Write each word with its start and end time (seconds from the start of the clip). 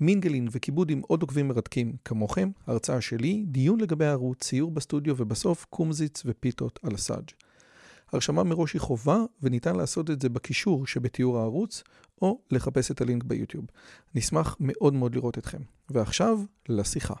מינגלין 0.00 0.48
וכיבוד 0.50 0.90
עם 0.90 1.00
עוד 1.06 1.22
עוקבים 1.22 1.48
מרתקים 1.48 1.96
כמוכם, 2.04 2.50
הרצאה 2.66 3.00
שלי, 3.00 3.44
דיון 3.46 3.80
לגבי 3.80 4.04
הערוץ, 4.04 4.38
ציור 4.44 4.70
בסטודיו 4.70 5.14
ובסוף 5.18 5.66
קומזיץ 5.70 6.22
ופיתות 6.26 6.78
על 6.82 6.94
הסאג'. 6.94 7.30
הרשמה 8.12 8.42
מראש 8.42 8.72
היא 8.72 8.80
חובה 8.80 9.18
וניתן 9.42 9.76
לעשות 9.76 10.10
את 10.10 10.20
זה 10.20 10.28
בקישור 10.28 10.86
שבתיאור 10.86 11.38
הערוץ 11.38 11.82
או 12.22 12.40
לחפש 12.50 12.90
את 12.90 13.00
הלינק 13.00 13.24
ביוטיוב. 13.24 13.64
נשמח 14.14 14.56
מאוד 14.60 14.94
מאוד 14.94 15.14
לראות 15.14 15.38
אתכם. 15.38 15.58
ועכשיו, 15.90 16.38
לשיחה. 16.68 17.14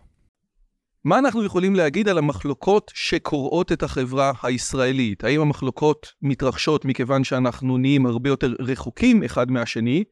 מה 1.04 1.18
אנחנו 1.18 1.44
יכולים 1.44 1.74
להגיד 1.74 2.08
על 2.08 2.18
המחלוקות 2.18 2.90
שקורעות 2.94 3.72
את 3.72 3.82
החברה 3.82 4.32
הישראלית? 4.42 5.24
האם 5.24 5.40
המחלוקות 5.40 6.12
מתרחשות 6.22 6.84
מכיוון 6.84 7.24
שאנחנו 7.24 7.78
נהיים 7.78 8.06
הרבה 8.06 8.30
יותר 8.30 8.54
רחוקים 8.58 9.22
אחד 9.22 9.50
מהשני, 9.50 10.04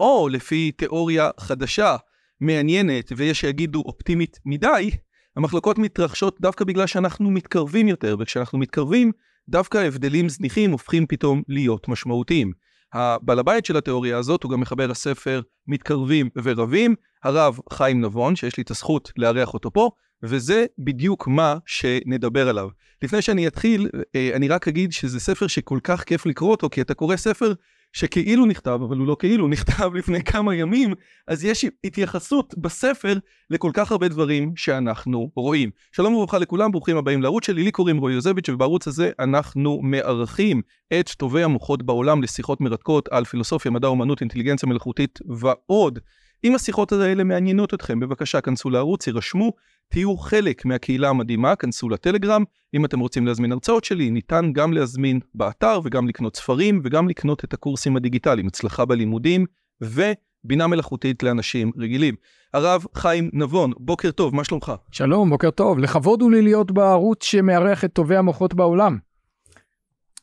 או 0.00 0.28
לפי 0.28 0.72
תיאוריה 0.72 1.30
חדשה, 1.40 1.96
מעניינת, 2.42 3.12
ויש 3.16 3.40
שיגידו 3.40 3.82
אופטימית 3.86 4.38
מדי, 4.46 4.90
המחלוקות 5.36 5.78
מתרחשות 5.78 6.40
דווקא 6.40 6.64
בגלל 6.64 6.86
שאנחנו 6.86 7.30
מתקרבים 7.30 7.88
יותר, 7.88 8.16
וכשאנחנו 8.18 8.58
מתקרבים, 8.58 9.12
דווקא 9.48 9.78
הבדלים 9.78 10.28
זניחים 10.28 10.70
הופכים 10.70 11.06
פתאום 11.06 11.42
להיות 11.48 11.88
משמעותיים. 11.88 12.52
הבעל 12.92 13.38
הבית 13.38 13.66
של 13.66 13.76
התיאוריה 13.76 14.18
הזאת 14.18 14.42
הוא 14.42 14.52
גם 14.52 14.60
מחבר 14.60 14.90
הספר 14.90 15.40
מתקרבים 15.66 16.28
ורבים, 16.42 16.94
הרב 17.24 17.58
חיים 17.72 18.00
נבון, 18.00 18.36
שיש 18.36 18.56
לי 18.56 18.62
את 18.62 18.70
הזכות 18.70 19.12
לארח 19.16 19.54
אותו 19.54 19.72
פה, 19.72 19.90
וזה 20.22 20.66
בדיוק 20.78 21.28
מה 21.28 21.56
שנדבר 21.66 22.48
עליו. 22.48 22.68
לפני 23.02 23.22
שאני 23.22 23.46
אתחיל, 23.46 23.88
אה, 24.16 24.30
אני 24.34 24.48
רק 24.48 24.68
אגיד 24.68 24.92
שזה 24.92 25.20
ספר 25.20 25.46
שכל 25.46 25.78
כך 25.84 26.04
כיף 26.04 26.26
לקרוא 26.26 26.50
אותו, 26.50 26.70
כי 26.70 26.80
אתה 26.80 26.94
קורא 26.94 27.16
ספר 27.16 27.52
שכאילו 27.92 28.46
נכתב, 28.46 28.78
אבל 28.88 28.96
הוא 28.96 29.06
לא 29.06 29.16
כאילו, 29.18 29.48
נכתב 29.48 29.90
לפני 29.98 30.24
כמה 30.24 30.54
ימים, 30.54 30.94
אז 31.28 31.44
יש 31.44 31.64
התייחסות 31.84 32.54
בספר 32.58 33.14
לכל 33.50 33.70
כך 33.74 33.92
הרבה 33.92 34.08
דברים 34.08 34.52
שאנחנו 34.56 35.30
רואים. 35.36 35.70
שלום 35.92 36.14
וברכה 36.14 36.38
לכולם, 36.38 36.72
ברוכים 36.72 36.96
הבאים 36.96 37.22
לערוץ 37.22 37.46
שלי, 37.46 37.62
לי 37.62 37.70
קוראים 37.70 37.98
רועי 37.98 38.14
יוזביץ', 38.14 38.48
ובערוץ 38.48 38.88
הזה 38.88 39.10
אנחנו 39.18 39.80
מארחים 39.82 40.62
את 41.00 41.10
טובי 41.10 41.42
המוחות 41.42 41.82
בעולם 41.82 42.22
לשיחות 42.22 42.60
מרתקות 42.60 43.08
על 43.08 43.24
פילוסופיה, 43.24 43.70
מדע, 43.70 43.88
אומנות, 43.88 44.20
אינטליגנציה 44.20 44.68
מלאכותית 44.68 45.18
ועוד. 45.28 45.98
אם 46.44 46.54
השיחות 46.54 46.92
האלה 46.92 47.24
מעניינות 47.24 47.74
אתכם, 47.74 48.00
בבקשה 48.00 48.40
כנסו 48.40 48.70
לערוץ, 48.70 49.06
יירשמו, 49.06 49.52
תהיו 49.88 50.16
חלק 50.16 50.64
מהקהילה 50.64 51.08
המדהימה, 51.08 51.56
כנסו 51.56 51.88
לטלגרם. 51.88 52.44
אם 52.74 52.84
אתם 52.84 53.00
רוצים 53.00 53.26
להזמין 53.26 53.52
הרצאות 53.52 53.84
שלי, 53.84 54.10
ניתן 54.10 54.50
גם 54.52 54.72
להזמין 54.72 55.20
באתר 55.34 55.80
וגם 55.84 56.08
לקנות 56.08 56.36
ספרים 56.36 56.80
וגם 56.84 57.08
לקנות 57.08 57.44
את 57.44 57.54
הקורסים 57.54 57.96
הדיגיטליים, 57.96 58.46
הצלחה 58.46 58.84
בלימודים 58.84 59.46
ובינה 59.80 60.66
מלאכותית 60.66 61.22
לאנשים 61.22 61.72
רגילים. 61.78 62.14
הרב 62.54 62.84
חיים 62.94 63.30
נבון, 63.32 63.72
בוקר 63.76 64.10
טוב, 64.10 64.34
מה 64.34 64.44
שלומך? 64.44 64.72
שלום, 64.90 65.30
בוקר 65.30 65.50
טוב. 65.50 65.78
לכבוד 65.78 66.22
הוא 66.22 66.30
לי 66.30 66.42
להיות 66.42 66.70
בערוץ 66.70 67.24
שמארח 67.24 67.84
את 67.84 67.92
טובי 67.92 68.16
המוחות 68.16 68.54
בעולם. 68.54 68.98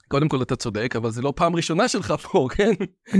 קודם 0.09 0.29
כל 0.29 0.41
אתה 0.41 0.55
צודק, 0.55 0.95
אבל 0.95 1.11
זה 1.11 1.21
לא 1.21 1.33
פעם 1.35 1.55
ראשונה 1.55 1.87
שלך 1.87 2.11
פה, 2.11 2.47
כן? 2.55 2.71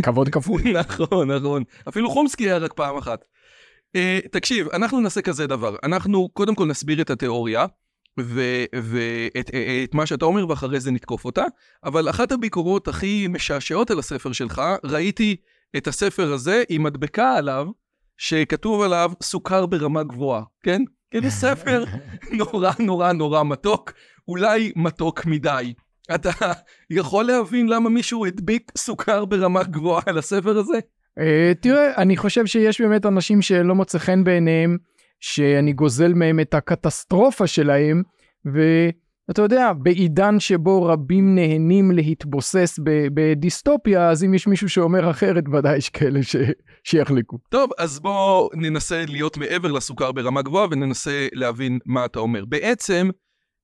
כבוד 0.03 0.29
כפוי. 0.29 0.63
נכון, 0.79 1.31
נכון. 1.31 1.63
אפילו 1.89 2.09
חומסקי 2.09 2.43
היה 2.43 2.57
רק 2.57 2.73
פעם 2.73 2.97
אחת. 2.97 3.25
Uh, 3.97 4.27
תקשיב, 4.31 4.67
אנחנו 4.73 4.99
נעשה 4.99 5.21
כזה 5.21 5.47
דבר. 5.47 5.75
אנחנו 5.83 6.29
קודם 6.29 6.55
כל 6.55 6.65
נסביר 6.65 7.01
את 7.01 7.09
התיאוריה, 7.09 7.65
ואת 8.17 9.49
אה, 9.53 9.81
את 9.83 9.95
מה 9.95 10.05
שאתה 10.05 10.25
אומר, 10.25 10.49
ואחרי 10.49 10.79
זה 10.79 10.91
נתקוף 10.91 11.25
אותה. 11.25 11.45
אבל 11.83 12.09
אחת 12.09 12.31
הביקורות 12.31 12.87
הכי 12.87 13.27
משעשעות 13.29 13.91
על 13.91 13.99
הספר 13.99 14.31
שלך, 14.31 14.61
ראיתי 14.83 15.35
את 15.77 15.87
הספר 15.87 16.33
הזה 16.33 16.63
עם 16.69 16.83
מדבקה 16.83 17.35
עליו, 17.35 17.67
שכתוב 18.17 18.81
עליו 18.81 19.11
סוכר 19.23 19.65
ברמה 19.65 20.03
גבוהה, 20.03 20.43
כן? 20.63 20.81
כאילו 21.11 21.31
ספר 21.31 21.83
נורא 22.39 22.71
נורא 22.79 23.11
נורא 23.11 23.43
מתוק, 23.43 23.91
אולי 24.27 24.71
מתוק 24.75 25.25
מדי. 25.25 25.73
אתה 26.15 26.29
יכול 26.89 27.25
להבין 27.25 27.67
למה 27.69 27.89
מישהו 27.89 28.25
הדביק 28.25 28.71
סוכר 28.77 29.25
ברמה 29.25 29.63
גבוהה 29.63 30.01
על 30.05 30.17
הספר 30.17 30.57
הזה? 30.57 30.79
Uh, 31.19 31.23
תראה, 31.61 31.95
אני 31.97 32.17
חושב 32.17 32.45
שיש 32.45 32.81
באמת 32.81 33.05
אנשים 33.05 33.41
שלא 33.41 33.75
מוצא 33.75 33.97
חן 33.97 34.23
בעיניהם, 34.23 34.77
שאני 35.19 35.73
גוזל 35.73 36.13
מהם 36.13 36.39
את 36.39 36.53
הקטסטרופה 36.53 37.47
שלהם, 37.47 38.03
ואתה 38.45 39.41
יודע, 39.41 39.73
בעידן 39.73 40.39
שבו 40.39 40.83
רבים 40.83 41.35
נהנים 41.35 41.91
להתבוסס 41.91 42.79
בדיסטופיה, 43.13 44.09
אז 44.09 44.23
אם 44.23 44.33
יש 44.33 44.47
מישהו 44.47 44.69
שאומר 44.69 45.09
אחרת, 45.09 45.43
ודאי 45.53 45.77
יש 45.77 45.89
כאלה 45.89 46.23
ש... 46.23 46.35
שיחלקו. 46.83 47.37
טוב, 47.49 47.71
אז 47.77 47.99
בואו 47.99 48.49
ננסה 48.53 49.03
להיות 49.07 49.37
מעבר 49.37 49.71
לסוכר 49.71 50.11
ברמה 50.11 50.41
גבוהה 50.41 50.67
וננסה 50.71 51.27
להבין 51.33 51.79
מה 51.85 52.05
אתה 52.05 52.19
אומר. 52.19 52.45
בעצם, 52.45 53.09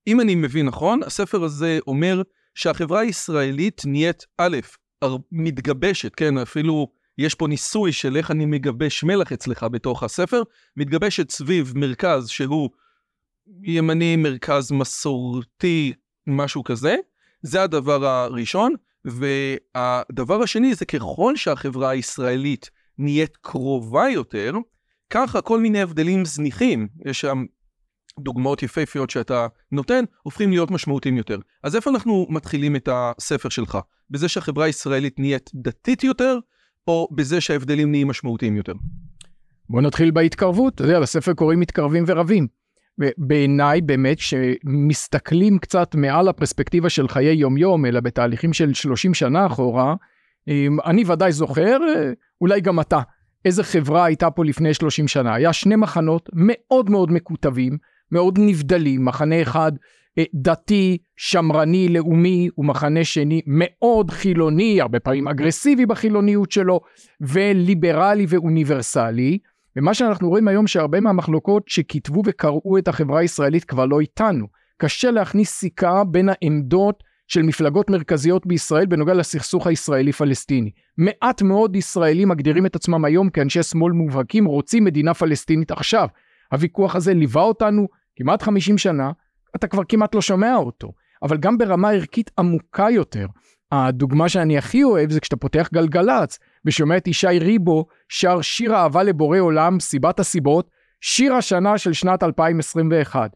אם 0.06 0.20
אני 0.20 0.34
מבין 0.34 0.66
נכון, 0.66 1.02
הספר 1.02 1.44
הזה 1.44 1.78
אומר 1.86 2.22
שהחברה 2.56 3.00
הישראלית 3.00 3.82
נהיית 3.86 4.24
א', 4.38 4.56
מתגבשת, 5.32 6.14
כן, 6.14 6.38
אפילו 6.38 6.88
יש 7.18 7.34
פה 7.34 7.46
ניסוי 7.46 7.92
של 7.92 8.16
איך 8.16 8.30
אני 8.30 8.46
מגבש 8.46 9.04
מלח 9.04 9.32
אצלך 9.32 9.62
בתוך 9.62 10.02
הספר, 10.02 10.42
מתגבשת 10.76 11.30
סביב 11.30 11.72
מרכז 11.76 12.28
שהוא 12.28 12.70
ימני, 13.62 14.16
מרכז 14.16 14.72
מסורתי, 14.72 15.92
משהו 16.26 16.64
כזה, 16.64 16.96
זה 17.42 17.62
הדבר 17.62 18.06
הראשון, 18.06 18.74
והדבר 19.04 20.42
השני 20.42 20.74
זה 20.74 20.84
ככל 20.84 21.36
שהחברה 21.36 21.90
הישראלית 21.90 22.70
נהיית 22.98 23.36
קרובה 23.36 24.08
יותר, 24.08 24.52
ככה 25.10 25.40
כל 25.40 25.60
מיני 25.60 25.82
הבדלים 25.82 26.24
זניחים, 26.24 26.88
יש 27.04 27.20
שם 27.20 27.44
דוגמאות 28.20 28.62
יפהפיות 28.62 29.10
שאתה 29.10 29.46
נותן, 29.72 30.04
הופכים 30.22 30.50
להיות 30.50 30.70
משמעותיים 30.70 31.16
יותר. 31.16 31.38
אז 31.62 31.76
איפה 31.76 31.90
אנחנו 31.90 32.26
מתחילים 32.30 32.76
את 32.76 32.88
הספר 32.92 33.48
שלך? 33.48 33.78
בזה 34.10 34.28
שהחברה 34.28 34.64
הישראלית 34.64 35.18
נהיית 35.18 35.50
דתית 35.54 36.04
יותר, 36.04 36.38
או 36.88 37.08
בזה 37.12 37.40
שההבדלים 37.40 37.90
נהיים 37.90 38.08
משמעותיים 38.08 38.56
יותר? 38.56 38.72
בוא 39.70 39.80
נתחיל 39.80 40.10
בהתקרבות, 40.10 40.74
אתה 40.74 40.84
יודע, 40.84 41.00
בספר 41.00 41.32
קוראים 41.32 41.60
מתקרבים 41.60 42.04
ורבים. 42.06 42.46
בעיניי 43.18 43.80
באמת 43.80 44.18
שמסתכלים 44.18 45.58
קצת 45.58 45.94
מעל 45.94 46.28
הפרספקטיבה 46.28 46.90
של 46.90 47.08
חיי 47.08 47.34
יומיום, 47.34 47.86
אלא 47.86 48.00
בתהליכים 48.00 48.52
של 48.52 48.74
30 48.74 49.14
שנה 49.14 49.46
אחורה, 49.46 49.94
אני 50.86 51.04
ודאי 51.06 51.32
זוכר, 51.32 51.78
אולי 52.40 52.60
גם 52.60 52.80
אתה, 52.80 53.00
איזה 53.44 53.64
חברה 53.64 54.04
הייתה 54.04 54.30
פה 54.30 54.44
לפני 54.44 54.74
30 54.74 55.08
שנה. 55.08 55.34
היה 55.34 55.52
שני 55.52 55.76
מחנות 55.76 56.30
מאוד 56.32 56.90
מאוד 56.90 57.12
מקוטבים, 57.12 57.78
מאוד 58.12 58.38
נבדלים, 58.38 59.04
מחנה 59.04 59.42
אחד 59.42 59.72
אה, 60.18 60.24
דתי, 60.34 60.98
שמרני, 61.16 61.88
לאומי, 61.88 62.48
ומחנה 62.58 63.04
שני 63.04 63.40
מאוד 63.46 64.10
חילוני, 64.10 64.80
הרבה 64.80 65.00
פעמים 65.00 65.28
אגרסיבי 65.28 65.86
בחילוניות 65.86 66.52
שלו, 66.52 66.80
וליברלי 67.20 68.26
ואוניברסלי. 68.28 69.38
ומה 69.76 69.94
שאנחנו 69.94 70.28
רואים 70.28 70.48
היום 70.48 70.66
שהרבה 70.66 71.00
מהמחלוקות 71.00 71.62
שכתבו 71.66 72.22
וקראו 72.26 72.78
את 72.78 72.88
החברה 72.88 73.20
הישראלית 73.20 73.64
כבר 73.64 73.86
לא 73.86 74.00
איתנו. 74.00 74.46
קשה 74.78 75.10
להכניס 75.10 75.50
סיכה 75.50 76.04
בין 76.04 76.28
העמדות 76.32 77.02
של 77.28 77.42
מפלגות 77.42 77.90
מרכזיות 77.90 78.46
בישראל 78.46 78.86
בנוגע 78.86 79.14
לסכסוך 79.14 79.66
הישראלי-פלסטיני. 79.66 80.70
מעט 80.98 81.42
מאוד 81.42 81.76
ישראלים 81.76 82.28
מגדירים 82.28 82.66
את 82.66 82.76
עצמם 82.76 83.04
היום 83.04 83.30
כאנשי 83.30 83.62
שמאל 83.62 83.92
מובהקים, 83.92 84.44
רוצים 84.44 84.84
מדינה 84.84 85.14
פלסטינית 85.14 85.70
עכשיו. 85.70 86.08
הוויכוח 86.52 86.96
הזה 86.96 87.14
ליווה 87.14 87.42
אותנו 87.42 87.88
כמעט 88.16 88.42
50 88.42 88.78
שנה, 88.78 89.10
אתה 89.56 89.66
כבר 89.66 89.82
כמעט 89.88 90.14
לא 90.14 90.20
שומע 90.20 90.56
אותו. 90.56 90.92
אבל 91.22 91.36
גם 91.36 91.58
ברמה 91.58 91.90
ערכית 91.90 92.30
עמוקה 92.38 92.86
יותר. 92.90 93.26
הדוגמה 93.72 94.28
שאני 94.28 94.58
הכי 94.58 94.84
אוהב 94.84 95.10
זה 95.10 95.20
כשאתה 95.20 95.36
פותח 95.36 95.68
גלגלצ 95.72 96.38
ושומע 96.64 96.96
את 96.96 97.08
ישי 97.08 97.38
ריבו 97.38 97.86
שר 98.08 98.40
שיר 98.40 98.74
אהבה 98.74 99.02
לבורא 99.02 99.38
עולם, 99.38 99.80
סיבת 99.80 100.20
הסיבות, 100.20 100.70
שיר 101.00 101.34
השנה 101.34 101.78
של 101.78 101.92
שנת 101.92 102.22
2021. 102.22 103.30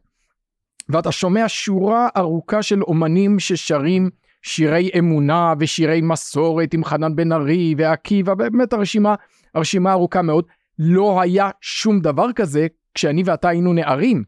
ואתה 0.88 1.12
שומע 1.12 1.44
שורה 1.48 2.08
ארוכה 2.16 2.62
של 2.62 2.82
אומנים 2.82 3.38
ששרים 3.38 4.10
שירי 4.42 4.90
אמונה 4.98 5.54
ושירי 5.58 6.00
מסורת 6.00 6.74
עם 6.74 6.84
חנן 6.84 7.16
בן 7.16 7.32
ארי 7.32 7.74
ועקיבא, 7.78 8.34
באמת 8.34 8.72
הרשימה, 8.72 9.14
הרשימה 9.54 9.92
ארוכה 9.92 10.22
מאוד. 10.22 10.44
לא 10.78 11.20
היה 11.20 11.50
שום 11.60 12.00
דבר 12.00 12.32
כזה 12.32 12.66
כשאני 12.94 13.22
ואתה 13.26 13.48
היינו 13.48 13.72
נערים. 13.72 14.24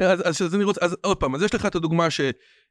אז, 0.00 0.20
אז, 0.24 0.42
אז 0.42 0.54
אני 0.54 0.64
רוצה, 0.64 0.80
אז 0.84 0.96
עוד 1.02 1.16
פעם, 1.16 1.34
אז 1.34 1.42
יש 1.42 1.54
לך 1.54 1.66
את 1.66 1.74
הדוגמה 1.74 2.10
ש... 2.10 2.20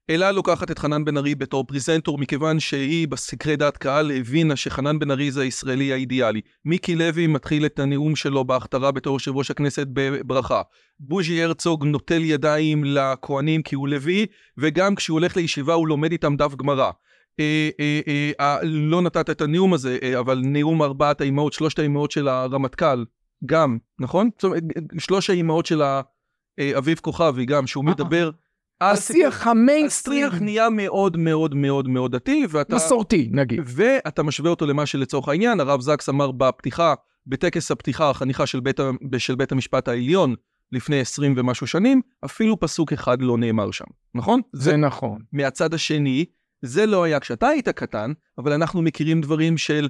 אלה 0.09 0.31
לוקחת 0.31 0.71
את 0.71 0.79
חנן 0.79 1.05
בן 1.05 1.17
ארי 1.17 1.35
בתור 1.35 1.63
פריזנטור, 1.67 2.17
מכיוון 2.17 2.59
שהיא 2.59 3.07
בסקרי 3.07 3.55
דעת 3.55 3.77
קהל 3.77 4.11
הבינה 4.11 4.55
שחנן 4.55 4.99
בן 4.99 5.11
ארי 5.11 5.31
זה 5.31 5.41
הישראלי 5.41 5.93
האידיאלי. 5.93 6.41
מיקי 6.65 6.95
לוי 6.95 7.27
מתחיל 7.27 7.65
את 7.65 7.79
הנאום 7.79 8.15
שלו 8.15 8.45
בהכתרה 8.45 8.91
בתור 8.91 9.13
יושב 9.13 9.35
ראש 9.35 9.51
הכנסת 9.51 9.87
בברכה. 9.93 10.61
בוז'י 10.99 11.43
הרצוג 11.43 11.85
נוטל 11.85 12.23
ידיים 12.23 12.83
לכהנים 12.85 13.61
כי 13.61 13.75
הוא 13.75 13.87
לוי, 13.87 14.25
וגם 14.57 14.95
כשהוא 14.95 15.19
הולך 15.19 15.37
לישיבה 15.37 15.73
הוא 15.73 15.87
לומד 15.87 16.11
איתם 16.11 16.35
דף 16.35 16.55
גמרא. 16.55 16.91
אה, 17.39 17.69
אה, 17.79 17.99
אה, 18.07 18.31
אה, 18.39 18.57
לא 18.63 19.01
נתת 19.01 19.29
את 19.29 19.41
הנאום 19.41 19.73
הזה, 19.73 19.97
אה, 20.03 20.19
אבל 20.19 20.41
נאום 20.43 20.83
ארבעת 20.83 21.21
האימהות, 21.21 21.53
שלושת 21.53 21.79
האימהות 21.79 22.11
של 22.11 22.27
הרמטכ"ל, 22.27 23.03
גם, 23.45 23.77
נכון? 23.99 24.29
זאת 24.35 24.43
אומרת, 24.43 24.63
שלוש 24.97 25.29
האימהות 25.29 25.65
של 25.65 25.81
אה, 25.81 26.01
אביב 26.77 26.99
כוכבי, 27.01 27.45
גם, 27.45 27.67
שהוא 27.67 27.85
מדבר... 27.85 28.29
השיח 28.81 29.47
המיינסטרים. 29.47 30.27
השיח 30.27 30.41
נהיה 30.41 30.69
מאוד 30.69 31.17
מאוד 31.17 31.55
מאוד 31.55 31.87
מאוד 31.87 32.15
דתי, 32.15 32.45
ואתה... 32.49 32.75
מסורתי, 32.75 33.29
נגיד. 33.31 33.59
ואתה 33.65 34.23
משווה 34.23 34.49
אותו 34.49 34.65
למה 34.65 34.85
שלצורך 34.85 35.27
העניין, 35.27 35.59
הרב 35.59 35.81
זקס 35.81 36.09
אמר 36.09 36.31
בפתיחה, 36.31 36.93
בטקס 37.27 37.71
הפתיחה, 37.71 38.09
החניכה 38.09 38.45
של 38.45 38.59
בית, 38.59 38.79
של 39.17 39.35
בית 39.35 39.51
המשפט 39.51 39.87
העליון, 39.87 40.35
לפני 40.71 40.99
עשרים 40.99 41.33
ומשהו 41.37 41.67
שנים, 41.67 42.01
אפילו 42.25 42.59
פסוק 42.59 42.93
אחד 42.93 43.21
לא 43.21 43.37
נאמר 43.37 43.71
שם, 43.71 43.85
נכון? 44.15 44.41
זה, 44.53 44.63
זה 44.63 44.77
נכון. 44.77 45.21
מהצד 45.31 45.73
השני, 45.73 46.25
זה 46.61 46.85
לא 46.85 47.03
היה 47.03 47.19
כשאתה 47.19 47.47
היית 47.47 47.69
קטן, 47.69 48.11
אבל 48.37 48.53
אנחנו 48.53 48.81
מכירים 48.81 49.21
דברים 49.21 49.57
של 49.57 49.83
אה, 49.83 49.87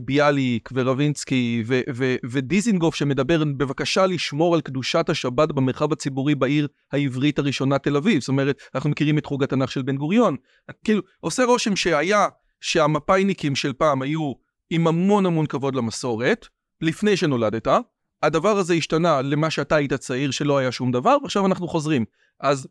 ביאליק 0.00 0.68
ורבינסקי 0.74 1.62
ו- 1.66 1.80
ו- 1.94 2.16
ודיזינגוף 2.30 2.94
שמדבר 2.94 3.44
בבקשה 3.44 4.06
לשמור 4.06 4.54
על 4.54 4.60
קדושת 4.60 5.08
השבת 5.08 5.48
במרחב 5.48 5.92
הציבורי 5.92 6.34
בעיר 6.34 6.68
העברית 6.92 7.38
הראשונה 7.38 7.78
תל 7.78 7.96
אביב. 7.96 8.20
זאת 8.20 8.28
אומרת, 8.28 8.62
אנחנו 8.74 8.90
מכירים 8.90 9.18
את 9.18 9.26
חוג 9.26 9.42
התנ"ך 9.42 9.70
של 9.70 9.82
בן 9.82 9.96
גוריון. 9.96 10.36
כאילו, 10.84 11.02
עושה 11.20 11.44
רושם 11.44 11.76
שהיה, 11.76 12.28
שהמפאיניקים 12.60 13.56
של 13.56 13.72
פעם 13.72 14.02
היו 14.02 14.32
עם 14.70 14.86
המון 14.86 15.26
המון 15.26 15.46
כבוד 15.46 15.74
למסורת, 15.74 16.46
לפני 16.80 17.16
שנולדת, 17.16 17.68
הדבר 18.22 18.58
הזה 18.58 18.74
השתנה 18.74 19.22
למה 19.22 19.50
שאתה 19.50 19.76
היית 19.76 19.92
צעיר 19.92 20.30
שלא 20.30 20.58
היה 20.58 20.72
שום 20.72 20.92
דבר, 20.92 21.16
ועכשיו 21.22 21.46
אנחנו 21.46 21.68
חוזרים. 21.68 22.04
אז, 22.40 22.68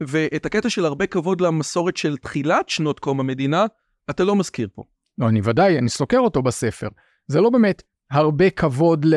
ואת 0.00 0.46
הקטע 0.46 0.70
של 0.70 0.84
הרבה 0.84 1.06
כבוד 1.06 1.40
למסורת 1.40 1.96
של 1.96 2.16
תחילת 2.16 2.68
שנות 2.68 3.00
קום 3.00 3.20
המדינה, 3.20 3.66
אתה 4.10 4.24
לא 4.24 4.36
מזכיר 4.36 4.68
פה. 4.74 4.82
לא, 5.18 5.28
אני 5.28 5.40
ודאי, 5.44 5.78
אני 5.78 5.88
סוקר 5.88 6.18
אותו 6.18 6.42
בספר. 6.42 6.88
זה 7.26 7.40
לא 7.40 7.50
באמת 7.50 7.82
הרבה 8.10 8.50
כבוד 8.50 9.04
ל, 9.04 9.14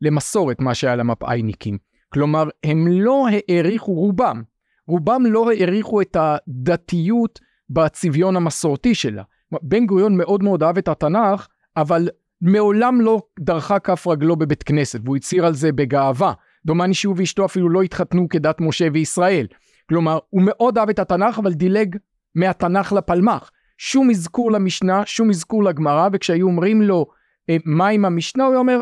למסורת, 0.00 0.60
מה 0.60 0.74
שהיה 0.74 0.96
למפאיניקים. 0.96 1.78
כלומר, 2.12 2.48
הם 2.64 2.86
לא 2.90 3.26
העריכו, 3.48 3.92
רובם, 3.92 4.42
רובם 4.88 5.22
לא 5.26 5.50
העריכו 5.50 6.00
את 6.00 6.16
הדתיות 6.20 7.40
בצביון 7.70 8.36
המסורתי 8.36 8.94
שלה. 8.94 9.22
בן 9.62 9.86
גוריון 9.86 10.16
מאוד 10.16 10.42
מאוד 10.42 10.62
אהב 10.62 10.78
את 10.78 10.88
התנ"ך, 10.88 11.46
אבל 11.76 12.08
מעולם 12.40 13.00
לא 13.00 13.22
דרכה 13.40 13.78
כף 13.78 14.06
רגלו 14.06 14.36
בבית 14.36 14.62
כנסת, 14.62 15.00
והוא 15.04 15.16
הצהיר 15.16 15.46
על 15.46 15.54
זה 15.54 15.72
בגאווה. 15.72 16.32
דומני 16.66 16.94
שהוא 16.94 17.14
ואשתו 17.18 17.44
אפילו 17.44 17.68
לא 17.68 17.82
התחתנו 17.82 18.28
כדת 18.28 18.60
משה 18.60 18.88
וישראל. 18.92 19.46
כלומר, 19.88 20.18
הוא 20.30 20.42
מאוד 20.44 20.78
אהב 20.78 20.88
את 20.88 20.98
התנ"ך, 20.98 21.38
אבל 21.38 21.52
דילג 21.52 21.96
מהתנ"ך 22.34 22.92
לפלמ"ח. 22.92 23.50
שום 23.78 24.10
אזכור 24.10 24.52
למשנה, 24.52 25.02
שום 25.06 25.30
אזכור 25.30 25.64
לגמרא, 25.64 26.08
וכשהיו 26.12 26.46
אומרים 26.46 26.82
לו 26.82 27.06
אה, 27.50 27.56
מה 27.64 27.88
עם 27.88 28.04
המשנה, 28.04 28.44
הוא 28.44 28.56
אומר, 28.56 28.80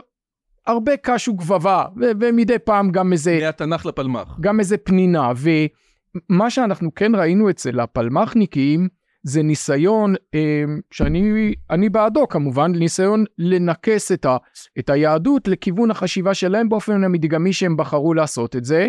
הרבה 0.67 0.97
קש 0.97 1.29
וגבבה, 1.29 1.85
ו- 2.01 2.11
ומדי 2.21 2.59
פעם 2.59 2.91
גם 2.91 3.13
איזה... 3.13 3.39
מהתנ"ך 3.43 3.87
לפלמ"ח. 3.87 4.37
גם 4.41 4.61
איזה 4.61 4.77
פנינה, 4.77 5.33
ומה 5.37 6.51
שאנחנו 6.51 6.95
כן 6.95 7.15
ראינו 7.15 7.51
אצל 7.51 7.81
הפלמ"חניקים, 7.81 8.89
זה 9.25 9.43
ניסיון, 9.43 10.15
אה, 10.35 10.65
שאני 10.91 11.89
בעדו 11.89 12.29
כמובן, 12.29 12.73
ניסיון 12.73 13.25
לנכס 13.39 14.13
את, 14.13 14.25
ה, 14.25 14.37
את 14.79 14.91
היהדות 14.91 15.49
לכיוון 15.49 15.91
החשיבה 15.91 16.35
שלהם 16.35 16.69
באופן 16.69 17.05
המדגמי 17.05 17.53
שהם 17.53 17.77
בחרו 17.77 18.15
לעשות 18.15 18.57
את 18.57 18.65
זה. 18.65 18.89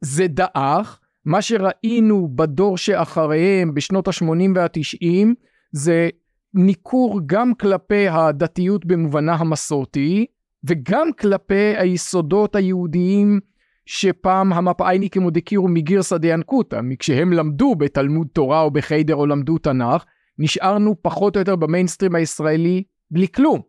זה 0.00 0.26
דעך, 0.26 1.00
מה 1.24 1.42
שראינו 1.42 2.28
בדור 2.34 2.78
שאחריהם 2.78 3.74
בשנות 3.74 4.08
ה-80 4.08 4.24
וה-90 4.54 5.26
זה 5.72 6.08
ניכור 6.54 7.20
גם 7.26 7.54
כלפי 7.54 8.08
הדתיות 8.08 8.84
במובנה 8.84 9.34
המסורתי 9.34 10.26
וגם 10.64 11.12
כלפי 11.12 11.74
היסודות 11.76 12.56
היהודיים 12.56 13.40
שפעם 13.86 14.52
המפאיניקים 14.52 15.22
עוד 15.22 15.36
הכירו 15.36 15.68
מגירסא 15.68 16.16
דיאנקותא, 16.16 16.80
כשהם 16.98 17.32
למדו 17.32 17.74
בתלמוד 17.74 18.26
תורה 18.32 18.60
או 18.60 18.70
בחיידר 18.70 19.14
או 19.14 19.26
למדו 19.26 19.58
תנ"ך, 19.58 20.04
נשארנו 20.38 20.96
פחות 21.02 21.36
או 21.36 21.40
יותר 21.40 21.56
במיינסטרים 21.56 22.14
הישראלי 22.14 22.82
בלי 23.10 23.28
כלום, 23.28 23.60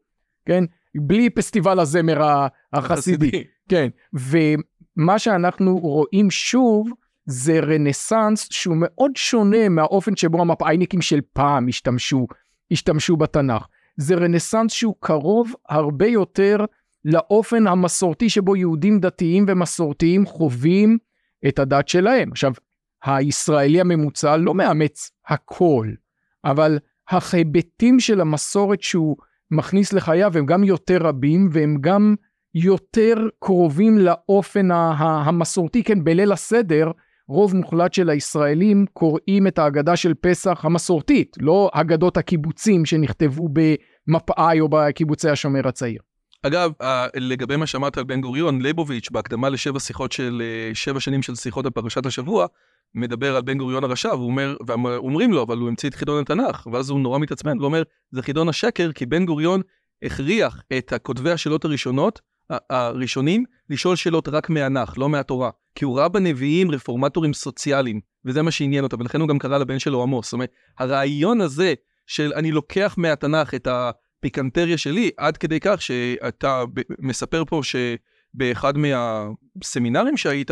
כן? 0.46 0.64
בלי 0.96 1.30
פסטיבל 1.30 1.80
הזמר 1.80 2.48
החסידי. 2.74 3.44
כן, 3.70 3.88
ומה 4.14 5.20
שאנחנו 5.20 5.78
רואים 5.78 6.32
שוב 6.32 6.90
זה 7.26 7.60
רנסאנס 7.60 8.48
שהוא 8.52 8.78
מאוד 8.80 9.12
שונה 9.16 9.70
מהאופן 9.70 10.16
שבו 10.16 10.42
המפאיניקים 10.42 11.02
של 11.02 11.20
פעם 11.34 11.68
השתמשו, 11.68 12.28
השתמשו 12.72 13.18
בתנ"ך. 13.18 13.66
זה 13.98 14.16
רנסאנס 14.16 14.74
שהוא 14.74 14.96
קרוב 15.00 15.54
הרבה 15.70 16.08
יותר 16.08 16.58
לאופן 17.06 17.68
המסורתי 17.68 18.30
שבו 18.30 18.56
יהודים 18.56 19.00
דתיים 19.00 19.46
ומסורתיים 19.48 20.26
חווים 20.26 20.98
את 21.48 21.60
הדת 21.60 21.88
שלהם. 21.88 22.32
עכשיו, 22.32 22.54
הישראלי 23.04 23.82
הממוצע 23.82 24.38
לא 24.38 24.54
מאמץ 24.54 25.12
הכל, 25.28 25.92
אבל 26.46 26.80
ההיבטים 27.10 28.00
של 28.00 28.22
המסורת 28.22 28.82
שהוא 28.82 29.18
מכניס 29.52 29.94
לחייו 29.94 30.38
הם 30.38 30.46
גם 30.46 30.64
יותר 30.64 30.98
רבים 30.98 31.50
והם 31.52 31.78
גם 31.82 32.16
יותר 32.54 33.16
קרובים 33.40 33.98
לאופן 33.98 34.72
המסורתי, 34.72 35.84
כן, 35.84 36.04
בליל 36.04 36.32
הסדר 36.32 36.92
רוב 37.28 37.56
מוחלט 37.56 37.94
של 37.94 38.10
הישראלים 38.10 38.86
קוראים 38.94 39.48
את 39.48 39.60
ההגדה 39.60 39.96
של 39.96 40.14
פסח 40.14 40.66
המסורתית, 40.66 41.38
לא 41.40 41.70
אגדות 41.74 42.18
הקיבוצים 42.18 42.86
שנכתבו 42.86 43.50
במפא"י 43.54 44.60
או 44.60 44.68
בקיבוצי 44.70 45.30
השומר 45.30 45.68
הצעיר. 45.68 46.02
אגב, 46.44 46.72
לגבי 47.16 47.56
מה 47.56 47.68
שאמרת 47.68 47.98
על 47.98 48.04
בן 48.04 48.22
גוריון, 48.22 48.62
ליבוביץ' 48.62 49.10
בהקדמה 49.12 49.50
לשבע 49.50 49.80
שיחות 49.80 50.12
של, 50.12 50.42
אה, 50.42 50.76
שבע 50.76 51.00
שנים 51.00 51.22
של 51.22 51.36
שיחות 51.36 51.66
על 51.66 51.72
פרשת 51.72 52.06
השבוע, 52.06 52.46
מדבר 52.96 53.36
על 53.36 53.42
בן 53.42 53.58
גוריון 53.58 53.84
הרשע, 53.84 54.14
והוא 54.14 54.28
אומר, 54.28 54.56
ואומרים 54.68 55.34
לו, 55.34 55.44
אבל 55.44 55.58
הוא 55.58 55.68
המציא 55.68 55.90
את 55.90 55.96
חידון 55.96 56.22
התנ"ך, 56.22 56.68
ואז 56.72 56.90
הוא 56.90 57.00
נורא 57.00 57.20
מתעצבן, 57.20 57.62
ואומר, 57.62 57.84
זה 58.12 58.22
חידון 58.22 58.50
השקר, 58.50 58.92
כי 58.92 59.06
בן 59.06 59.26
גוריון 59.26 59.62
הכריח 60.04 60.62
את 60.78 60.94
כותבי 61.04 61.32
השאלות 61.32 61.66
הראשונות, 61.66 62.22
הראשונים, 62.50 63.44
לשאול 63.70 63.96
שאלות 63.96 64.28
רק 64.28 64.50
מהנ"ך, 64.50 64.98
לא 64.98 65.10
מהתורה. 65.10 65.50
כי 65.76 65.86
הוא 65.86 66.00
ראה 66.00 66.10
בנביאים 66.10 66.72
רפורמטורים 66.72 67.34
סוציאליים, 67.34 68.00
וזה 68.26 68.42
מה 68.42 68.52
שעניין 68.52 68.84
אותו, 68.84 69.00
ולכן 69.00 69.22
הוא 69.22 69.28
גם 69.30 69.40
קרא 69.40 69.58
לבן 69.58 69.80
שלו 69.80 70.04
עמוס. 70.04 70.26
זאת 70.26 70.34
אומרת, 70.34 70.52
הרעיון 70.80 71.42
הזה 71.42 71.74
של 72.08 72.34
אני 72.36 72.52
לוקח 72.52 72.96
מהתנ"ך 72.98 73.54
את 73.54 73.68
הפיקנטריה 73.72 74.78
שלי, 74.78 75.12
עד 75.18 75.38
כדי 75.38 75.60
כך 75.60 75.82
שאתה 75.82 76.64
מספר 77.00 77.44
פה 77.48 77.62
שבאחד 77.64 78.74
מהסמינרים 78.78 80.18
שהיית, 80.18 80.52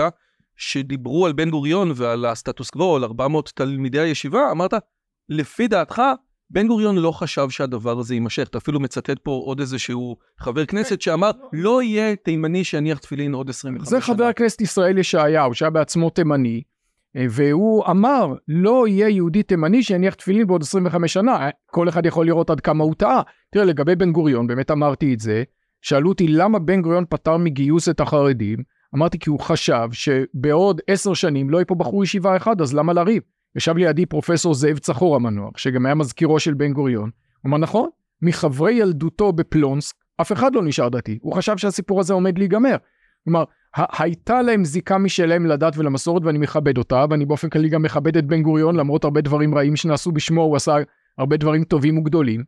שדיברו 0.58 1.26
על 1.26 1.34
בן 1.34 1.50
גוריון 1.50 1.92
ועל 1.96 2.26
הסטטוס 2.26 2.70
קוו, 2.70 2.96
על 2.96 3.04
400 3.04 3.52
תלמידי 3.56 4.00
הישיבה, 4.00 4.52
אמרת, 4.52 4.74
לפי 5.30 5.68
דעתך, 5.68 6.02
בן 6.54 6.68
גוריון 6.68 6.98
לא 6.98 7.12
חשב 7.12 7.50
שהדבר 7.50 8.00
הזה 8.00 8.14
יימשך. 8.14 8.48
אתה 8.48 8.58
אפילו 8.58 8.80
מצטט 8.80 9.20
פה 9.24 9.32
עוד 9.46 9.60
איזשהו 9.60 10.16
חבר 10.40 10.66
כנסת 10.66 11.02
שאמר, 11.02 11.32
לא 11.54 11.84
יהיה 11.84 12.16
תימני 12.16 12.64
שיניח 12.64 12.98
תפילין 12.98 13.34
עוד 13.34 13.50
25 13.50 13.90
שנה. 13.90 14.00
זה 14.00 14.06
חבר 14.06 14.24
הכנסת 14.24 14.62
ישראל 14.62 14.98
ישעיהו, 14.98 15.54
שהיה 15.54 15.70
בעצמו 15.70 16.10
תימני, 16.10 16.62
והוא 17.16 17.86
אמר, 17.86 18.34
לא 18.48 18.88
יהיה 18.88 19.10
יהודי 19.10 19.44
תימני 19.44 19.84
שיניח 19.84 20.14
תפילין 20.14 20.48
בעוד 20.48 20.62
25 20.62 21.14
שנה. 21.14 21.50
כל 21.72 21.90
אחד 21.90 22.06
יכול 22.06 22.26
לראות 22.26 22.50
עד 22.50 22.62
כמה 22.62 22.84
הוא 22.84 22.96
טעה. 22.96 23.22
תראה, 23.52 23.66
לגבי 23.66 23.96
בן 23.96 24.12
גוריון, 24.12 24.48
באמת 24.48 24.72
אמרתי 24.72 25.14
את 25.14 25.20
זה, 25.20 25.44
שאלו 25.82 26.10
אותי 26.10 26.28
למה 26.28 26.60
בן 26.60 26.82
גוריון 26.82 27.06
פטר 27.10 27.38
מגיוס 27.38 27.90
את 27.90 28.00
החרדים, 28.00 28.60
אמרתי 28.96 29.20
כי 29.20 29.30
הוא 29.30 29.40
חשב 29.40 29.88
שבעוד 29.92 30.82
עשר 30.88 31.14
שנים 31.14 31.50
לא 31.50 31.58
יהיה 31.58 31.66
פה 31.66 31.76
בחור 31.76 32.04
ישיבה 32.04 32.38
אחד, 32.38 32.62
אז 32.62 32.74
למה 32.74 32.94
לריב? 32.94 33.24
ישב 33.56 33.78
לידי 33.78 34.06
פרופסור 34.06 34.54
זאב 34.54 34.78
צחור 34.78 35.16
המנוח, 35.16 35.58
שגם 35.58 35.86
היה 35.86 35.96
מזכירו 35.96 36.40
של 36.40 36.54
בן 36.54 36.74
גוריון. 36.74 37.10
הוא 37.42 37.50
אמר, 37.50 37.58
נכון, 37.58 37.90
מחברי 38.22 38.74
ילדותו 38.74 39.34
בפלונסק, 39.34 39.96
אף 40.22 40.32
אחד 40.32 40.56
לא 40.56 40.64
נשאר 40.64 40.90
דתי. 40.90 41.20
הוא 41.22 41.34
חשב 41.34 41.58
שהסיפור 41.58 42.00
הזה 42.00 42.14
עומד 42.14 42.38
להיגמר. 42.38 42.76
כלומר, 43.24 43.44
הייתה 43.76 44.42
להם 44.42 44.66
זיקה 44.66 44.98
משלהם 44.98 45.46
לדת 45.46 45.78
ולמסורת 45.78 46.24
ואני 46.26 46.38
מכבד 46.38 46.78
אותה, 46.78 47.06
ואני 47.10 47.26
באופן 47.26 47.50
כללי 47.50 47.70
גם 47.70 47.82
מכבד 47.82 48.18
את 48.18 48.26
בן 48.26 48.42
גוריון, 48.42 48.76
למרות 48.76 49.04
הרבה 49.04 49.22
דברים 49.22 49.56
רעים 49.56 49.76
שנעשו 49.76 50.12
בשמו, 50.12 50.42
הוא 50.42 50.56
עשה 50.56 50.76
הרבה 51.18 51.38
דברים 51.38 51.64
טובים 51.64 51.98
וגדולים. 51.98 52.44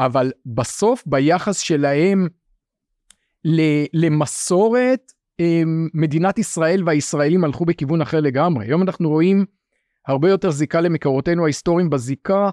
אבל 0.00 0.32
בסוף, 0.46 1.02
ביחס 1.06 1.58
שלהם 1.58 2.28
למסורת, 3.92 5.12
מדינת 5.94 6.38
ישראל 6.38 6.82
והישראלים 6.86 7.44
הלכו 7.44 7.64
בכיוון 7.64 8.00
אחר 8.00 8.20
לגמרי. 8.20 8.66
היום 8.66 8.82
אנחנו 8.82 9.08
רואים 9.08 9.44
הרבה 10.08 10.30
יותר 10.30 10.50
זיקה 10.50 10.80
למקורותינו 10.80 11.44
ההיסטוריים 11.44 11.90
בזיקה 11.90 12.50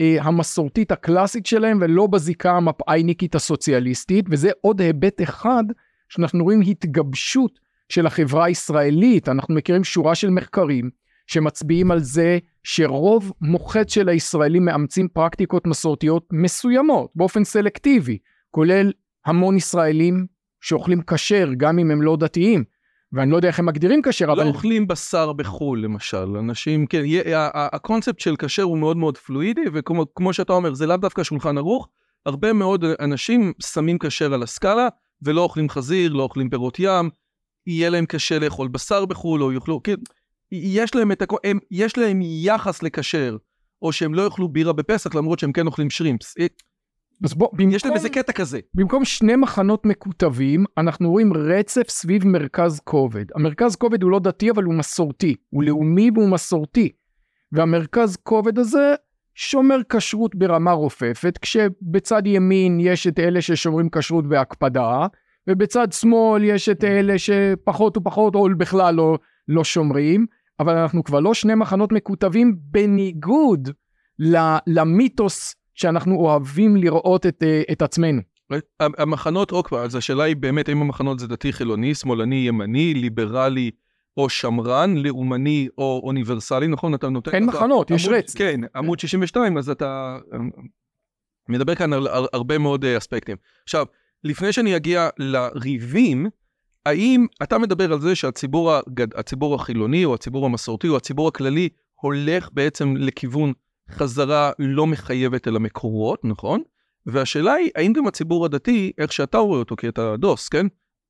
אה, 0.00 0.16
המסורתית 0.20 0.92
הקלאסית 0.92 1.46
שלהם 1.46 1.78
ולא 1.80 2.06
בזיקה 2.06 2.52
המפא"יניקית 2.52 3.34
הסוציאליסטית, 3.34 4.24
וזה 4.30 4.50
עוד 4.60 4.80
היבט 4.80 5.22
אחד 5.22 5.64
שאנחנו 6.08 6.44
רואים 6.44 6.60
התגבשות 6.60 7.58
של 7.88 8.06
החברה 8.06 8.44
הישראלית. 8.44 9.28
אנחנו 9.28 9.54
מכירים 9.54 9.84
שורה 9.84 10.14
של 10.14 10.30
מחקרים 10.30 10.90
שמצביעים 11.26 11.90
על 11.90 12.00
זה 12.00 12.38
שרוב 12.64 13.32
מוחץ 13.40 13.94
של 13.94 14.08
הישראלים 14.08 14.64
מאמצים 14.64 15.08
פרקטיקות 15.08 15.66
מסורתיות 15.66 16.28
מסוימות 16.32 17.10
באופן 17.14 17.44
סלקטיבי, 17.44 18.18
כולל 18.50 18.92
המון 19.26 19.56
ישראלים 19.56 20.26
שאוכלים 20.60 21.02
כשר 21.02 21.48
גם 21.56 21.78
אם 21.78 21.90
הם 21.90 22.02
לא 22.02 22.16
דתיים. 22.16 22.64
ואני 23.12 23.30
לא 23.30 23.36
יודע 23.36 23.48
איך 23.48 23.58
הם 23.58 23.66
מגדירים 23.66 24.02
כשר, 24.04 24.24
אבל... 24.24 24.44
לא 24.44 24.48
אוכלים 24.48 24.86
בשר 24.86 25.32
בחו"ל 25.32 25.80
למשל, 25.80 26.36
אנשים, 26.36 26.86
כן, 26.86 27.02
הקונספט 27.54 28.20
של 28.20 28.36
כשר 28.36 28.62
הוא 28.62 28.78
מאוד 28.78 28.96
מאוד 28.96 29.18
פלואידי, 29.18 29.60
וכמו 29.72 30.32
שאתה 30.32 30.52
אומר, 30.52 30.74
זה 30.74 30.86
לאו 30.86 30.96
דווקא 30.96 31.22
שולחן 31.24 31.58
ערוך, 31.58 31.88
הרבה 32.26 32.52
מאוד 32.52 32.84
אנשים 33.00 33.52
שמים 33.62 33.98
כשר 33.98 34.34
על 34.34 34.42
הסקאלה, 34.42 34.88
ולא 35.22 35.40
אוכלים 35.40 35.68
חזיר, 35.68 36.12
לא 36.12 36.22
אוכלים 36.22 36.50
פירות 36.50 36.78
ים, 36.78 37.10
יהיה 37.66 37.90
להם 37.90 38.06
קשה 38.06 38.38
לאכול 38.38 38.68
בשר 38.68 39.04
בחו"ל, 39.04 39.42
או 39.42 39.52
יאכלו, 39.52 39.82
כן, 39.82 39.94
יש 40.52 40.94
להם 40.94 41.12
את 41.12 41.22
הכל, 41.22 41.36
הם, 41.44 41.58
יש 41.70 41.98
להם 41.98 42.20
יחס 42.22 42.82
לכשר, 42.82 43.36
או 43.82 43.92
שהם 43.92 44.14
לא 44.14 44.22
יאכלו 44.22 44.48
בירה 44.48 44.72
בפסח 44.72 45.14
למרות 45.14 45.38
שהם 45.38 45.52
כן 45.52 45.66
אוכלים 45.66 45.90
שרימפס. 45.90 46.34
אז 47.24 47.34
בוא, 47.34 47.48
במקום, 47.52 47.70
יש 47.70 47.86
להם 47.86 47.94
איזה 47.94 48.08
קטע 48.08 48.32
כזה. 48.32 48.60
במקום 48.74 49.04
שני 49.04 49.36
מחנות 49.36 49.86
מקוטבים, 49.86 50.64
אנחנו 50.78 51.10
רואים 51.10 51.32
רצף 51.32 51.88
סביב 51.88 52.26
מרכז 52.26 52.80
כובד. 52.80 53.24
המרכז 53.34 53.76
כובד 53.76 54.02
הוא 54.02 54.10
לא 54.10 54.18
דתי, 54.18 54.50
אבל 54.50 54.64
הוא 54.64 54.74
מסורתי. 54.74 55.34
הוא 55.50 55.64
לאומי 55.64 56.10
והוא 56.14 56.28
מסורתי. 56.28 56.92
והמרכז 57.52 58.16
כובד 58.16 58.58
הזה 58.58 58.94
שומר 59.34 59.76
כשרות 59.88 60.34
ברמה 60.34 60.72
רופפת, 60.72 61.38
כשבצד 61.42 62.22
ימין 62.26 62.80
יש 62.80 63.06
את 63.06 63.18
אלה 63.18 63.40
ששומרים 63.42 63.88
כשרות 63.90 64.28
בהקפדה, 64.28 65.06
ובצד 65.48 65.92
שמאל 65.92 66.44
יש 66.44 66.68
את 66.68 66.84
אלה 66.84 67.18
שפחות 67.18 67.96
ופחות, 67.96 68.34
או 68.34 68.48
בכלל 68.58 68.94
לא, 68.94 69.18
לא 69.48 69.64
שומרים. 69.64 70.26
אבל 70.60 70.76
אנחנו 70.76 71.04
כבר 71.04 71.20
לא 71.20 71.34
שני 71.34 71.54
מחנות 71.54 71.92
מקוטבים 71.92 72.56
בניגוד 72.58 73.68
למיתוס 74.66 75.54
שאנחנו 75.76 76.16
אוהבים 76.16 76.76
לראות 76.76 77.26
את, 77.26 77.42
אה, 77.42 77.62
את 77.72 77.82
עצמנו. 77.82 78.22
המחנות, 78.78 79.50
עוד 79.50 79.66
פעם, 79.66 79.78
אז 79.78 79.94
השאלה 79.94 80.24
היא 80.24 80.36
באמת 80.36 80.68
האם 80.68 80.80
המחנות 80.80 81.18
זה 81.18 81.26
דתי 81.26 81.52
חילוני, 81.52 81.94
שמאלני, 81.94 82.44
ימני, 82.48 82.94
ליברלי 82.94 83.70
או 84.16 84.28
שמרן, 84.28 84.96
לאומני 84.96 85.68
או 85.78 86.00
אוניברסלי, 86.04 86.66
נכון? 86.66 86.94
אתה 86.94 87.08
נותן... 87.08 87.30
אין 87.34 87.44
מחנות, 87.44 87.90
יש 87.90 88.08
רץ. 88.08 88.34
כן, 88.34 88.60
עמוד 88.76 88.98
62, 88.98 89.58
אז 89.58 89.70
אתה 89.70 90.18
מדבר 91.48 91.74
כאן 91.74 91.92
על 91.92 92.06
הרבה 92.32 92.58
מאוד 92.58 92.84
אה, 92.84 92.96
אספקטים. 92.96 93.36
עכשיו, 93.64 93.86
לפני 94.24 94.52
שאני 94.52 94.76
אגיע 94.76 95.08
לריבים, 95.18 96.26
האם 96.86 97.26
אתה 97.42 97.58
מדבר 97.58 97.92
על 97.92 98.00
זה 98.00 98.14
שהציבור 98.14 98.72
הגד... 98.72 99.08
החילוני 99.54 100.04
או 100.04 100.14
הציבור 100.14 100.46
המסורתי 100.46 100.88
או 100.88 100.96
הציבור 100.96 101.28
הכללי 101.28 101.68
הולך 101.94 102.48
בעצם 102.52 102.94
לכיוון 102.96 103.52
חזרה 103.90 104.50
לא 104.58 104.86
מחייבת 104.86 105.48
אל 105.48 105.56
המקורות, 105.56 106.24
נכון? 106.24 106.62
והשאלה 107.06 107.52
היא, 107.52 107.70
האם 107.76 107.92
גם 107.92 108.06
הציבור 108.06 108.44
הדתי, 108.44 108.92
איך 108.98 109.12
שאתה 109.12 109.38
רואה 109.38 109.58
אותו, 109.58 109.76
כי 109.76 109.88
אתה 109.88 110.16
דוס, 110.16 110.48
כן? 110.48 110.66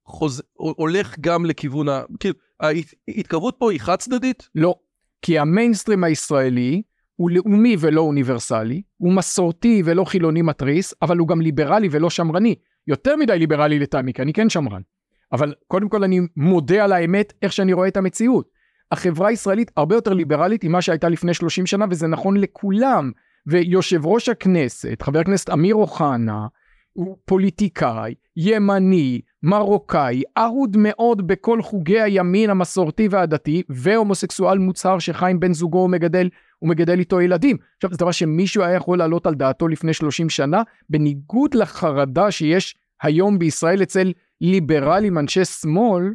חוז... 0.06 0.42
הולך 0.54 1.16
גם 1.20 1.46
לכיוון 1.46 1.88
ה... 1.88 2.02
כאילו, 2.20 2.34
ההתקרבות 2.60 3.56
פה 3.58 3.72
היא 3.72 3.80
חד 3.80 3.96
צדדית? 3.96 4.48
לא, 4.54 4.74
כי 5.22 5.38
המיינסטרים 5.38 6.04
הישראלי 6.04 6.82
הוא 7.16 7.30
לאומי 7.30 7.76
ולא 7.78 8.00
אוניברסלי, 8.00 8.82
הוא 8.96 9.12
מסורתי 9.12 9.82
ולא 9.84 10.04
חילוני 10.04 10.42
מתריס, 10.42 10.94
אבל 11.02 11.18
הוא 11.18 11.28
גם 11.28 11.40
ליברלי 11.40 11.88
ולא 11.90 12.10
שמרני. 12.10 12.54
יותר 12.86 13.16
מדי 13.16 13.38
ליברלי 13.38 13.78
לטעמי, 13.78 14.12
כי 14.12 14.22
אני 14.22 14.32
כן 14.32 14.48
שמרן. 14.48 14.80
אבל 15.32 15.54
קודם 15.66 15.88
כל 15.88 16.04
אני 16.04 16.20
מודה 16.36 16.84
על 16.84 16.92
האמת, 16.92 17.32
איך 17.42 17.52
שאני 17.52 17.72
רואה 17.72 17.88
את 17.88 17.96
המציאות. 17.96 18.48
החברה 18.92 19.28
הישראלית 19.28 19.70
הרבה 19.76 19.94
יותר 19.94 20.12
ליברלית 20.12 20.64
ממה 20.64 20.82
שהייתה 20.82 21.08
לפני 21.08 21.34
30 21.34 21.66
שנה, 21.66 21.84
וזה 21.90 22.06
נכון 22.06 22.36
לכולם. 22.36 23.10
ויושב 23.46 24.06
ראש 24.06 24.28
הכנסת, 24.28 25.02
חבר 25.02 25.18
הכנסת 25.18 25.50
אמיר 25.50 25.74
אוחנה, 25.74 26.46
הוא 26.92 27.16
פוליטיקאי, 27.24 28.14
ימני, 28.36 29.20
מרוקאי, 29.42 30.22
אהוד 30.38 30.76
מאוד 30.76 31.26
בכל 31.26 31.62
חוגי 31.62 32.00
הימין 32.00 32.50
המסורתי 32.50 33.08
והדתי, 33.10 33.62
והומוסקסואל 33.68 34.58
מוצהר 34.58 34.98
שחי 34.98 35.30
עם 35.30 35.40
בן 35.40 35.52
זוגו 35.52 35.78
ומגדל, 35.78 36.28
ומגדל 36.62 36.98
איתו 36.98 37.20
ילדים. 37.20 37.56
עכשיו 37.76 37.90
זה 37.90 37.96
דבר 37.96 38.10
שמישהו 38.10 38.62
היה 38.62 38.74
יכול 38.74 38.98
להעלות 38.98 39.26
על 39.26 39.34
דעתו 39.34 39.68
לפני 39.68 39.92
30 39.92 40.30
שנה, 40.30 40.62
בניגוד 40.90 41.54
לחרדה 41.54 42.30
שיש 42.30 42.74
היום 43.02 43.38
בישראל 43.38 43.82
אצל 43.82 44.12
ליברלים 44.40 45.18
אנשי 45.18 45.44
שמאל, 45.44 46.14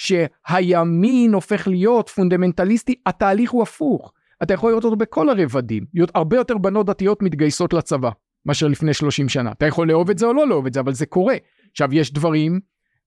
שהימין 0.00 1.34
הופך 1.34 1.68
להיות 1.68 2.08
פונדמנטליסטי, 2.08 2.94
התהליך 3.06 3.50
הוא 3.50 3.62
הפוך. 3.62 4.12
אתה 4.42 4.54
יכול 4.54 4.70
לראות 4.70 4.84
אותו 4.84 4.96
בכל 4.96 5.28
הרבדים. 5.28 5.84
הרבה 6.14 6.36
יותר 6.36 6.58
בנות 6.58 6.86
דתיות 6.86 7.22
מתגייסות 7.22 7.72
לצבא 7.72 8.10
מאשר 8.46 8.68
לפני 8.68 8.94
30 8.94 9.28
שנה. 9.28 9.52
אתה 9.52 9.66
יכול 9.66 9.88
לאהוב 9.88 10.10
את 10.10 10.18
זה 10.18 10.26
או 10.26 10.32
לא 10.32 10.48
לאהוב 10.48 10.66
את 10.66 10.74
זה, 10.74 10.80
אבל 10.80 10.92
זה 10.92 11.06
קורה. 11.06 11.34
עכשיו, 11.70 11.94
יש 11.94 12.12
דברים 12.12 12.60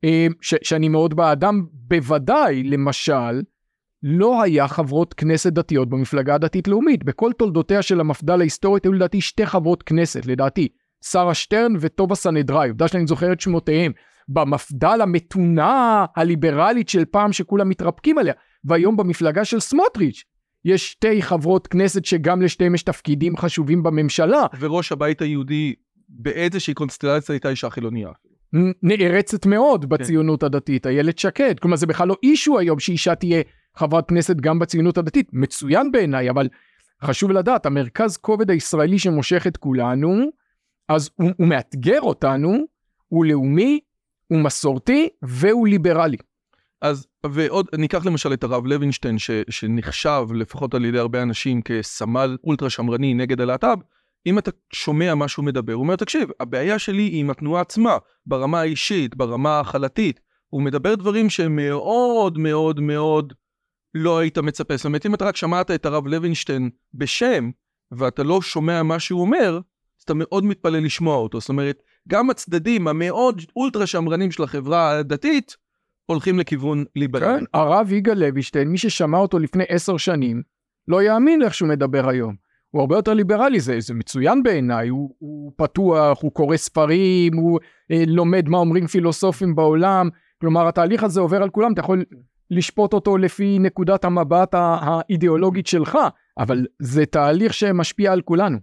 אה, 0.03 0.27
ש- 0.41 0.55
שאני 0.63 0.89
מאוד 0.89 1.13
בעדם, 1.13 1.65
בוודאי, 1.71 2.63
למשל, 2.63 3.41
לא 4.03 4.41
היה 4.41 4.67
חברות 4.67 5.13
כנסת 5.13 5.53
דתיות 5.53 5.89
במפלגה 5.89 6.35
הדתית-לאומית. 6.35 7.03
בכל 7.03 7.31
תולדותיה 7.37 7.81
של 7.81 7.99
המפד"ל 7.99 8.39
ההיסטורית 8.39 8.83
היו 8.85 8.93
לדעתי 8.93 9.21
שתי 9.21 9.45
חברות 9.45 9.83
כנסת, 9.83 10.25
לדעתי, 10.25 10.67
שרה 11.05 11.33
שטרן 11.33 11.73
וטובה 11.79 12.15
סנדראי, 12.15 12.69
עובדה 12.69 12.87
שאני 12.87 13.07
זוכר 13.07 13.31
את 13.33 13.41
שמותיהם. 13.41 13.91
במפד"ל 14.29 15.01
המתונה 15.01 16.05
הליברלית 16.15 16.89
של 16.89 17.05
פעם 17.05 17.33
שכולם 17.33 17.69
מתרפקים 17.69 18.17
עליה, 18.17 18.33
והיום 18.65 18.97
במפלגה 18.97 19.45
של 19.45 19.59
סמוטריץ' 19.59 20.23
יש 20.65 20.91
שתי 20.91 21.21
חברות 21.21 21.67
כנסת 21.67 22.05
שגם 22.05 22.41
לשתיהם 22.41 22.75
יש 22.75 22.83
תפקידים 22.83 23.37
חשובים 23.37 23.83
בממשלה. 23.83 24.45
וראש 24.59 24.91
הבית 24.91 25.21
היהודי 25.21 25.73
באיזושהי 26.09 26.73
קונסטלציה 26.73 27.33
הייתה 27.33 27.49
אישה 27.49 27.69
חילוניה. 27.69 28.09
נערצת 28.83 29.45
מאוד 29.45 29.81
כן. 29.81 29.89
בציונות 29.89 30.39
כן. 30.39 30.45
הדתית, 30.45 30.87
איילת 30.87 31.19
שקד. 31.19 31.59
כלומר 31.59 31.75
זה 31.77 31.85
בכלל 31.85 32.07
לא 32.07 32.15
אישו 32.23 32.59
היום 32.59 32.79
שאישה 32.79 33.15
תהיה 33.15 33.41
חברת 33.75 34.09
כנסת 34.09 34.35
גם 34.35 34.59
בציונות 34.59 34.97
הדתית. 34.97 35.29
מצוין 35.33 35.91
בעיניי, 35.91 36.29
אבל 36.29 36.49
חשוב 37.03 37.31
לדעת, 37.31 37.65
המרכז 37.65 38.17
כובד 38.17 38.49
הישראלי 38.49 38.99
שמושך 38.99 39.47
את 39.47 39.57
כולנו, 39.57 40.31
אז 40.89 41.09
הוא, 41.15 41.31
הוא 41.37 41.47
מאתגר 41.47 42.01
אותנו, 42.01 42.57
הוא 43.07 43.25
לאומי, 43.25 43.79
הוא 44.27 44.39
מסורתי 44.39 45.09
והוא 45.21 45.67
ליברלי. 45.67 46.17
אז, 46.81 47.07
ועוד, 47.25 47.67
ניקח 47.77 48.05
למשל 48.05 48.33
את 48.33 48.43
הרב 48.43 48.65
לוינשטיין, 48.65 49.19
ש, 49.19 49.31
שנחשב 49.49 50.25
לפחות 50.35 50.73
על 50.73 50.85
ידי 50.85 50.99
הרבה 50.99 51.21
אנשים 51.21 51.61
כסמל 51.61 52.37
אולטרה 52.43 52.69
שמרני 52.69 53.13
נגד 53.13 53.41
הלהט"ב, 53.41 53.77
אם 54.25 54.37
אתה 54.37 54.51
שומע 54.73 55.15
מה 55.15 55.27
שהוא 55.27 55.45
מדבר, 55.45 55.73
הוא 55.73 55.83
אומר, 55.83 55.95
תקשיב, 55.95 56.29
הבעיה 56.39 56.79
שלי 56.79 57.01
היא 57.01 57.19
עם 57.19 57.29
התנועה 57.29 57.61
עצמה, 57.61 57.97
ברמה 58.25 58.59
האישית, 58.59 59.15
ברמה 59.15 59.49
ההכלתית. 59.49 60.19
הוא 60.49 60.61
מדבר 60.61 60.95
דברים 60.95 61.29
שהם 61.29 61.55
מאוד 61.55 62.37
מאוד 62.37 62.79
מאוד 62.79 63.33
לא 63.93 64.19
היית 64.19 64.37
מצפה. 64.37 64.77
זאת 64.77 64.85
אומרת, 64.85 65.05
אם 65.05 65.13
אתה 65.13 65.25
רק 65.25 65.35
שמעת 65.35 65.71
את 65.71 65.85
הרב 65.85 66.07
לוינשטיין 66.07 66.69
בשם, 66.93 67.49
ואתה 67.91 68.23
לא 68.23 68.41
שומע 68.41 68.83
מה 68.83 68.99
שהוא 68.99 69.21
אומר, 69.21 69.59
אז 69.99 70.03
אתה 70.03 70.13
מאוד 70.13 70.45
מתפלא 70.45 70.79
לשמוע 70.79 71.15
אותו. 71.15 71.39
זאת 71.39 71.49
אומרת, 71.49 71.83
גם 72.09 72.29
הצדדים 72.29 72.87
המאוד 72.87 73.41
אולטרה 73.55 73.87
שמרנים 73.87 74.31
של 74.31 74.43
החברה 74.43 74.97
הדתית, 74.97 75.57
הולכים 76.05 76.39
לכיוון 76.39 76.83
ליברלי. 76.95 77.39
כן, 77.39 77.43
הרב 77.53 77.91
יגאל 77.91 78.17
לוישטיין, 78.17 78.67
מי 78.67 78.77
ששמע 78.77 79.17
אותו 79.17 79.39
לפני 79.39 79.63
עשר 79.67 79.97
שנים, 79.97 80.41
לא 80.87 81.03
יאמין 81.03 81.41
איך 81.41 81.53
שהוא 81.53 81.69
מדבר 81.69 82.09
היום. 82.09 82.35
הוא 82.69 82.81
הרבה 82.81 82.95
יותר 82.95 83.13
ליברלי, 83.13 83.59
זה, 83.59 83.79
זה 83.79 83.93
מצוין 83.93 84.43
בעיניי, 84.43 84.87
הוא, 84.87 85.15
הוא 85.19 85.51
פתוח, 85.55 86.21
הוא 86.21 86.31
קורא 86.31 86.57
ספרים, 86.57 87.37
הוא 87.37 87.59
אה, 87.91 88.03
לומד 88.07 88.49
מה 88.49 88.57
אומרים 88.57 88.87
פילוסופים 88.87 89.55
בעולם, 89.55 90.09
כלומר 90.41 90.67
התהליך 90.67 91.03
הזה 91.03 91.19
עובר 91.19 91.43
על 91.43 91.49
כולם, 91.49 91.73
אתה 91.73 91.81
יכול 91.81 92.03
לשפוט 92.51 92.93
אותו 92.93 93.17
לפי 93.17 93.59
נקודת 93.59 94.05
המבט 94.05 94.49
האידיאולוגית 94.53 95.67
שלך, 95.67 95.97
אבל 96.37 96.65
זה 96.79 97.05
תהליך 97.05 97.53
שמשפיע 97.53 98.11
על 98.11 98.21
כולנו. 98.21 98.57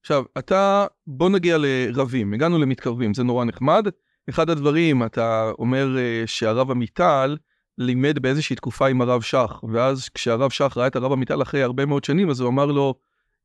עכשיו, 0.00 0.24
אתה, 0.38 0.86
בוא 1.06 1.30
נגיע 1.30 1.56
לרבים, 1.58 2.34
הגענו 2.34 2.58
למתקרבים, 2.58 3.14
זה 3.14 3.22
נורא 3.22 3.44
נחמד. 3.44 3.86
אחד 4.28 4.50
הדברים, 4.50 5.02
אתה 5.02 5.50
אומר 5.58 5.96
uh, 5.96 6.26
שהרב 6.26 6.70
עמיטל 6.70 7.36
לימד 7.78 8.18
באיזושהי 8.18 8.56
תקופה 8.56 8.86
עם 8.86 9.00
הרב 9.00 9.22
שך, 9.22 9.64
ואז 9.72 10.08
כשהרב 10.08 10.50
שך 10.50 10.76
ראה 10.76 10.86
את 10.86 10.96
הרב 10.96 11.12
עמיטל 11.12 11.42
אחרי 11.42 11.62
הרבה 11.62 11.86
מאוד 11.86 12.04
שנים, 12.04 12.30
אז 12.30 12.40
הוא 12.40 12.48
אמר 12.48 12.66
לו, 12.66 12.94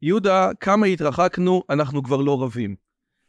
יהודה, 0.01 0.49
כמה 0.59 0.85
התרחקנו, 0.85 1.63
אנחנו 1.69 2.03
כבר 2.03 2.17
לא 2.17 2.43
רבים. 2.43 2.75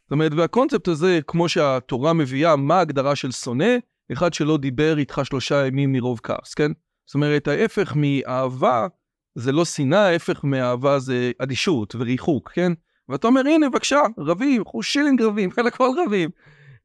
זאת 0.03 0.13
אומרת, 0.13 0.33
והקונספט 0.37 0.89
הזה, 0.89 1.21
כמו 1.27 1.49
שהתורה 1.49 2.13
מביאה, 2.13 2.57
מה 2.57 2.79
ההגדרה 2.79 3.17
של 3.17 3.33
שונא? 3.33 3.77
אחד 4.13 4.35
שלא 4.35 4.57
דיבר 4.57 4.99
איתך 4.99 5.21
שלושה 5.25 5.67
ימים 5.67 5.93
מרוב 5.93 6.21
כעס, 6.23 6.55
כן? 6.55 6.73
זאת 7.07 7.15
אומרת, 7.15 7.49
ההפך 7.49 7.93
מאהבה 7.97 8.87
זה 9.35 9.53
לא 9.53 9.65
שנאה, 9.65 10.09
ההפך 10.09 10.45
מאהבה 10.45 10.99
זה 10.99 11.33
אדישות 11.39 11.95
וריחוק, 11.95 12.51
כן? 12.55 12.73
ואתה 13.09 13.27
אומר, 13.27 13.41
הנה, 13.47 13.71
בבקשה, 13.71 14.01
רבים, 14.19 14.63
אנחנו 14.63 14.83
שילינג 14.83 15.23
רבים, 15.23 15.51
על 15.57 15.67
הכל 15.67 15.91
רבים. 16.07 16.31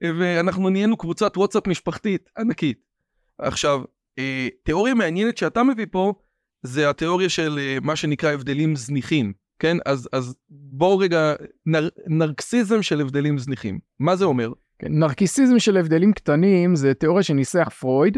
ואנחנו 0.03 0.69
נהיינו 0.69 0.97
קבוצת 0.97 1.37
וואטסאפ 1.37 1.67
משפחתית 1.67 2.29
ענקית. 2.37 2.77
עכשיו, 3.39 3.81
אה, 4.19 4.47
תיאוריה 4.63 4.93
מעניינת 4.93 5.37
שאתה 5.37 5.63
מביא 5.63 5.85
פה, 5.91 6.13
זה 6.63 6.89
התיאוריה 6.89 7.29
של 7.29 7.59
אה, 7.59 7.77
מה 7.81 7.95
שנקרא 7.95 8.31
הבדלים 8.31 8.75
זניחים, 8.75 9.33
כן? 9.59 9.77
אז, 9.85 10.09
אז 10.13 10.35
בואו 10.49 10.97
רגע, 10.97 11.33
נר, 11.65 11.89
נרקסיזם 12.07 12.81
של 12.81 13.01
הבדלים 13.01 13.37
זניחים. 13.37 13.79
מה 13.99 14.15
זה 14.15 14.25
אומר? 14.25 14.51
כן, 14.79 14.87
נרקיסיזם 14.89 15.59
של 15.59 15.77
הבדלים 15.77 16.13
קטנים 16.13 16.75
זה 16.75 16.93
תיאוריה 16.93 17.23
שניסח 17.23 17.69
פרויד. 17.79 18.17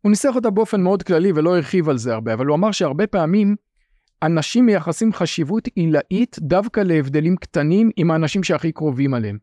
הוא 0.00 0.10
ניסח 0.10 0.32
אותה 0.34 0.50
באופן 0.50 0.80
מאוד 0.80 1.02
כללי 1.02 1.32
ולא 1.34 1.56
הרחיב 1.56 1.88
על 1.88 1.98
זה 1.98 2.14
הרבה, 2.14 2.34
אבל 2.34 2.46
הוא 2.46 2.56
אמר 2.56 2.72
שהרבה 2.72 3.06
פעמים 3.06 3.56
אנשים 4.26 4.66
מייחסים 4.66 5.12
חשיבות 5.12 5.68
עילאית 5.74 6.36
דווקא 6.40 6.80
להבדלים 6.80 7.36
קטנים 7.36 7.90
עם 7.96 8.10
האנשים 8.10 8.42
שהכי 8.42 8.72
קרובים 8.72 9.14
עליהם. 9.14 9.38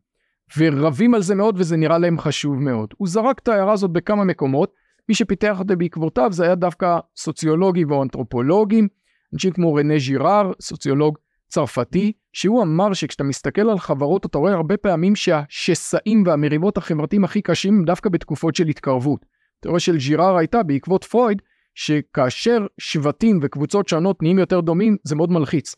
ורבים 0.56 1.14
על 1.14 1.22
זה 1.22 1.34
מאוד 1.34 1.54
וזה 1.58 1.76
נראה 1.76 1.98
להם 1.98 2.18
חשוב 2.18 2.62
מאוד. 2.62 2.94
הוא 2.96 3.08
זרק 3.08 3.38
את 3.38 3.48
ההערה 3.48 3.72
הזאת 3.72 3.90
בכמה 3.90 4.24
מקומות, 4.24 4.72
מי 5.08 5.14
שפיתח 5.14 5.56
אותה 5.58 5.76
בעקבותיו 5.76 6.32
זה 6.32 6.44
היה 6.44 6.54
דווקא 6.54 6.98
סוציולוגים 7.16 7.90
ואנתרופולוגים, 7.90 8.88
אנשים 9.34 9.52
כמו 9.52 9.74
רנה 9.74 9.98
ז'ירר, 9.98 10.52
סוציולוג 10.60 11.18
צרפתי, 11.48 12.12
שהוא 12.32 12.62
אמר 12.62 12.92
שכשאתה 12.92 13.24
מסתכל 13.24 13.70
על 13.70 13.78
חברות 13.78 14.26
אתה 14.26 14.38
רואה 14.38 14.52
הרבה 14.52 14.76
פעמים 14.76 15.16
שהשסעים 15.16 16.22
והמריבות 16.26 16.76
החברתיים 16.76 17.24
הכי 17.24 17.42
קשים 17.42 17.74
הם 17.74 17.84
דווקא 17.84 18.10
בתקופות 18.10 18.54
של 18.54 18.68
התקרבות. 18.68 19.26
התיאוריה 19.58 19.80
של 19.80 20.00
ז'ירר 20.00 20.36
הייתה 20.36 20.62
בעקבות 20.62 21.04
פרויד, 21.04 21.42
שכאשר 21.74 22.66
שבטים 22.78 23.38
וקבוצות 23.42 23.88
שונות 23.88 24.22
נהיים 24.22 24.38
יותר 24.38 24.60
דומים 24.60 24.96
זה 25.04 25.16
מאוד 25.16 25.30
מלחיץ. 25.30 25.74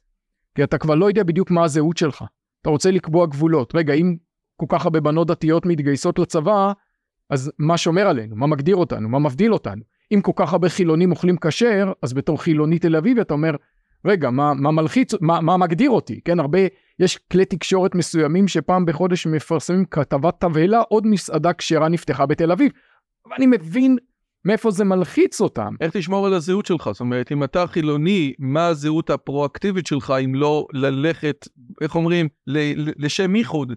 כי 0.54 0.64
אתה 0.64 0.78
כבר 0.78 0.94
לא 0.94 1.06
יודע 1.06 1.22
בדיוק 1.22 1.50
מה 1.50 1.64
הזהות 1.64 1.96
שלך. 1.96 2.24
אתה 2.62 2.70
רוצה 2.70 2.90
לקבוע 2.90 3.26
גבולות. 3.26 3.74
רגע, 3.74 3.92
אם 3.92 4.16
כל 4.56 4.66
כך 4.68 4.84
הרבה 4.84 5.00
בנות 5.00 5.26
דתיות 5.26 5.66
מתגייסות 5.66 6.18
לצבא, 6.18 6.72
אז 7.30 7.52
מה 7.58 7.78
שומר 7.78 8.06
עלינו? 8.06 8.36
מה 8.36 8.46
מגדיר 8.46 8.76
אותנו? 8.76 9.08
מה 9.08 9.18
מבדיל 9.18 9.52
אותנו? 9.52 9.82
אם 10.14 10.20
כל 10.20 10.32
כך 10.36 10.52
הרבה 10.52 10.68
חילונים 10.68 11.10
אוכלים 11.10 11.36
כשר, 11.40 11.92
אז 12.02 12.12
בתור 12.12 12.42
חילוני 12.42 12.78
תל 12.78 12.96
אביב 12.96 13.18
אתה 13.18 13.34
אומר, 13.34 13.56
רגע, 14.04 14.30
מה, 14.30 14.54
מה 14.54 14.70
מלחיץ, 14.70 15.14
מה, 15.20 15.40
מה 15.40 15.56
מגדיר 15.56 15.90
אותי? 15.90 16.20
כן, 16.24 16.40
הרבה, 16.40 16.58
יש 16.98 17.16
כלי 17.16 17.44
תקשורת 17.44 17.94
מסוימים 17.94 18.48
שפעם 18.48 18.86
בחודש 18.86 19.26
מפרסמים 19.26 19.84
כתבת 19.84 20.34
תבהלה, 20.40 20.80
עוד 20.80 21.06
מסעדה 21.06 21.52
כשרה 21.52 21.88
נפתחה 21.88 22.26
בתל 22.26 22.52
אביב. 22.52 22.72
ואני 23.30 23.46
מבין 23.46 23.96
מאיפה 24.44 24.70
זה 24.70 24.84
מלחיץ 24.84 25.40
אותם. 25.40 25.74
איך 25.80 25.96
תשמור 25.96 26.26
על 26.26 26.34
הזהות 26.34 26.66
שלך? 26.66 26.90
זאת 26.92 27.00
אומרת, 27.00 27.32
אם 27.32 27.44
אתה 27.44 27.66
חילוני, 27.66 28.32
מה 28.38 28.66
הזהות 28.66 29.10
הפרואקטיבית 29.10 29.86
שלך 29.86 30.14
אם 30.24 30.34
לא 30.34 30.66
ללכת, 30.72 31.48
איך 31.80 31.94
אומרים, 31.94 32.28
לשם 32.96 33.36
ייחוד 33.36 33.72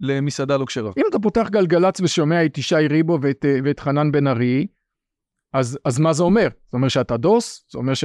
למסעדה 0.00 0.56
לא 0.56 0.64
כשרה? 0.64 0.92
אם 0.98 1.02
אתה 1.10 1.18
פותח 1.18 1.48
גלגלצ 1.50 2.00
ושומע 2.00 2.44
את 2.44 2.58
ישי 2.58 2.86
ריבו 2.90 3.18
ואת, 3.22 3.44
ואת 3.64 3.80
חנן 3.80 4.12
בן 4.12 4.26
ארי, 4.26 4.66
אז, 5.52 5.78
אז 5.84 5.98
מה 5.98 6.12
זה 6.12 6.22
אומר? 6.22 6.48
זה 6.70 6.76
אומר 6.76 6.88
שאתה 6.88 7.16
דוס? 7.16 7.66
זה 7.72 7.78
אומר 7.78 7.94
ש... 7.94 8.04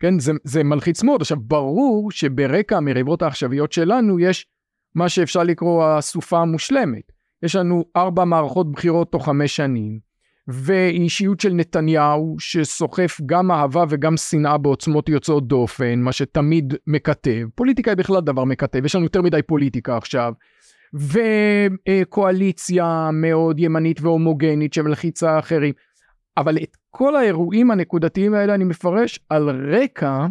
כן, 0.00 0.18
זה, 0.18 0.32
זה 0.44 0.64
מלחיץ 0.64 1.02
מאוד. 1.02 1.20
עכשיו, 1.20 1.36
ברור 1.40 2.10
שברקע 2.10 2.76
המריבות 2.76 3.22
העכשוויות 3.22 3.72
שלנו 3.72 4.20
יש 4.20 4.46
מה 4.94 5.08
שאפשר 5.08 5.42
לקרוא 5.42 5.84
הסופה 5.84 6.38
המושלמת. 6.38 7.12
יש 7.42 7.56
לנו 7.56 7.84
ארבע 7.96 8.24
מערכות 8.24 8.72
בחירות 8.72 9.12
תוך 9.12 9.26
חמש 9.26 9.56
שנים, 9.56 10.00
ואישיות 10.48 11.40
של 11.40 11.52
נתניהו 11.52 12.36
שסוחף 12.38 13.20
גם 13.26 13.50
אהבה 13.50 13.84
וגם 13.88 14.16
שנאה 14.16 14.58
בעוצמות 14.58 15.08
יוצאות 15.08 15.48
דופן, 15.48 16.00
מה 16.00 16.12
שתמיד 16.12 16.74
מקטב. 16.86 17.46
פוליטיקה 17.54 17.90
היא 17.90 17.96
בכלל 17.96 18.20
דבר 18.20 18.44
מקטב, 18.44 18.84
יש 18.84 18.94
לנו 18.94 19.04
יותר 19.04 19.22
מדי 19.22 19.42
פוליטיקה 19.42 19.96
עכשיו. 19.96 20.32
וקואליציה 20.94 23.10
מאוד 23.12 23.58
ימנית 23.58 24.00
והומוגנית 24.00 24.72
שמלחיצה 24.72 25.38
אחרים. 25.38 25.72
אבל 26.36 26.56
את 26.56 26.76
כל 26.90 27.16
האירועים 27.16 27.70
הנקודתיים 27.70 28.34
האלה 28.34 28.54
אני 28.54 28.64
מפרש 28.64 29.20
על 29.28 29.74
רקע, 29.74 30.26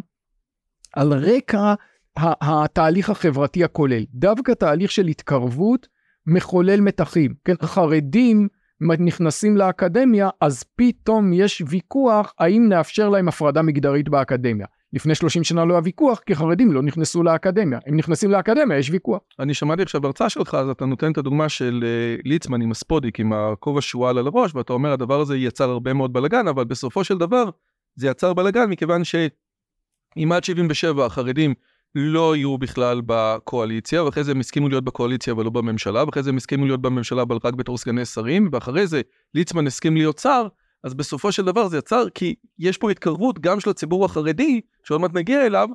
על 0.93 1.13
רקע 1.13 1.73
התהליך 2.17 3.09
החברתי 3.09 3.63
הכולל. 3.63 4.05
דווקא 4.13 4.51
תהליך 4.51 4.91
של 4.91 5.07
התקרבות 5.07 5.87
מחולל 6.27 6.81
מתחים. 6.81 7.33
כן, 7.45 7.53
חרדים 7.61 8.47
נכנסים 8.81 9.57
לאקדמיה, 9.57 10.29
אז 10.41 10.63
פתאום 10.75 11.33
יש 11.33 11.63
ויכוח 11.67 12.33
האם 12.39 12.69
נאפשר 12.69 13.09
להם 13.09 13.27
הפרדה 13.27 13.61
מגדרית 13.61 14.09
באקדמיה. 14.09 14.65
לפני 14.93 15.15
30 15.15 15.43
שנה 15.43 15.65
לא 15.65 15.73
היה 15.73 15.81
ויכוח, 15.83 16.19
כי 16.19 16.35
חרדים 16.35 16.71
לא 16.71 16.81
נכנסו 16.81 17.23
לאקדמיה. 17.23 17.79
הם 17.85 17.97
נכנסים 17.97 18.31
לאקדמיה, 18.31 18.77
יש 18.77 18.89
ויכוח. 18.89 19.21
אני 19.39 19.53
שמעתי 19.53 19.81
עכשיו 19.81 20.01
בהרצאה 20.01 20.29
שלך, 20.29 20.53
אז 20.53 20.69
אתה 20.69 20.85
נותן 20.85 21.11
את 21.11 21.17
הדוגמה 21.17 21.49
של 21.49 21.83
uh, 21.83 22.21
ליצמן 22.25 22.61
עם 22.61 22.71
הספודיק, 22.71 23.19
עם 23.19 23.33
הכובע 23.33 23.81
שועל 23.81 24.17
על 24.17 24.27
הראש, 24.27 24.55
ואתה 24.55 24.73
אומר, 24.73 24.91
הדבר 24.91 25.21
הזה 25.21 25.37
יצר 25.37 25.69
הרבה 25.69 25.93
מאוד 25.93 26.13
בלאגן, 26.13 26.47
אבל 26.47 26.63
בסופו 26.63 27.03
של 27.03 27.17
דבר, 27.17 27.49
זה 27.95 28.07
יצר 28.07 28.33
בלאגן 28.33 28.69
מכיוון 28.69 29.03
שאם 29.03 30.31
עד 30.31 30.43
77 30.43 31.05
החרדים 31.05 31.53
לא 31.95 32.35
יהיו 32.35 32.57
בכלל 32.57 33.01
בקואליציה, 33.05 34.03
ואחרי 34.03 34.23
זה 34.23 34.31
הם 34.31 34.39
הסכימו 34.39 34.69
להיות 34.69 34.83
בקואליציה 34.83 35.33
אבל 35.33 35.43
לא 35.43 35.49
בממשלה, 35.49 36.03
ואחרי 36.03 36.23
זה 36.23 36.29
הם 36.29 36.37
הסכימו 36.37 36.65
להיות 36.65 36.81
בממשלה 36.81 37.21
אבל 37.21 37.37
רק 37.43 37.53
בתור 37.53 37.77
סגני 37.77 38.05
שרים, 38.05 38.49
ואחרי 38.51 38.87
זה 38.87 39.01
ליצמן 39.35 39.67
הסכים 39.67 39.95
להיות 39.95 40.17
שר, 40.17 40.47
אז 40.83 40.93
בסופו 40.93 41.31
של 41.31 41.45
דבר 41.45 41.67
זה 41.67 41.77
יצר, 41.77 42.09
כי 42.09 42.35
יש 42.59 42.77
פה 42.77 42.91
התקרבות 42.91 43.39
גם 43.39 43.59
של 43.59 43.69
הציבור 43.69 44.05
החרדי, 44.05 44.61
שעוד 44.83 45.01
מעט 45.01 45.13
נגיע 45.13 45.45
אליו, 45.45 45.69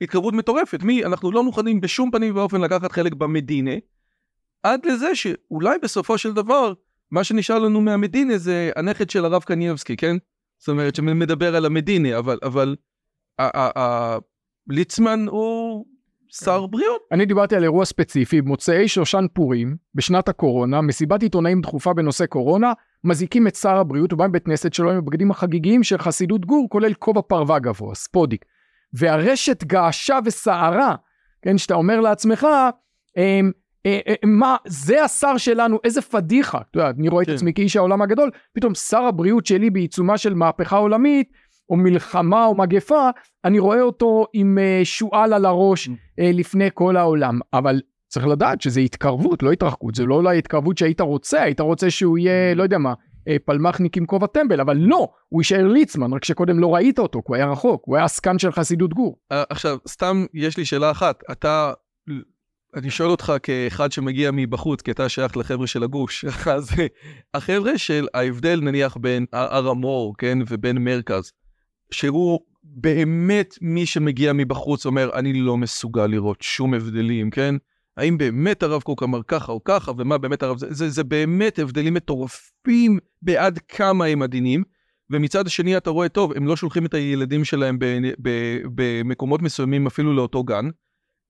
התקרבות 0.00 0.34
מטורפת. 0.34 0.82
מי, 0.82 1.04
אנחנו 1.04 1.32
לא 1.32 1.44
מוכנים 1.44 1.80
בשום 1.80 2.10
פנים 2.10 2.36
ואופן 2.36 2.60
לקחת 2.60 2.92
חלק 2.92 3.14
במדינה, 3.14 3.70
עד 4.62 4.86
לזה 4.86 5.14
שאולי 5.14 5.78
בסופו 5.82 6.18
של 6.18 6.32
דבר, 6.32 6.72
מה 7.10 7.24
שנשאר 7.24 7.58
לנו 7.58 7.80
מהמדינה 7.80 8.38
זה 8.38 8.70
הנכד 8.76 9.10
של 9.10 9.24
הרב 9.24 9.42
קניבסקי, 9.42 9.96
כן? 9.96 10.16
זאת 10.58 10.68
אומרת, 10.68 10.94
שמדבר 10.94 11.56
על 11.56 11.64
המדינה, 11.64 12.18
אבל, 12.18 12.38
אבל, 12.42 12.76
ליצמן 14.68 15.26
הוא 15.28 15.84
שר 16.28 16.60
כן. 16.60 16.70
בריאות. 16.70 17.02
אני 17.12 17.26
דיברתי 17.26 17.56
על 17.56 17.62
אירוע 17.62 17.84
ספציפי, 17.84 18.40
מוצאי 18.40 18.88
שושן 18.88 19.26
פורים, 19.32 19.76
בשנת 19.94 20.28
הקורונה, 20.28 20.80
מסיבת 20.80 21.22
עיתונאים 21.22 21.60
דחופה 21.60 21.94
בנושא 21.94 22.26
קורונה, 22.26 22.72
מזעיקים 23.04 23.46
את 23.46 23.56
שר 23.56 23.76
הבריאות, 23.76 24.10
הוא 24.10 24.18
בא 24.18 24.26
מבית 24.26 24.44
כנסת 24.44 24.72
שלו 24.72 24.90
עם 24.90 24.96
הבגדים 24.96 25.30
החגיגיים 25.30 25.82
של 25.82 25.98
חסידות 25.98 26.46
גור, 26.46 26.66
כולל 26.70 26.94
כובע 26.94 27.20
פרווה 27.22 27.58
גבוה, 27.58 27.94
ספודיק. 27.94 28.44
והרשת 28.92 29.64
געשה 29.64 30.18
וסערה, 30.24 30.94
כן, 31.42 31.58
שאתה 31.58 31.74
אומר 31.74 32.00
לעצמך, 32.00 32.46
אמ, 33.16 33.50
אה, 33.86 33.98
אה, 34.08 34.14
מה, 34.24 34.56
זה 34.66 35.04
השר 35.04 35.36
שלנו, 35.36 35.78
איזה 35.84 36.02
פדיחה. 36.02 36.58
אתה 36.70 36.78
יודע, 36.78 36.90
אני 36.90 37.08
רואה 37.08 37.24
כן. 37.24 37.32
את 37.32 37.36
עצמי 37.36 37.54
כאיש 37.54 37.76
העולם 37.76 38.02
הגדול, 38.02 38.30
פתאום 38.52 38.74
שר 38.74 39.02
הבריאות 39.02 39.46
שלי 39.46 39.70
בעיצומה 39.70 40.18
של 40.18 40.34
מהפכה 40.34 40.76
עולמית, 40.76 41.32
או 41.70 41.76
מלחמה 41.76 42.46
או 42.46 42.54
מגפה, 42.54 43.10
אני 43.44 43.58
רואה 43.58 43.80
אותו 43.80 44.26
עם 44.32 44.58
uh, 44.58 44.84
שועל 44.84 45.32
על 45.32 45.44
הראש 45.44 45.88
uh, 45.88 45.92
לפני 46.18 46.68
כל 46.74 46.96
העולם. 46.96 47.40
אבל 47.52 47.80
צריך 48.08 48.26
לדעת 48.26 48.60
שזה 48.60 48.80
התקרבות, 48.80 49.42
לא 49.42 49.52
התרחקות, 49.52 49.94
זה 49.94 50.04
לא 50.04 50.14
אולי 50.14 50.38
התקרבות 50.38 50.78
שהיית 50.78 51.00
רוצה, 51.00 51.42
היית 51.42 51.60
רוצה 51.60 51.90
שהוא 51.90 52.18
יהיה, 52.18 52.54
לא 52.54 52.62
יודע 52.62 52.78
מה, 52.78 52.92
uh, 52.92 53.32
פלמחניק 53.44 53.96
עם 53.96 54.06
כובע 54.06 54.26
טמבל, 54.26 54.60
אבל 54.60 54.76
לא, 54.76 55.08
הוא 55.28 55.40
יישאר 55.40 55.66
ליצמן, 55.66 56.12
רק 56.12 56.24
שקודם 56.24 56.58
לא 56.58 56.74
ראית 56.74 56.98
אותו, 56.98 57.18
כי 57.18 57.24
הוא 57.26 57.36
היה 57.36 57.50
רחוק, 57.50 57.82
הוא 57.86 57.96
היה 57.96 58.04
עסקן 58.04 58.38
של 58.38 58.52
חסידות 58.52 58.94
גור. 58.94 59.18
עכשיו, 59.30 59.78
סתם 59.88 60.26
יש 60.34 60.56
לי 60.56 60.64
שאלה 60.64 60.90
אחת, 60.90 61.22
אתה... 61.32 61.72
אני 62.76 62.90
שואל 62.90 63.10
אותך 63.10 63.32
כאחד 63.42 63.92
שמגיע 63.92 64.30
מבחוץ, 64.32 64.82
כי 64.82 64.90
אתה 64.90 65.08
שייך 65.08 65.36
לחבר'ה 65.36 65.66
של 65.66 65.82
הגוש, 65.82 66.24
אז 66.56 66.70
החבר'ה 67.34 67.78
של 67.78 68.06
ההבדל 68.14 68.60
נניח 68.62 68.96
בין 68.96 69.26
הר 69.32 69.68
המור, 69.68 70.14
כן, 70.18 70.38
ובין 70.48 70.78
מרכז, 70.84 71.32
שהוא 71.90 72.40
באמת 72.62 73.54
מי 73.60 73.86
שמגיע 73.86 74.32
מבחוץ 74.32 74.86
אומר, 74.86 75.10
אני 75.14 75.32
לא 75.32 75.56
מסוגל 75.56 76.06
לראות 76.06 76.42
שום 76.42 76.74
הבדלים, 76.74 77.30
כן? 77.30 77.54
האם 77.96 78.18
באמת 78.18 78.62
הרב 78.62 78.82
קוק 78.82 79.02
אמר 79.02 79.22
ככה 79.22 79.52
או 79.52 79.64
ככה, 79.64 79.92
ומה 79.98 80.18
באמת 80.18 80.42
הרב... 80.42 80.58
זה, 80.58 80.66
זה, 80.74 80.88
זה 80.88 81.04
באמת 81.04 81.58
הבדלים 81.58 81.94
מטורפים 81.94 82.98
בעד 83.22 83.58
כמה 83.58 84.04
הם 84.04 84.22
עדינים, 84.22 84.62
ומצד 85.10 85.46
השני 85.46 85.76
אתה 85.76 85.90
רואה, 85.90 86.08
טוב, 86.08 86.32
הם 86.36 86.46
לא 86.46 86.56
שולחים 86.56 86.86
את 86.86 86.94
הילדים 86.94 87.44
שלהם 87.44 87.78
במקומות 88.74 89.42
מסוימים 89.42 89.86
אפילו 89.86 90.14
לאותו 90.14 90.44
גן. 90.44 90.68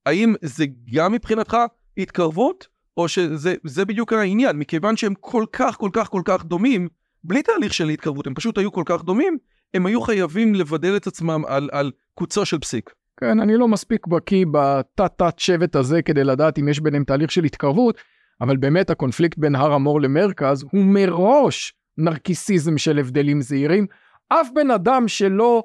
האם 0.07 0.35
זה 0.43 0.65
גם 0.95 1.13
מבחינתך 1.13 1.57
התקרבות, 1.99 2.67
או 2.97 3.09
שזה 3.09 3.85
בדיוק 3.85 4.13
העניין, 4.13 4.57
מכיוון 4.57 4.97
שהם 4.97 5.15
כל 5.21 5.45
כך 5.53 5.77
כל 5.77 5.91
כך 5.93 6.09
כל 6.09 6.23
כך 6.25 6.45
דומים, 6.45 6.89
בלי 7.25 7.43
תהליך 7.43 7.75
של 7.75 7.89
התקרבות, 7.89 8.27
הם 8.27 8.35
פשוט 8.35 8.59
היו 8.59 8.73
כל 8.73 8.83
כך 8.87 9.05
דומים, 9.05 9.39
הם 9.75 9.87
היו 9.87 10.01
חייבים 10.01 10.55
לבדל 10.55 10.97
את 10.97 11.07
עצמם 11.07 11.43
על, 11.47 11.69
על 11.73 11.91
קוצו 12.15 12.45
של 12.45 12.59
פסיק. 12.59 12.91
כן, 13.21 13.41
אני 13.41 13.57
לא 13.57 13.69
מספיק 13.69 14.07
בקיא 14.07 14.47
בתת-תת 14.53 15.39
שבט 15.39 15.77
הזה 15.77 16.03
כדי 16.03 16.25
לדעת 16.25 16.59
אם 16.59 16.69
יש 16.69 16.81
ביניהם 16.81 17.05
תהליך 17.05 17.31
של 17.31 17.45
התקרבות, 17.45 17.99
אבל 18.41 18.57
באמת 18.57 18.91
הקונפליקט 18.91 19.39
בין 19.39 19.55
הר 19.55 19.73
המור 19.73 20.01
למרכז 20.01 20.63
הוא 20.63 20.85
מראש 20.85 21.75
נרקיסיזם 21.99 22.79
של 22.79 22.99
הבדלים 22.99 23.41
זהירים. 23.41 23.87
אף 24.29 24.49
בן 24.55 24.71
אדם 24.71 25.09
שלא 25.09 25.63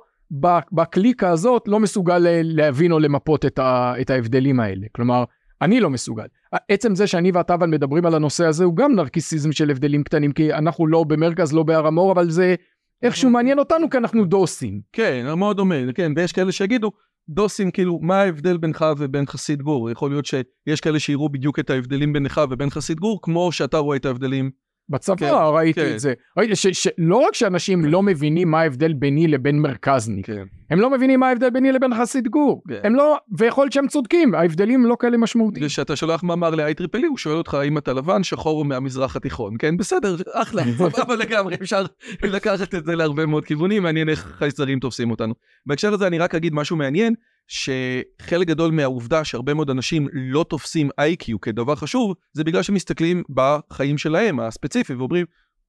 בקליקה 0.72 1.30
הזאת 1.30 1.64
לא 1.68 1.80
מסוגל 1.80 2.18
להבין 2.44 2.92
או 2.92 3.00
למפות 3.00 3.46
את, 3.46 3.60
ה, 3.60 3.94
את 4.02 4.10
ההבדלים 4.10 4.60
האלה. 4.60 4.88
כלומר, 4.92 5.24
אני 5.62 5.80
לא 5.80 5.90
מסוגל. 5.90 6.26
עצם 6.70 6.96
זה 6.96 7.08
שאני 7.08 7.32
ואתה 7.32 7.54
אבל 7.54 7.68
מדברים 7.68 8.06
על 8.06 8.16
הנושא 8.16 8.46
הזה 8.46 8.64
הוא 8.64 8.76
גם 8.76 8.96
נרקיסיזם 8.96 9.52
של 9.52 9.70
הבדלים 9.70 10.04
קטנים, 10.04 10.32
כי 10.32 10.54
אנחנו 10.54 10.88
לא 10.88 11.04
במרכז, 11.04 11.54
לא 11.54 11.64
בהר 11.64 11.88
המור, 11.88 12.12
אבל 12.12 12.30
זה 12.30 12.56
איכשהו 13.04 13.30
מעניין 13.30 13.60
אותנו 13.60 13.90
כי 13.90 13.98
אנחנו 13.98 14.26
דוסים. 14.26 14.82
כן, 14.94 15.26
מאוד 15.38 15.58
דומה, 15.58 15.76
כן, 15.96 16.12
ויש 16.16 16.32
כאלה 16.32 16.52
שיגידו, 16.52 16.92
דוסים, 17.30 17.72
כאילו, 17.72 18.00
מה 18.02 18.22
ההבדל 18.22 18.58
בינך 18.58 18.86
ובין 18.98 19.26
חסיד 19.26 19.62
גור? 19.62 19.92
יכול 19.92 20.12
להיות 20.12 20.26
שיש 20.26 20.82
כאלה 20.82 21.00
שיראו 21.00 21.30
בדיוק 21.30 21.60
את 21.60 21.70
ההבדלים 21.70 22.14
בינך 22.14 22.42
ובין 22.50 22.70
חסיד 22.70 23.00
גור, 23.00 23.20
כמו 23.22 23.52
שאתה 23.52 23.78
רואה 23.78 23.98
את 23.98 24.06
ההבדלים 24.06 24.52
בצבא 24.90 25.16
כן, 25.16 25.32
ראיתי 25.54 25.82
כן. 25.82 25.94
את 25.94 26.00
זה. 26.00 26.14
ראיתי 26.38 26.56
שלא 26.56 27.18
רק 27.18 27.36
שאנשים 27.36 27.86
לא 27.86 28.04
מבינים 28.04 28.52
מה 28.52 28.60
ההבדל 28.60 28.94
ביני 28.94 29.28
לבין 29.28 29.60
מרכזניק, 29.60 30.26
כן. 30.26 30.44
הם 30.70 30.80
לא 30.80 30.90
מבינים 30.90 31.20
מה 31.20 31.28
ההבדל 31.28 31.50
ביני 31.50 31.72
לבין 31.72 31.92
חסיד 32.02 32.28
גור. 32.28 32.64
כן. 32.68 32.80
הם 32.84 32.96
לא, 32.96 33.18
ויכול 33.38 33.64
להיות 33.64 33.74
שהם 33.74 33.88
צודקים, 33.88 34.36
ההבדלים 34.36 34.86
לא 34.86 34.96
כאלה 35.00 35.18
משמעותיים. 35.18 35.66
כשאתה 35.68 35.96
שולח 35.96 36.24
מאמר 36.24 36.50
ל-IEEE, 36.50 37.06
הוא 37.08 37.18
שואל 37.18 37.38
אותך 37.38 37.54
האם 37.54 37.78
אתה 37.78 37.94
לבן, 37.94 38.24
שחור 38.24 38.60
או 38.60 38.64
מהמזרח 38.64 39.16
התיכון. 39.16 39.56
כן, 39.60 39.78
בסדר, 39.78 40.16
אחלה, 40.34 40.64
אבל 41.08 41.16
לגמרי, 41.16 41.56
אפשר 41.62 41.86
לקחת 42.24 42.76
את 42.76 42.86
זה 42.86 42.96
להרבה 42.96 43.26
מאוד 43.26 43.46
כיוונים, 43.46 43.84
מעניין 43.84 44.10
איך 44.10 44.34
חייזרים 44.38 44.80
תופסים 44.80 45.12
אותנו. 45.12 45.34
בהקשר 45.66 45.94
הזה 45.94 46.08
אני 46.08 46.20
רק 46.20 46.36
אגיד 46.36 46.54
משהו 46.54 46.76
מעניין. 46.78 47.14
שחלק 47.48 48.48
גדול 48.48 48.72
מהעובדה 48.72 49.24
שהרבה 49.24 49.54
מאוד 49.54 49.70
אנשים 49.70 50.08
לא 50.14 50.46
תופסים 50.50 50.90
איי-קיו 50.98 51.42
כדבר 51.42 51.76
חשוב, 51.76 52.16
זה 52.34 52.44
בגלל 52.44 52.64
שמסתכלים 52.64 53.24
בחיים 53.30 53.98
שלהם 53.98 54.40
הספציפי 54.40 54.94
ואומרים, 54.94 55.26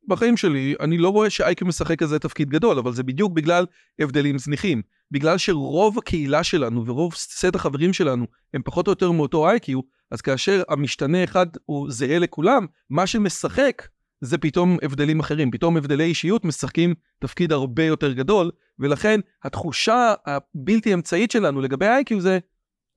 בחיים 0.09 0.37
שלי 0.37 0.75
אני 0.81 0.99
לא 0.99 1.09
רואה 1.09 1.31
שאיי-קיו 1.31 1.67
משחק 1.67 1.99
כזה 1.99 2.19
תפקיד 2.19 2.51
גדול, 2.51 2.79
אבל 2.79 2.93
זה 2.93 3.03
בדיוק 3.03 3.33
בגלל 3.33 3.67
הבדלים 3.99 4.39
זניחים. 4.39 4.83
בגלל 5.11 5.39
שרוב 5.39 5.99
הקהילה 5.99 6.45
שלנו 6.45 6.87
ורוב 6.87 7.15
סט 7.15 7.55
החברים 7.55 7.93
שלנו 7.93 8.27
הם 8.55 8.63
פחות 8.65 8.87
או 8.87 8.93
יותר 8.93 9.11
מאותו 9.11 9.49
איי-קיו, 9.49 9.81
אז 10.11 10.21
כאשר 10.21 10.63
המשתנה 10.69 11.25
אחד 11.25 11.47
הוא 11.65 11.91
זהה 11.91 12.19
לכולם, 12.19 12.67
מה 12.91 13.07
שמשחק 13.07 13.83
זה 14.21 14.39
פתאום 14.39 14.77
הבדלים 14.83 15.21
אחרים, 15.21 15.51
פתאום 15.51 15.77
הבדלי 15.77 16.05
אישיות 16.05 16.45
משחקים 16.45 16.95
תפקיד 17.19 17.53
הרבה 17.53 17.85
יותר 17.85 18.13
גדול, 18.13 18.51
ולכן 18.79 19.21
התחושה 19.45 20.15
הבלתי 20.27 20.95
אמצעית 20.95 21.31
שלנו 21.31 21.61
לגבי 21.61 21.87
איי-קיו 21.87 22.21
זה, 22.21 22.39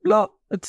לא, 0.05 0.27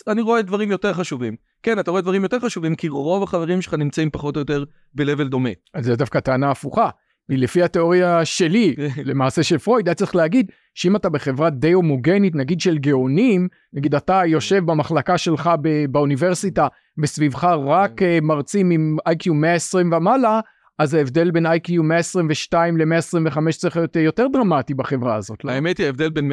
אני 0.09 0.23
רואה 0.23 0.43
דברים 0.43 0.71
יותר 0.71 0.93
חשובים. 0.93 1.37
כן, 1.63 1.79
אתה 1.79 1.91
רואה 1.91 2.03
דברים 2.03 2.23
יותר 2.23 2.41
חשובים, 2.41 2.75
כי 2.75 2.89
רוב 2.89 3.23
החברים 3.23 3.63
שלך 3.63 3.75
נמצאים 3.75 4.11
פחות 4.11 4.37
או 4.37 4.41
יותר 4.41 4.65
ב-level 4.95 5.29
דומה. 5.29 5.51
אז 5.75 5.85
זה 5.85 5.97
דווקא 5.97 6.21
טענה 6.21 6.51
הפוכה. 6.51 6.91
לפי 7.29 7.62
התיאוריה 7.62 8.25
שלי, 8.25 8.75
למעשה 9.11 9.43
של 9.43 9.59
פרויד, 9.59 9.88
היה 9.88 9.95
צריך 9.95 10.17
להגיד 10.17 10.51
שאם 10.75 10.97
אתה 10.97 11.09
בחברה 11.09 11.51
די 11.51 11.73
הומוגנית, 11.73 12.35
נגיד 12.35 12.61
של 12.61 12.79
גאונים, 12.79 13.49
נגיד 13.73 13.95
אתה 13.95 14.23
יושב 14.27 14.62
במחלקה 14.67 15.19
שלך 15.19 15.51
באוניברסיטה, 15.91 16.67
וסביבך 16.99 17.45
רק 17.67 18.03
אה, 18.03 18.19
מרצים 18.23 18.71
עם 18.71 18.97
איי-קיו 19.07 19.35
120 19.35 19.93
ומעלה, 19.93 20.41
אז 20.79 20.95
ההבדל 20.95 21.31
בין 21.31 21.47
איי-קיו 21.47 21.83
122 21.83 22.77
ל-125 22.77 23.38
צריך 23.59 23.77
להיות 23.77 23.97
יותר 23.97 24.27
דרמטי 24.33 24.75
בחברה 24.75 25.14
הזאת. 25.14 25.45
לא? 25.45 25.51
האמת 25.51 25.79
היא, 25.79 25.87
ההבדל 25.87 26.11
בין, 26.11 26.29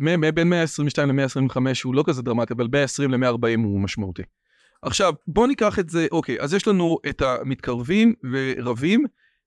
100, 0.00 0.32
בין 0.32 0.48
122 0.48 1.18
ל-125 1.18 1.56
הוא 1.84 1.94
לא 1.94 2.04
כזה 2.06 2.22
דרמטי, 2.22 2.54
אבל 2.54 2.66
בין 2.66 2.82
20 2.82 3.10
ל-140 3.10 3.58
הוא 3.64 3.80
משמעותי. 3.80 4.22
עכשיו, 4.82 5.12
בוא 5.26 5.46
ניקח 5.46 5.78
את 5.78 5.90
זה, 5.90 6.06
אוקיי, 6.12 6.36
אז 6.40 6.54
יש 6.54 6.68
לנו 6.68 6.98
את 7.08 7.22
המתקרבים 7.22 8.14
ורבים, 8.32 9.04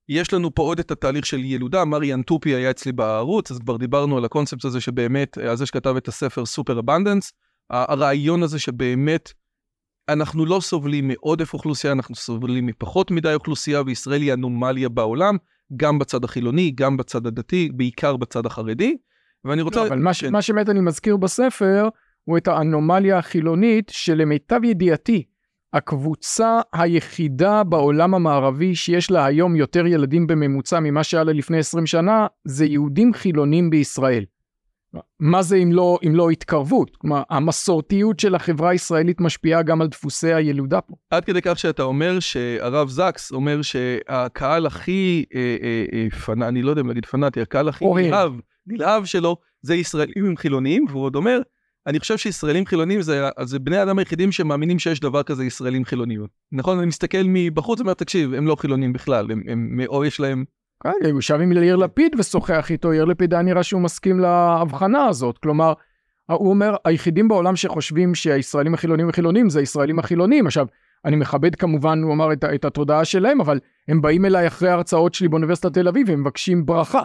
יש 0.10 0.34
לנו 0.34 0.56
פה 0.56 0.64
עוד 0.64 0.80
את 0.80 0.92
התהליך 0.92 1.26
של 1.26 1.40
ילודה, 1.40 1.86
מריאן 1.86 2.22
טופי 2.22 2.56
היה 2.56 2.72
אצלי 2.72 2.92
בערוץ, 2.92 3.52
אז 3.52 3.60
כבר 3.60 3.78
דיברנו 3.78 4.18
על 4.18 4.26
הקונספט 4.26 4.66
הזה 4.66 4.82
שבאמת, 4.82 5.38
אה, 5.38 5.56
זה 5.56 5.66
שכתב 5.66 5.96
את 5.98 6.08
הספר 6.08 6.46
Superabundance, 6.46 7.34
הרעיון 7.70 8.44
הזה 8.44 8.60
שבאמת 8.60 9.34
אנחנו 10.10 10.46
לא 10.46 10.60
סובלים 10.60 11.08
מעודף 11.08 11.54
אוכלוסייה, 11.54 11.94
אנחנו 11.94 12.16
סובלים 12.16 12.66
מפחות 12.66 13.12
מדי 13.12 13.34
אוכלוסייה, 13.34 13.82
וישראל 13.86 14.22
היא 14.22 14.34
אנומליה 14.34 14.90
בעולם, 14.90 15.38
גם 15.78 16.00
בצד 16.00 16.24
החילוני, 16.24 16.72
גם 16.76 16.98
בצד 16.98 17.28
הדתי, 17.28 17.70
בעיקר 17.74 18.18
בצד 18.18 18.46
החרדי. 18.46 18.98
ואני 19.46 19.62
רוצה... 19.62 19.80
לא, 19.80 19.88
אבל 19.88 20.00
מה, 20.00 20.12
כן. 20.14 20.32
מה 20.32 20.42
שבאמת 20.42 20.70
אני 20.70 20.82
מזכיר 20.82 21.18
בספר, 21.18 21.90
הוא 22.24 22.38
את 22.38 22.48
האנומליה 22.48 23.18
החילונית, 23.18 23.92
שלמיטב 23.92 24.64
ידיעתי, 24.64 25.24
הקבוצה 25.76 26.60
היחידה 26.74 27.64
בעולם 27.64 28.14
המערבי 28.14 28.76
שיש 28.76 29.12
לה 29.12 29.26
היום 29.26 29.56
יותר 29.56 29.88
ילדים 29.88 30.28
בממוצע 30.28 30.80
ממה 30.80 31.04
שהיה 31.04 31.24
לה 31.24 31.34
לפני 31.34 31.58
20 31.58 31.86
שנה, 31.86 32.28
זה 32.46 32.66
יהודים 32.66 33.14
חילונים 33.14 33.70
בישראל. 33.70 34.26
מה 35.20 35.42
זה 35.44 35.56
אם 35.56 35.72
לא, 35.72 36.00
אם 36.08 36.16
לא 36.16 36.30
התקרבות? 36.30 36.96
כלומר, 36.96 37.24
המסורתיות 37.30 38.20
של 38.20 38.36
החברה 38.36 38.70
הישראלית 38.70 39.22
משפיעה 39.22 39.64
גם 39.64 39.82
על 39.82 39.88
דפוסי 39.88 40.34
הילודה 40.34 40.82
פה. 40.82 40.96
עד 41.10 41.26
כדי 41.26 41.42
כך 41.42 41.60
שאתה 41.60 41.84
אומר 41.84 42.20
שהרב 42.20 42.90
זקס 42.90 43.32
אומר 43.32 43.62
שהקהל 43.62 44.66
הכי, 44.66 45.26
אה, 45.36 45.56
אה, 45.64 45.86
אה, 45.94 46.10
פנ... 46.10 46.44
אני 46.44 46.62
לא 46.62 46.70
יודע 46.70 46.82
אם 46.82 46.88
להגיד 46.88 47.06
פנאטי, 47.06 47.42
הקהל 47.42 47.70
הכי 47.70 47.86
נלהב, 47.96 48.34
נלהב 48.68 49.06
שלו 49.06 49.38
זה 49.62 49.76
ישראלים 49.76 50.38
חילונים, 50.38 50.86
והוא 50.90 51.04
עוד 51.04 51.16
אומר, 51.16 51.40
אני 51.88 52.00
חושב 52.00 52.18
שישראלים 52.18 52.66
חילונים 52.66 53.02
זה, 53.02 53.30
זה 53.44 53.60
בני 53.60 53.78
האדם 53.78 54.00
היחידים 54.00 54.32
שמאמינים 54.32 54.80
שיש 54.80 55.00
דבר 55.00 55.24
כזה 55.24 55.46
ישראלים 55.46 55.86
חילונים. 55.86 56.26
נכון, 56.52 56.78
אני 56.78 56.88
מסתכל 56.88 57.24
מבחוץ 57.26 57.80
ואומר, 57.80 57.94
תקשיב, 57.94 58.34
הם 58.34 58.48
לא 58.48 58.56
חילונים 58.56 58.94
בכלל, 58.94 59.32
הם, 59.32 59.44
הם, 59.48 59.80
או 59.88 60.06
יש 60.06 60.20
להם 60.20 60.46
כן, 60.84 61.12
הוא 61.12 61.20
ישב 61.20 61.40
עם 61.42 61.52
יאיר 61.52 61.76
לפיד 61.76 62.16
ושוחח 62.20 62.72
איתו, 62.72 62.94
יאיר 62.94 63.06
לפיד 63.06 63.34
היה 63.34 63.44
נראה 63.44 63.64
שהוא 63.64 63.82
מסכים 63.82 64.20
להבחנה 64.20 65.06
הזאת. 65.06 65.38
כלומר, 65.38 65.74
הוא 66.32 66.50
אומר, 66.50 66.76
היחידים 66.86 67.28
בעולם 67.28 67.56
שחושבים 67.56 68.16
שהישראלים 68.16 68.74
החילונים 68.74 69.10
החילונים 69.10 69.50
זה 69.50 69.60
הישראלים 69.60 70.00
החילונים. 70.00 70.48
עכשיו, 70.48 70.66
אני 71.06 71.16
מכבד 71.16 71.56
כמובן, 71.56 72.04
הוא 72.04 72.14
אמר, 72.14 72.34
את, 72.34 72.44
את 72.44 72.66
התודעה 72.66 73.06
שלהם, 73.06 73.42
אבל 73.42 73.60
הם 73.88 74.02
באים 74.02 74.26
אליי 74.26 74.48
אחרי 74.48 74.70
ההרצאות 74.70 75.14
שלי 75.14 75.28
באוניברסיטת 75.28 75.74
תל 75.74 75.88
אביב 75.88 76.10
והם 76.10 76.22
מבקשים 76.22 76.66
ברכה. 76.66 77.02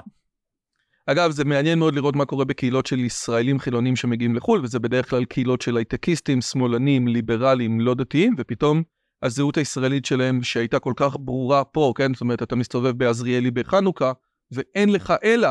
אגב, 1.07 1.31
זה 1.31 1.45
מעניין 1.45 1.79
מאוד 1.79 1.95
לראות 1.95 2.17
מה 2.17 2.25
קורה 2.25 2.45
בקהילות 2.45 2.87
של 2.87 2.99
ישראלים 2.99 3.59
חילונים 3.59 3.97
שמגיעים 3.97 4.37
לחו"ל, 4.37 4.61
וזה 4.63 4.79
בדרך 4.79 5.11
כלל 5.11 5.25
קהילות 5.25 5.63
של 5.63 5.77
הייטקיסטים, 5.77 6.41
שמאלנים, 6.41 7.09
ליברלים, 7.09 7.81
לא 7.81 7.95
דתיים, 7.95 8.35
ופתאום 8.39 8.83
הזהות 9.23 9.57
הישראלית 9.57 10.05
שלהם 10.05 10.43
שהייתה 10.43 10.79
כל 10.79 10.93
כך 10.97 11.17
ברורה 11.21 11.65
פה, 11.65 11.93
כן? 11.97 12.15
זאת 12.15 12.21
אומרת, 12.21 12.43
אתה 12.43 12.57
מסתובב 12.57 12.91
בעזריאלי 12.91 13.51
בחנוכה, 13.51 14.13
ואין 14.53 14.93
לך 14.93 15.15
אלא 15.25 15.49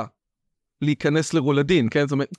להיכנס 0.82 1.34
לרולדין, 1.34 1.88
כן? 1.92 2.08
זאת 2.08 2.12
אומרת, 2.12 2.30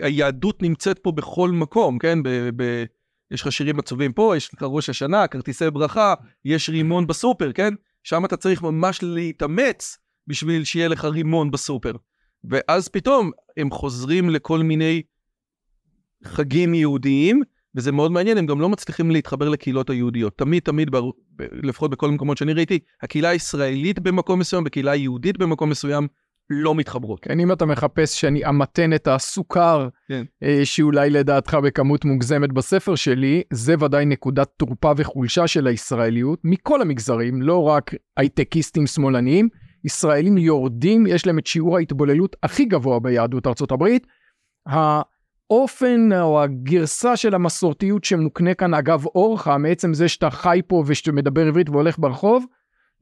היהדות 0.00 0.62
נמצאת 0.62 0.98
פה 0.98 1.12
בכל 1.12 1.50
מקום, 1.50 1.98
כן? 1.98 2.18
יש 3.30 3.42
לך 3.42 3.52
שירים 3.52 3.78
עצובים 3.78 4.12
פה, 4.12 4.34
יש 4.36 4.54
לך 4.54 4.62
ראש 4.62 4.88
השנה, 4.88 5.26
כרטיסי 5.26 5.70
ברכה, 5.70 6.14
יש 6.44 6.68
רימון 6.68 7.06
בסופר, 7.06 7.52
כן? 7.52 7.74
שם 8.02 8.24
אתה 8.24 8.36
צריך 8.36 8.62
ממש 8.62 8.98
להתאמץ 9.02 9.98
בשביל 10.26 10.64
שיהיה 10.64 10.88
לך 10.88 11.04
רימון 11.04 11.50
בסופר. 11.50 11.92
ואז 12.44 12.88
פתאום 12.88 13.30
הם 13.56 13.70
חוזרים 13.70 14.30
לכל 14.30 14.58
מיני 14.58 15.02
חגים 16.24 16.74
יהודיים, 16.74 17.42
וזה 17.74 17.92
מאוד 17.92 18.12
מעניין, 18.12 18.38
הם 18.38 18.46
גם 18.46 18.60
לא 18.60 18.68
מצליחים 18.68 19.10
להתחבר 19.10 19.48
לקהילות 19.48 19.90
היהודיות. 19.90 20.38
תמיד, 20.38 20.62
תמיד, 20.62 20.90
בר... 20.90 21.10
לפחות 21.52 21.90
בכל 21.90 22.08
המקומות 22.08 22.36
שאני 22.36 22.52
ראיתי, 22.52 22.78
הקהילה 23.02 23.28
הישראלית 23.28 23.98
במקום 23.98 24.38
מסוים, 24.38 24.64
בקהילה 24.64 24.92
היהודית 24.92 25.38
במקום 25.38 25.70
מסוים, 25.70 26.08
לא 26.50 26.74
מתחברות. 26.74 27.20
כן, 27.20 27.40
אם 27.40 27.52
אתה 27.52 27.66
מחפש 27.66 28.20
שאני 28.20 28.48
אמתן 28.48 28.92
את 28.92 29.08
הסוכר, 29.08 29.88
כן. 30.08 30.24
אה, 30.42 30.60
שאולי 30.64 31.10
לדעתך 31.10 31.54
בכמות 31.54 32.04
מוגזמת 32.04 32.52
בספר 32.52 32.94
שלי, 32.94 33.42
זה 33.52 33.74
ודאי 33.80 34.04
נקודת 34.04 34.48
תורפה 34.56 34.92
וחולשה 34.96 35.46
של 35.46 35.66
הישראליות, 35.66 36.40
מכל 36.44 36.82
המגזרים, 36.82 37.42
לא 37.42 37.62
רק 37.62 37.94
הייטקיסטים 38.16 38.86
שמאלניים, 38.86 39.48
ישראלים 39.84 40.38
יורדים, 40.38 41.06
יש 41.06 41.26
להם 41.26 41.38
את 41.38 41.46
שיעור 41.46 41.76
ההתבוללות 41.76 42.36
הכי 42.42 42.64
גבוה 42.64 43.00
ביהדות 43.00 43.46
ארצות 43.46 43.72
הברית. 43.72 44.06
האופן 44.66 46.08
או 46.20 46.42
הגרסה 46.42 47.16
של 47.16 47.34
המסורתיות 47.34 48.04
שמוקנה 48.04 48.54
כאן 48.54 48.74
אגב 48.74 49.06
אורחה, 49.06 49.58
מעצם 49.58 49.94
זה 49.94 50.08
שאתה 50.08 50.30
חי 50.30 50.60
פה 50.66 50.84
ושאתה 50.86 51.12
מדבר 51.12 51.46
עברית 51.46 51.68
והולך 51.68 51.98
ברחוב, 51.98 52.46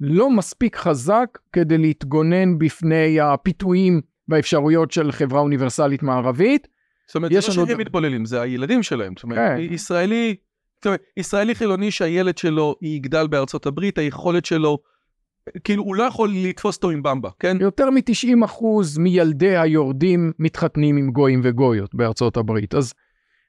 לא 0.01 0.31
מספיק 0.31 0.77
חזק 0.77 1.39
כדי 1.53 1.79
להתגונן 1.79 2.59
בפני 2.59 3.21
הפיתויים 3.21 4.01
והאפשרויות 4.29 4.91
של 4.93 5.13
חברה 5.13 5.41
אוניברסלית 5.41 6.03
מערבית. 6.03 6.69
זאת 7.07 7.17
אומרת, 7.17 7.31
זה 7.31 7.37
לא 7.37 7.67
שהם 7.67 7.79
מתבוללים, 7.79 8.25
זה 8.25 8.41
הילדים 8.41 8.83
שלהם. 8.83 9.13
זאת 9.17 9.23
אומרת, 9.23 9.39
כן. 9.39 9.57
ישראלי, 9.61 10.37
זאת 10.75 10.87
אומרת, 10.87 11.03
ישראלי 11.17 11.55
חילוני 11.55 11.91
שהילד 11.91 12.39
שלו 12.39 12.77
יגדל 12.83 13.27
בארצות 13.27 13.67
הברית, 13.67 13.99
היכולת 13.99 14.45
שלו 14.45 14.79
כאילו 15.65 15.83
הוא 15.83 15.95
לא 15.95 16.03
יכול 16.03 16.31
לתפוס 16.33 16.77
אותו 16.77 16.91
עם 16.91 17.03
במבה, 17.03 17.29
כן? 17.39 17.57
יותר 17.61 17.91
מ-90% 17.91 18.65
מילדי 18.99 19.57
היורדים 19.57 20.33
מתחתנים 20.39 20.97
עם 20.97 21.11
גויים 21.11 21.41
וגויות 21.45 21.95
בארצות 21.95 22.37
הברית. 22.37 22.75
אז 22.75 22.95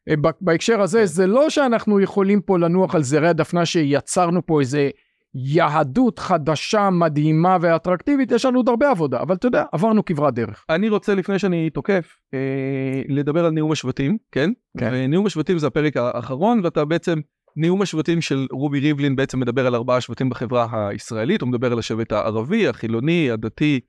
אה, 0.09 0.13
בהקשר 0.41 0.81
הזה, 0.81 1.05
זה 1.05 1.27
לא 1.27 1.49
שאנחנו 1.49 1.99
יכולים 1.99 2.41
פה 2.41 2.59
לנוח 2.59 2.95
על 2.95 3.03
זרי 3.03 3.27
הדפנה 3.27 3.65
שיצרנו 3.65 4.45
פה 4.45 4.59
איזה 4.59 4.89
יהדות 5.35 6.19
חדשה, 6.19 6.89
מדהימה 6.89 7.57
ואטרקטיבית, 7.61 8.31
יש 8.31 8.45
לנו 8.45 8.59
עוד 8.59 8.69
הרבה 8.69 8.89
עבודה, 8.89 9.21
אבל 9.21 9.35
אתה 9.35 9.47
יודע, 9.47 9.63
עברנו 9.71 10.05
כברת 10.05 10.33
דרך. 10.33 10.65
אני 10.69 10.89
רוצה, 10.89 11.15
לפני 11.15 11.39
שאני 11.39 11.69
תוקף, 11.69 12.17
אה, 12.33 13.01
לדבר 13.09 13.45
על 13.45 13.51
נאום 13.51 13.71
השבטים, 13.71 14.17
כן? 14.31 14.51
כן. 14.77 14.93
נאום 14.93 15.25
השבטים 15.25 15.57
זה 15.57 15.67
הפרק 15.67 15.97
האחרון, 15.97 16.61
ואתה 16.63 16.85
בעצם, 16.85 17.19
נאום 17.55 17.81
השבטים 17.81 18.21
של 18.21 18.47
רובי 18.51 18.79
ריבלין 18.79 19.15
בעצם 19.15 19.39
מדבר 19.39 19.67
על 19.67 19.75
ארבעה 19.75 20.01
שבטים 20.01 20.29
בחברה 20.29 20.89
הישראלית, 20.89 21.41
הוא 21.41 21.49
מדבר 21.49 21.71
על 21.71 21.79
השבט 21.79 22.11
הערבי, 22.11 22.67
החילוני, 22.67 23.31
הדתי 23.31 23.79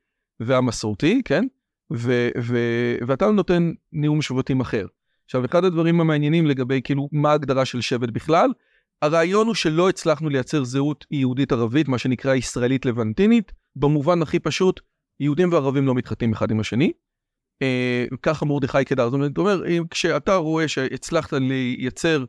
והמסורתי, 0.40 1.22
כן? 1.24 1.44
ו- 1.92 2.28
ו- 2.40 2.96
ואתה 3.06 3.30
נותן 3.30 3.72
נאום 3.92 4.22
שבטים 4.22 4.60
אחר. 4.60 4.86
עכשיו, 5.24 5.44
אחד 5.44 5.64
הדברים 5.64 6.00
המעניינים 6.00 6.46
לגבי 6.46 6.80
כאילו 6.84 7.08
מה 7.12 7.30
ההגדרה 7.30 7.64
של 7.64 7.80
שבט 7.80 8.08
בכלל, 8.08 8.50
הרעיון 9.02 9.46
הוא 9.46 9.54
שלא 9.54 9.88
הצלחנו 9.88 10.28
לייצר 10.28 10.64
זהות 10.64 11.04
יהודית 11.10 11.52
ערבית, 11.52 11.88
מה 11.88 11.98
שנקרא 11.98 12.34
ישראלית 12.34 12.86
לבנטינית, 12.86 13.52
במובן 13.76 14.22
הכי 14.22 14.38
פשוט, 14.38 14.80
יהודים 15.20 15.52
וערבים 15.52 15.86
לא 15.86 15.94
מתחתנים 15.94 16.32
אחד 16.32 16.50
עם 16.50 16.60
השני. 16.60 16.92
אה, 17.62 18.04
ככה 18.22 18.46
מרדכי 18.46 18.84
קדר, 18.84 19.10
זאת 19.10 19.14
אומרת, 19.14 19.60
כשאתה 19.90 20.36
רואה 20.36 20.68
שהצלחת 20.68 21.32
לייצר 21.32 22.24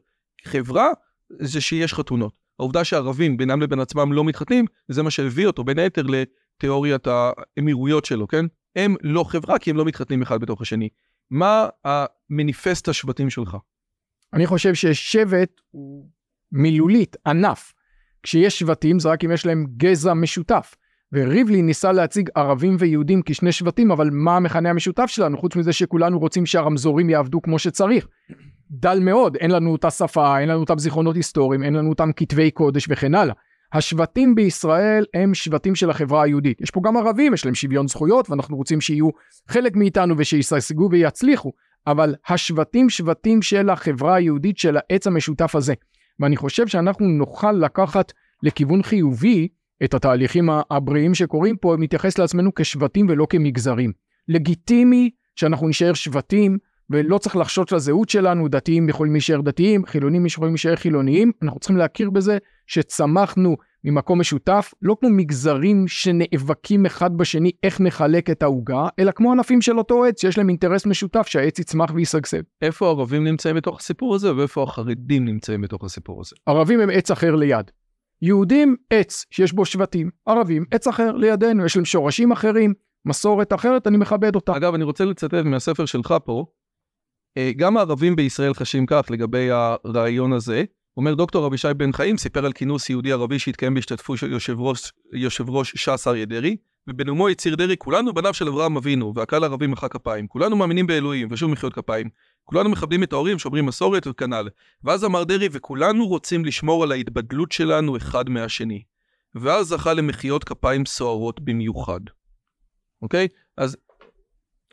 חברה, 0.46 0.88
זה 1.30 1.62
שיש 1.62 1.94
חתונות. 1.94 2.34
העובדה 2.60 2.84
שערבים 2.84 3.38
בינם 3.38 3.62
לבין 3.62 3.80
עצמם 3.80 4.14
לא 4.14 4.24
מתחתנים, 4.24 4.66
זה 4.88 5.04
מה 5.04 5.12
שהביא 5.12 5.48
אותו 5.48 5.64
בין 5.64 5.80
היתר 5.80 6.04
לתיאוריית 6.08 7.08
האמירויות 7.08 8.06
שלו, 8.06 8.28
כן? 8.28 8.46
הם 8.76 8.96
לא 9.02 9.24
חברה 9.24 9.60
כי 9.60 9.70
הם 9.70 9.78
לא 9.78 9.86
מתחתנים 9.86 10.22
אחד 10.22 10.40
בתוך 10.42 10.62
השני. 10.62 10.90
מה 11.32 11.68
המניפסט 11.86 12.88
השבטים 12.88 13.30
שלך? 13.30 13.58
אני 14.34 14.48
חושב 14.48 14.74
ששבט 14.74 15.62
הוא 15.72 16.10
מילולית, 16.52 17.16
ענף. 17.28 17.74
כשיש 18.24 18.60
שבטים 18.60 19.00
זה 19.00 19.10
רק 19.10 19.24
אם 19.24 19.32
יש 19.32 19.46
להם 19.46 19.66
גזע 19.78 20.14
משותף. 20.14 20.76
וריבלין 21.14 21.66
ניסה 21.66 21.92
להציג 21.92 22.30
ערבים 22.36 22.76
ויהודים 22.80 23.22
כשני 23.26 23.52
שבטים, 23.52 23.92
אבל 23.92 24.10
מה 24.12 24.36
המכנה 24.36 24.70
המשותף 24.70 25.06
שלנו, 25.06 25.38
חוץ 25.38 25.56
מזה 25.56 25.74
שכולנו 25.74 26.20
רוצים 26.20 26.46
שהרמזורים 26.46 27.10
יעבדו 27.10 27.42
כמו 27.42 27.60
שצריך. 27.60 28.08
דל 28.72 29.00
מאוד, 29.00 29.36
אין 29.36 29.52
לנו 29.52 29.72
אותה 29.72 29.92
שפה, 29.92 30.40
אין 30.40 30.50
לנו 30.50 30.60
אותם 30.60 30.78
זיכרונות 30.78 31.16
היסטוריים, 31.16 31.64
אין 31.64 31.74
לנו 31.74 31.90
אותם 31.90 32.12
כתבי 32.16 32.52
קודש 32.52 32.86
וכן 32.90 33.16
הלאה. 33.16 33.34
השבטים 33.74 34.36
בישראל 34.36 35.06
הם 35.14 35.34
שבטים 35.34 35.76
של 35.76 35.90
החברה 35.90 36.24
היהודית. 36.24 36.62
יש 36.62 36.72
פה 36.72 36.82
גם 36.84 36.98
ערבים, 36.98 37.34
יש 37.34 37.46
להם 37.46 37.56
שוויון 37.56 37.88
זכויות, 37.88 38.30
ואנחנו 38.30 38.58
רוצים 38.58 38.82
שיהיו 38.82 39.10
חלק 39.48 39.76
מאיתנו 39.76 40.16
ושישגשגו 40.18 40.90
ויצליחו, 40.92 41.52
אבל 41.88 42.16
השבטים 42.28 42.90
שבטים 42.90 43.42
של 43.42 43.70
החברה 43.70 44.16
היהודית 44.16 44.58
של 44.58 44.78
העץ 44.78 45.08
המשותף 45.08 45.56
הזה. 45.56 45.74
ואני 46.20 46.38
חושב 46.38 46.68
שאנחנו 46.68 47.08
נוכל 47.08 47.52
לקחת 47.52 48.12
לכיוון 48.44 48.84
חיובי 48.84 49.48
את 49.84 49.94
התהליכים 49.94 50.50
הבריאים 50.72 51.16
שקורים 51.16 51.58
פה, 51.58 51.76
מתייחס 51.80 52.18
לעצמנו 52.18 52.54
כשבטים 52.56 53.06
ולא 53.10 53.28
כמגזרים. 53.30 53.92
לגיטימי 54.28 55.10
שאנחנו 55.36 55.68
נשאר 55.68 55.94
שבטים, 55.94 56.58
ולא 56.90 57.18
צריך 57.18 57.36
לחשוש 57.36 57.74
לזהות 57.74 58.10
שלנו, 58.10 58.48
דתיים 58.48 58.90
יכולים 58.90 59.14
להישאר 59.14 59.42
דתיים, 59.42 59.86
חילונים 59.86 60.26
יכולים 60.26 60.54
להישאר 60.54 60.76
חילוניים, 60.76 61.32
אנחנו 61.42 61.60
צריכים 61.60 61.78
להכיר 61.78 62.10
בזה 62.10 62.38
שצמחנו 62.68 63.56
ממקום 63.84 64.20
משותף, 64.20 64.74
לא 64.82 64.98
כמו 65.00 65.10
מגזרים 65.10 65.88
שנאבקים 65.88 66.86
אחד 66.86 67.18
בשני 67.18 67.52
איך 67.64 67.82
נחלק 67.82 68.30
את 68.30 68.44
העוגה, 68.44 68.88
אלא 69.00 69.12
כמו 69.12 69.32
ענפים 69.32 69.62
של 69.62 69.78
אותו 69.78 70.06
עץ 70.06 70.22
שיש 70.22 70.38
להם 70.38 70.50
אינטרס 70.50 70.86
משותף 70.86 71.28
שהעץ 71.28 71.60
יצמח 71.60 71.92
וישגשג. 71.96 72.42
איפה 72.62 72.86
הערבים 72.86 73.24
נמצאים 73.24 73.56
בתוך 73.56 73.80
הסיפור 73.80 74.16
הזה 74.16 74.36
ואיפה 74.36 74.64
החרדים 74.64 75.26
נמצאים 75.26 75.62
בתוך 75.62 75.84
הסיפור 75.84 76.22
הזה? 76.22 76.36
ערבים 76.46 76.80
הם 76.80 76.90
עץ 76.90 77.12
אחר 77.12 77.36
ליד. 77.36 77.72
יהודים 78.26 78.76
עץ 78.90 79.26
שיש 79.32 79.54
בו 79.54 79.66
שבטים, 79.66 80.10
ערבים 80.26 80.66
עץ 80.72 80.88
אחר 80.88 81.12
לידינו, 81.12 81.66
יש 81.66 81.76
להם 81.76 81.86
שורשים 81.86 82.32
אחרים, 82.32 82.74
מסורת 83.06 83.54
אחרת, 83.54 83.88
אני 83.88 83.98
מכבד 83.98 84.36
אותה. 84.36 84.58
אגב, 84.58 84.74
אני 84.74 84.84
רוצה 84.84 85.06
לצטט 85.06 85.34
מהספר 85.34 85.86
שלך 85.86 86.14
פה, 86.26 86.46
אה, 87.38 87.52
גם 87.58 87.78
הערבים 87.78 88.16
בישראל 88.16 88.54
חשים 88.54 88.86
כך 88.86 89.06
לגבי 89.10 89.50
הרעיון 89.52 90.34
הזה. 90.34 90.64
אומר 90.98 91.14
דוקטור 91.14 91.48
אבישי 91.48 91.74
בן 91.78 91.92
חיים, 91.92 92.18
סיפר 92.18 92.46
על 92.46 92.54
כינוס 92.54 92.90
יהודי 92.90 93.12
ערבי 93.12 93.40
שהתקיים 93.40 93.74
בהשתתפות 93.74 94.20
יושב 94.22 94.60
ראש, 94.60 94.94
יושב 95.14 95.50
ראש 95.50 95.74
ש"ס 95.76 96.08
אריה 96.08 96.26
דרעי, 96.26 96.58
ובנאומו 96.88 97.30
הצהיר 97.30 97.56
דרעי, 97.56 97.78
כולנו 97.78 98.14
בניו 98.14 98.34
של 98.34 98.48
אברהם 98.48 98.78
אבינו, 98.78 99.14
והקהל 99.16 99.44
הערבי 99.44 99.68
מחא 99.68 99.88
כפיים, 99.88 100.28
כולנו 100.28 100.56
מאמינים 100.56 100.88
באלוהים, 100.88 101.28
ושוב 101.32 101.52
מחיאות 101.52 101.74
כפיים, 101.74 102.10
כולנו 102.44 102.70
מכבדים 102.70 103.04
את 103.04 103.14
ההורים, 103.14 103.40
שומרים 103.40 103.66
מסורת 103.66 104.08
וכנ"ל. 104.08 104.50
ואז 104.84 105.06
אמר 105.06 105.24
דרעי, 105.24 105.50
וכולנו 105.52 106.08
רוצים 106.08 106.46
לשמור 106.46 106.84
על 106.84 106.92
ההתבדלות 106.92 107.52
שלנו 107.52 107.98
אחד 107.98 108.30
מהשני. 108.30 108.84
ואז 109.36 109.68
זכה 109.68 109.94
למחיאות 109.94 110.44
כפיים 110.44 110.86
סוערות 110.86 111.40
במיוחד. 111.40 112.00
אוקיי? 113.02 113.28
אז 113.58 113.78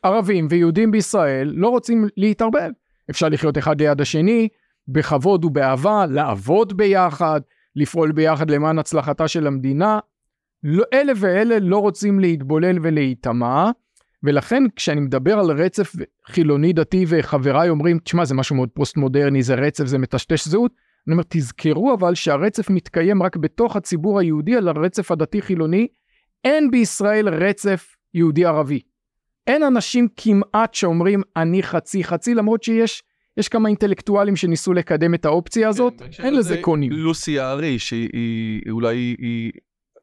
ערבים 0.02 0.46
ויהודים 0.50 0.90
בישראל 0.90 1.52
לא 1.54 1.68
רוצים 1.68 2.08
להתערבב. 2.16 2.70
אפשר 3.10 3.28
לחיות 3.28 3.58
אחד 3.58 3.80
ליד 3.80 4.00
השני, 4.00 4.48
בכבוד 4.88 5.44
ובאהבה, 5.44 6.06
לעבוד 6.06 6.76
ביחד, 6.76 7.40
לפעול 7.76 8.12
ביחד 8.12 8.50
למען 8.50 8.78
הצלחתה 8.78 9.28
של 9.28 9.46
המדינה. 9.46 9.98
לא, 10.64 10.84
אלה 10.92 11.12
ואלה 11.16 11.58
לא 11.58 11.78
רוצים 11.78 12.20
להתבולל 12.20 12.78
ולהיטמע, 12.82 13.70
ולכן 14.22 14.62
כשאני 14.76 15.00
מדבר 15.00 15.38
על 15.38 15.50
רצף 15.50 15.92
חילוני 16.26 16.72
דתי 16.72 17.04
וחבריי 17.08 17.68
אומרים, 17.68 17.98
תשמע 17.98 18.24
זה 18.24 18.34
משהו 18.34 18.56
מאוד 18.56 18.68
פוסט 18.68 18.96
מודרני, 18.96 19.42
זה 19.42 19.54
רצף, 19.54 19.84
זה 19.84 19.98
מטשטש 19.98 20.48
זהות, 20.48 20.72
אני 21.06 21.12
אומר, 21.12 21.24
תזכרו 21.28 21.94
אבל 21.94 22.14
שהרצף 22.14 22.70
מתקיים 22.70 23.22
רק 23.22 23.36
בתוך 23.36 23.76
הציבור 23.76 24.18
היהודי 24.18 24.56
על 24.56 24.68
הרצף 24.68 25.10
הדתי 25.10 25.42
חילוני, 25.42 25.86
אין 26.44 26.70
בישראל 26.70 27.28
רצף 27.28 27.96
יהודי 28.14 28.44
ערבי. 28.44 28.80
אין 29.46 29.62
אנשים 29.62 30.08
כמעט 30.16 30.74
שאומרים 30.74 31.22
אני 31.36 31.62
חצי 31.62 32.04
חצי 32.04 32.34
למרות 32.34 32.62
שיש 32.62 33.02
יש 33.36 33.48
כמה 33.48 33.68
אינטלקטואלים 33.68 34.36
שניסו 34.36 34.72
לקדם 34.72 35.14
את 35.14 35.24
האופציה 35.24 35.68
הזאת, 35.68 35.94
כן, 35.98 36.24
אין 36.24 36.34
לזה 36.34 36.56
קונים. 36.60 36.92
לוסי 36.92 37.38
הארי 37.38 37.78
שהיא 37.78 38.70
אולי 38.70 38.96
היא 38.96 39.52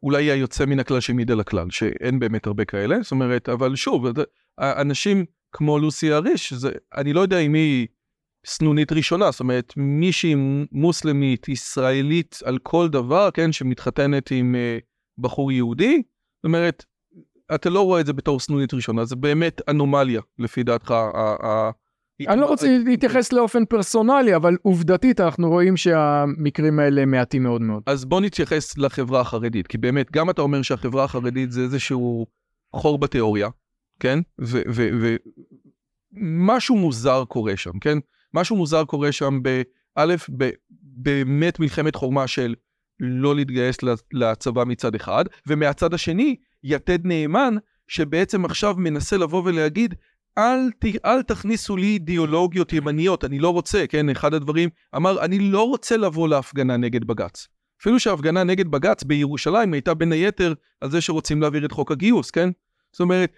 אולי 0.04 0.32
היוצא 0.32 0.66
מן 0.66 0.80
הכלל 0.80 1.00
שמעיד 1.00 1.32
על 1.32 1.40
הכלל 1.40 1.70
שאין 1.70 2.20
באמת 2.20 2.48
הרבה 2.48 2.66
כאלה 2.66 3.02
זאת 3.02 3.12
אומרת 3.12 3.50
אבל 3.50 3.76
שוב 3.76 4.06
אנשים 4.60 5.26
כמו 5.52 5.80
לוסי 5.80 6.12
האריש 6.12 6.54
אני 6.98 7.14
לא 7.14 7.22
יודע 7.22 7.40
אם 7.40 7.54
היא 7.54 7.88
סנונית 8.46 8.92
ראשונה 8.92 9.32
זאת 9.32 9.40
אומרת 9.40 9.74
מישהי 9.78 10.36
מוסלמית 10.72 11.50
ישראלית 11.50 12.40
על 12.46 12.58
כל 12.64 12.90
דבר 12.90 13.32
כן 13.32 13.52
שמתחתנת 13.52 14.32
עם 14.32 14.56
uh, 14.56 14.84
בחור 15.18 15.52
יהודי 15.52 16.02
זאת 16.38 16.46
אומרת 16.46 16.86
אתה 17.56 17.70
לא 17.70 17.82
רואה 17.82 18.02
את 18.02 18.06
זה 18.06 18.14
בתור 18.14 18.40
סנונית 18.40 18.74
ראשונה, 18.74 19.06
זה 19.06 19.16
באמת 19.16 19.62
אנומליה, 19.70 20.22
לפי 20.40 20.64
דעתך. 20.64 20.94
אני 22.28 22.42
לא 22.42 22.46
רוצה 22.46 22.78
להתייחס 22.86 23.34
לאופן 23.34 23.66
פרסונלי, 23.66 24.36
אבל 24.36 24.58
עובדתית 24.62 25.20
אנחנו 25.20 25.50
רואים 25.50 25.78
שהמקרים 25.78 26.80
האלה 26.80 27.06
מעטים 27.06 27.44
מאוד 27.44 27.62
מאוד. 27.62 27.84
אז 27.86 28.06
בוא 28.06 28.22
נתייחס 28.22 28.78
לחברה 28.78 29.22
החרדית, 29.22 29.68
כי 29.68 29.78
באמת, 29.78 30.12
גם 30.12 30.30
אתה 30.30 30.42
אומר 30.42 30.62
שהחברה 30.62 31.04
החרדית 31.04 31.52
זה 31.52 31.62
איזשהו 31.62 32.26
חור 32.76 33.00
בתיאוריה, 33.00 33.50
כן? 34.00 34.20
ומשהו 36.14 36.78
מוזר 36.78 37.26
קורה 37.26 37.58
שם, 37.58 37.80
כן? 37.82 37.98
משהו 38.34 38.56
מוזר 38.56 38.84
קורה 38.84 39.12
שם 39.12 39.40
באלף, 39.44 40.30
באמת 40.82 41.60
מלחמת 41.60 41.96
חורמה 41.96 42.28
של 42.28 42.56
לא 43.00 43.36
להתגייס 43.36 43.78
לצבא 44.14 44.64
מצד 44.64 44.96
אחד, 44.96 45.26
ומהצד 45.48 45.94
השני, 45.94 46.36
יתד 46.64 47.06
נאמן, 47.06 47.56
שבעצם 47.88 48.46
עכשיו 48.46 48.76
מנסה 48.78 49.18
לבוא 49.18 49.44
ולהגיד, 49.46 49.96
אל, 50.40 50.72
ת, 50.80 51.06
אל 51.06 51.22
תכניסו 51.22 51.78
לי 51.78 51.88
אידיאולוגיות 51.88 52.74
ימניות, 52.74 53.26
אני 53.26 53.40
לא 53.40 53.50
רוצה, 53.50 53.88
כן, 53.88 54.10
אחד 54.10 54.34
הדברים, 54.34 54.70
אמר, 54.96 55.22
אני 55.26 55.40
לא 55.40 55.68
רוצה 55.68 55.98
לבוא 55.98 56.28
להפגנה 56.28 56.78
נגד 56.78 57.04
בג"ץ. 57.04 57.48
אפילו 57.82 58.00
שההפגנה 58.00 58.44
נגד 58.44 58.68
בג"ץ 58.68 59.04
בירושלים 59.04 59.74
הייתה 59.74 59.94
בין 59.94 60.12
היתר 60.12 60.54
על 60.82 60.92
זה 60.92 61.02
שרוצים 61.02 61.42
להעביר 61.42 61.66
את 61.66 61.72
חוק 61.72 61.92
הגיוס, 61.92 62.32
כן? 62.32 62.50
זאת 62.92 63.00
אומרת, 63.00 63.34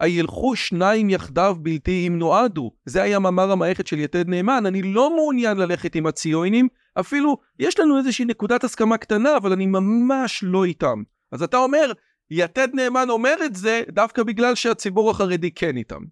הילכו 0.00 0.56
שניים 0.56 1.10
יחדיו 1.10 1.56
בלתי 1.60 2.06
אם 2.06 2.18
נועדו. 2.18 2.70
זה 2.86 3.02
היה 3.02 3.18
מאמר 3.18 3.50
המערכת 3.50 3.86
של 3.86 3.98
יתד 3.98 4.28
נאמן, 4.28 4.66
אני 4.66 4.82
לא 4.82 5.16
מעוניין 5.16 5.56
ללכת 5.56 5.94
עם 5.94 6.06
הציונים, 6.06 6.68
אפילו 7.00 7.36
יש 7.58 7.78
לנו 7.78 7.98
איזושהי 7.98 8.24
נקודת 8.24 8.64
הסכמה 8.64 8.96
קטנה, 8.96 9.36
אבל 9.36 9.52
אני 9.52 9.66
ממש 9.66 10.40
לא 10.46 10.64
איתם. 10.64 11.02
אז 11.32 11.42
אתה 11.42 11.56
אומר, 11.56 11.92
יתד 12.30 12.68
נאמן 12.74 13.10
אומר 13.10 13.34
את 13.44 13.54
זה 13.54 13.82
דווקא 13.88 14.22
בגלל 14.22 14.54
שהציבור 14.54 15.10
החרדי 15.10 15.50
כן 15.50 15.76
איתם. 15.76 16.02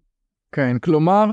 כן, 0.53 0.79
כלומר, 0.79 1.25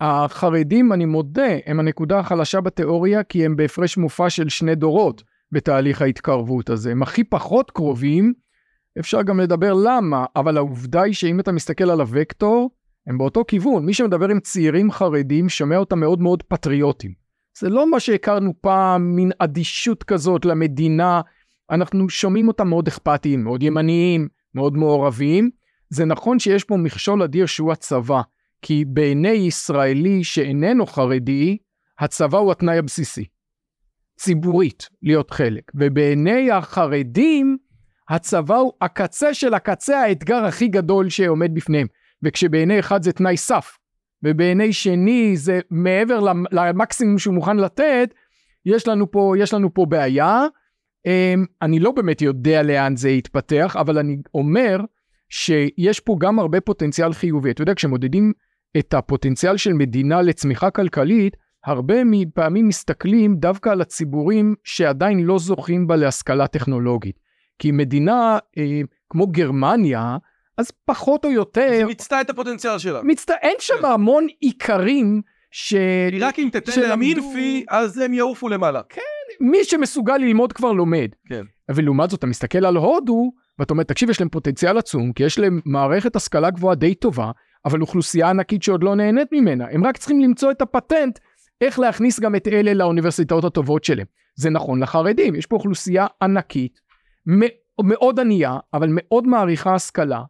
החרדים, 0.00 0.92
אני 0.92 1.04
מודה, 1.04 1.56
הם 1.66 1.80
הנקודה 1.80 2.18
החלשה 2.18 2.60
בתיאוריה, 2.60 3.22
כי 3.22 3.44
הם 3.44 3.56
בהפרש 3.56 3.96
מופע 3.96 4.30
של 4.30 4.48
שני 4.48 4.74
דורות 4.74 5.22
בתהליך 5.52 6.02
ההתקרבות 6.02 6.70
הזה. 6.70 6.90
הם 6.90 7.02
הכי 7.02 7.24
פחות 7.24 7.70
קרובים, 7.70 8.32
אפשר 8.98 9.22
גם 9.22 9.40
לדבר 9.40 9.74
למה, 9.74 10.24
אבל 10.36 10.56
העובדה 10.56 11.02
היא 11.02 11.14
שאם 11.14 11.40
אתה 11.40 11.52
מסתכל 11.52 11.90
על 11.90 12.00
הוקטור, 12.00 12.70
הם 13.06 13.18
באותו 13.18 13.44
כיוון. 13.48 13.86
מי 13.86 13.94
שמדבר 13.94 14.28
עם 14.28 14.40
צעירים 14.40 14.90
חרדים 14.90 15.48
שומע 15.48 15.76
אותם 15.76 16.00
מאוד 16.00 16.20
מאוד 16.20 16.42
פטריוטים. 16.42 17.12
זה 17.58 17.68
לא 17.68 17.90
מה 17.90 18.00
שהכרנו 18.00 18.52
פעם, 18.60 19.16
מין 19.16 19.32
אדישות 19.38 20.04
כזאת 20.04 20.44
למדינה, 20.44 21.20
אנחנו 21.70 22.08
שומעים 22.08 22.48
אותם 22.48 22.68
מאוד 22.68 22.88
אכפתיים, 22.88 23.44
מאוד 23.44 23.62
ימניים, 23.62 24.28
מאוד 24.54 24.76
מעורבים. 24.76 25.50
זה 25.90 26.04
נכון 26.04 26.38
שיש 26.38 26.64
פה 26.64 26.76
מכשול 26.76 27.22
אדיר 27.22 27.46
שהוא 27.46 27.72
הצבא, 27.72 28.20
כי 28.66 28.84
בעיני 28.84 29.28
ישראלי 29.28 30.24
שאיננו 30.24 30.86
חרדי, 30.86 31.56
הצבא 31.98 32.38
הוא 32.38 32.52
התנאי 32.52 32.78
הבסיסי. 32.78 33.24
ציבורית, 34.16 34.88
להיות 35.02 35.30
חלק. 35.30 35.62
ובעיני 35.74 36.50
החרדים, 36.50 37.56
הצבא 38.08 38.56
הוא 38.56 38.72
הקצה 38.80 39.34
של 39.34 39.54
הקצה 39.54 40.00
האתגר 40.00 40.44
הכי 40.44 40.68
גדול 40.68 41.08
שעומד 41.08 41.54
בפניהם. 41.54 41.86
וכשבעיני 42.22 42.78
אחד 42.78 43.02
זה 43.02 43.12
תנאי 43.12 43.36
סף, 43.36 43.78
ובעיני 44.22 44.72
שני 44.72 45.36
זה 45.36 45.60
מעבר 45.70 46.20
למקסימום 46.52 47.18
שהוא 47.18 47.34
מוכן 47.34 47.56
לתת, 47.56 48.14
יש 48.64 48.88
לנו 48.88 49.10
פה, 49.10 49.34
יש 49.38 49.54
לנו 49.54 49.74
פה 49.74 49.86
בעיה. 49.86 50.46
אמ, 51.06 51.44
אני 51.62 51.78
לא 51.78 51.92
באמת 51.92 52.22
יודע 52.22 52.62
לאן 52.62 52.96
זה 52.96 53.10
יתפתח, 53.10 53.76
אבל 53.80 53.98
אני 53.98 54.16
אומר 54.34 54.80
שיש 55.28 56.00
פה 56.00 56.16
גם 56.20 56.38
הרבה 56.38 56.60
פוטנציאל 56.60 57.12
חיובי. 57.12 57.50
אתה 57.50 57.62
יודע, 57.62 57.74
כשמודדים 57.74 58.32
את 58.78 58.94
הפוטנציאל 58.94 59.56
של 59.56 59.72
מדינה 59.72 60.22
לצמיחה 60.22 60.70
כלכלית, 60.70 61.36
הרבה 61.64 61.94
פעמים 62.34 62.68
מסתכלים 62.68 63.36
דווקא 63.36 63.68
על 63.68 63.80
הציבורים 63.80 64.54
שעדיין 64.64 65.20
לא 65.20 65.38
זוכים 65.38 65.86
בה 65.86 65.96
להשכלה 65.96 66.46
טכנולוגית. 66.46 67.16
כי 67.58 67.70
מדינה 67.70 68.38
אה, 68.58 68.80
כמו 69.10 69.26
גרמניה, 69.26 70.16
אז 70.58 70.70
פחות 70.84 71.24
או 71.24 71.30
יותר... 71.30 71.70
היא 71.72 71.84
מיצתה 71.84 72.20
את 72.20 72.30
הפוטנציאל 72.30 72.78
שלה. 72.78 73.02
מצט... 73.02 73.30
אין 73.30 73.56
שם 73.58 73.74
כן. 73.80 73.84
המון 73.84 74.26
עיקרים 74.40 75.22
ש... 75.50 75.74
רק 76.20 76.38
אם 76.38 76.48
תתן 76.52 76.80
להם 76.80 77.02
אינפי, 77.02 77.64
אז 77.68 77.98
הם 77.98 78.14
יעופו 78.14 78.48
למעלה. 78.48 78.80
כן, 78.88 79.00
מי 79.40 79.64
שמסוגל 79.64 80.16
ללמוד 80.16 80.52
כבר 80.52 80.72
לומד. 80.72 81.08
כן. 81.28 81.42
ולעומת 81.74 82.10
זאת, 82.10 82.18
אתה 82.18 82.26
מסתכל 82.26 82.66
על 82.66 82.76
הודו, 82.76 83.32
ואתה 83.58 83.72
אומר, 83.74 83.82
תקשיב, 83.82 84.10
יש 84.10 84.20
להם 84.20 84.28
פוטנציאל 84.28 84.78
עצום, 84.78 85.12
כי 85.12 85.22
יש 85.22 85.38
להם 85.38 85.60
מערכת 85.64 86.16
השכלה 86.16 86.50
גבוהה 86.50 86.74
די 86.74 86.94
טובה, 86.94 87.30
אבל 87.66 87.80
אוכלוסייה 87.80 88.30
ענקית 88.30 88.62
שעוד 88.62 88.84
לא 88.84 88.94
נהנית 88.94 89.28
ממנה. 89.32 89.66
הם 89.70 89.86
רק 89.86 89.96
צריכים 89.96 90.20
למצוא 90.20 90.50
את 90.50 90.62
הפטנט 90.62 91.18
איך 91.60 91.78
להכניס 91.78 92.20
גם 92.20 92.34
את 92.34 92.48
אלה 92.48 92.74
לאוניברסיטאות 92.74 93.44
הטובות 93.44 93.84
שלהם. 93.84 94.06
זה 94.36 94.50
נכון 94.50 94.82
לחרדים, 94.82 95.34
יש 95.34 95.46
פה 95.46 95.56
אוכלוסייה 95.56 96.06
ענקית, 96.22 96.80
מאוד 97.82 98.20
ענייה, 98.20 98.58
אבל 98.74 98.88
מאוד 98.90 99.26
מעריכה 99.26 99.74
השכלה, 99.74 100.22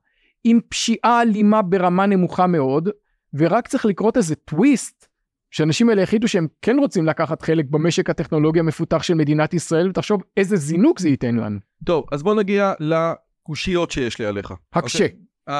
עם 0.45 0.61
פשיעה 0.69 1.23
אלימה 1.23 1.63
ברמה 1.63 2.07
נמוכה 2.07 2.47
מאוד, 2.47 2.89
ורק 3.35 3.69
צריך 3.69 3.87
לקרות 3.87 4.17
איזה 4.17 4.35
טוויסט, 4.35 5.07
שאנשים 5.51 5.89
האלה 5.89 6.03
החליטו 6.03 6.29
שהם 6.29 6.47
כן 6.63 6.79
רוצים 6.79 7.07
לקחת 7.07 7.43
חלק 7.43 7.65
במשק 7.71 8.11
הטכנולוגי 8.11 8.61
המפותח 8.61 9.03
של 9.03 9.15
מדינת 9.15 9.55
ישראל, 9.55 9.89
ותחשוב 9.89 10.23
איזה 10.37 10.57
זינוק 10.57 10.99
זה 10.99 11.09
ייתן 11.09 11.37
לנו. 11.37 11.59
טוב, 11.85 12.05
אז 12.13 12.23
בוא 12.23 12.35
נגיע 12.35 12.73
לקושיות 12.81 13.91
שיש 13.91 14.19
לי 14.19 14.27
עליך. 14.27 14.55
הקשה. 14.73 15.07
Okay. 15.07 15.51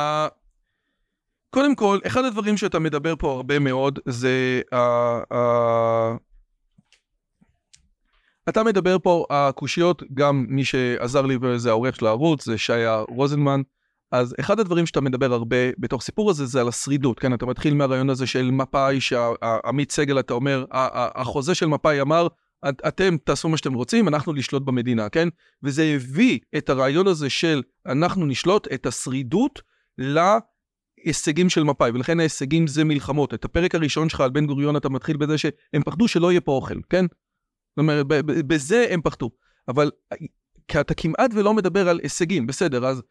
קודם 1.57 1.75
כל, 1.75 1.99
אחד 2.07 2.25
הדברים 2.25 2.57
שאתה 2.57 2.79
מדבר 2.79 3.15
פה 3.19 3.33
הרבה 3.33 3.59
מאוד 3.59 3.99
זה... 4.07 4.61
אתה 8.49 8.63
מדבר 8.63 8.97
פה, 9.03 9.27
הקושיות, 9.31 10.03
גם 10.15 10.47
מי 10.49 10.65
שעזר 10.65 11.23
לי 11.23 11.39
וזה 11.41 11.71
העורך 11.71 11.97
של 11.97 12.07
הערוץ, 12.07 12.45
זה 12.45 12.59
שיה 12.59 13.03
רוזנמן. 13.09 13.61
אז 14.13 14.35
אחד 14.41 14.61
הדברים 14.61 14.87
שאתה 14.87 15.01
מדבר 15.01 15.33
הרבה 15.33 15.57
בתוך 15.79 16.03
סיפור 16.03 16.31
הזה 16.31 16.47
זה 16.47 16.61
על 16.61 16.69
השרידות, 16.69 17.19
כן? 17.19 17.35
אתה 17.35 17.47
מתחיל 17.47 17.75
מהרעיון 17.75 18.11
הזה 18.11 18.27
של 18.27 18.51
מפא"י, 18.51 19.01
שעמית 19.01 19.93
סגל, 19.93 20.21
אתה 20.21 20.35
אומר, 20.35 20.65
החוזה 20.71 21.55
של 21.55 21.67
מפא"י 21.67 22.01
אמר, 22.01 22.27
אתם 22.69 23.17
תעשו 23.25 23.49
מה 23.49 23.57
שאתם 23.57 23.75
רוצים, 23.75 24.09
אנחנו 24.09 24.33
נשלוט 24.33 24.63
במדינה, 24.63 25.09
כן? 25.09 25.29
וזה 25.63 25.93
הביא 25.95 26.39
את 26.57 26.71
הרעיון 26.71 27.07
הזה 27.07 27.31
של 27.31 27.63
אנחנו 27.87 28.27
נשלוט 28.27 28.69
את 28.75 28.87
השרידות 28.87 29.63
להישגים 31.07 31.51
של 31.51 31.63
מפא"י, 31.63 31.91
ולכן 31.91 32.21
ההישגים 32.21 32.67
זה 32.67 32.85
מלחמות. 32.85 33.35
את 33.35 33.45
הפרק 33.45 33.75
הראשון 33.75 34.09
שלך 34.09 34.21
על 34.21 34.31
בן 34.31 34.47
גוריון 34.47 34.77
אתה 34.77 34.89
מתחיל 34.89 35.17
בזה 35.17 35.39
שהם 35.39 35.83
פחדו 35.85 36.09
שלא 36.09 36.31
יהיה 36.31 36.41
פה 36.41 36.53
אוכל, 36.53 36.81
כן? 36.91 37.05
זאת 37.05 37.79
אומרת, 37.79 38.07
בזה 38.27 38.87
הם 38.91 39.03
פחדו. 39.03 39.31
אבל 39.69 39.91
אתה 40.81 40.95
כמעט 40.95 41.31
ולא 41.35 41.55
מדבר 41.55 41.89
על 41.89 42.01
הישגים, 42.03 42.47
בסדר, 42.47 42.87
אז 42.87 43.03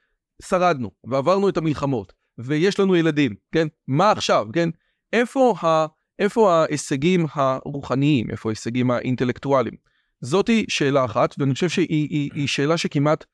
שרדנו, 0.42 0.92
ועברנו 1.08 1.50
את 1.50 1.58
המלחמות, 1.58 2.14
ויש 2.38 2.80
לנו 2.80 2.96
ילדים, 2.96 3.36
כן? 3.52 3.68
מה 3.88 4.12
עכשיו, 4.12 4.48
כן? 4.54 4.70
איפה, 5.14 5.56
ה, 5.62 5.86
איפה 6.20 6.54
ההישגים 6.54 7.26
הרוחניים, 7.34 8.30
איפה 8.30 8.50
ההישגים 8.50 8.92
האינטלקטואליים? 8.92 9.76
זאתי 10.22 10.66
שאלה 10.68 11.06
אחת, 11.06 11.36
ואני 11.38 11.54
חושב 11.54 11.70
שהיא 11.70 11.88
היא, 12.10 12.30
היא 12.34 12.48
שאלה 12.48 12.78
שכמעט, 12.78 13.26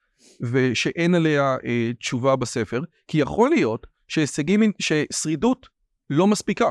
ושאין 0.42 1.16
עליה 1.16 1.58
אה, 1.66 1.92
תשובה 2.00 2.36
בספר, 2.36 2.82
כי 3.08 3.18
יכול 3.18 3.50
להיות 3.50 3.88
שהישגים, 4.12 4.72
ששרידות 4.80 5.68
לא 6.10 6.28
מספיקה. 6.28 6.70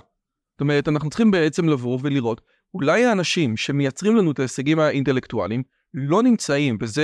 זאת 0.53 0.61
אומרת, 0.61 0.89
אנחנו 0.89 1.11
צריכים 1.11 1.31
בעצם 1.31 1.69
לבוא 1.69 1.99
ולראות, 2.03 2.41
אולי 2.75 3.05
האנשים 3.05 3.57
שמייצרים 3.57 4.17
לנו 4.17 4.33
את 4.33 4.39
ההישגים 4.39 4.79
האינטלקטואליים 4.79 5.63
לא 5.95 6.23
נמצאים, 6.23 6.79
וזו 6.81 7.03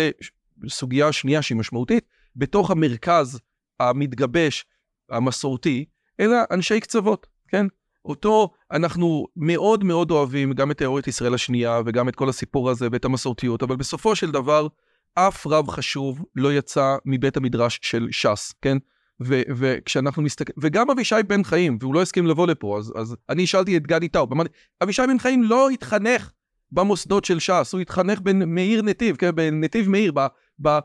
סוגיה 0.68 1.12
שנייה 1.12 1.42
שהיא 1.42 1.58
משמעותית, 1.58 2.04
בתוך 2.36 2.70
המרכז 2.70 3.40
המתגבש, 3.80 4.64
המסורתי, 5.10 5.84
אלא 6.20 6.36
אנשי 6.50 6.80
קצוות, 6.80 7.26
כן? 7.48 7.66
אותו 8.04 8.50
אנחנו 8.70 9.26
מאוד 9.36 9.84
מאוד 9.84 10.10
אוהבים, 10.10 10.52
גם 10.52 10.70
את 10.70 10.78
תיאוריית 10.78 11.06
ישראל 11.06 11.34
השנייה 11.34 11.80
וגם 11.86 12.08
את 12.08 12.16
כל 12.16 12.28
הסיפור 12.28 12.70
הזה 12.70 12.88
ואת 12.92 13.04
המסורתיות, 13.04 13.62
אבל 13.62 13.76
בסופו 13.76 14.16
של 14.16 14.30
דבר, 14.30 14.66
אף 15.14 15.46
רב 15.46 15.68
חשוב 15.68 16.24
לא 16.34 16.52
יצא 16.52 16.96
מבית 17.04 17.36
המדרש 17.36 17.78
של 17.82 18.08
ש"ס, 18.10 18.52
כן? 18.62 18.78
וכשאנחנו 19.20 20.22
מסתכלים, 20.22 20.56
וגם 20.60 20.90
אבישי 20.90 21.14
בן 21.26 21.44
חיים, 21.44 21.78
והוא 21.80 21.94
לא 21.94 22.02
הסכים 22.02 22.26
לבוא 22.26 22.46
לפה, 22.46 22.78
אז, 22.78 22.92
אז 22.96 23.16
אני 23.28 23.46
שאלתי 23.46 23.76
את 23.76 23.86
גדי 23.86 24.08
טאוב, 24.08 24.32
אמרתי, 24.32 24.50
אבישי 24.82 25.02
בן 25.08 25.18
חיים 25.18 25.42
לא 25.42 25.70
התחנך 25.70 26.30
במוסדות 26.72 27.24
של 27.24 27.38
ש"ס, 27.38 27.72
הוא 27.72 27.80
התחנך 27.80 28.20
במאיר 28.20 28.82
נתיב, 28.82 29.16
כן, 29.16 29.34
בנתיב 29.34 29.88
מאיר, 29.88 30.12
ב, 30.14 30.26
ב, 30.62 30.78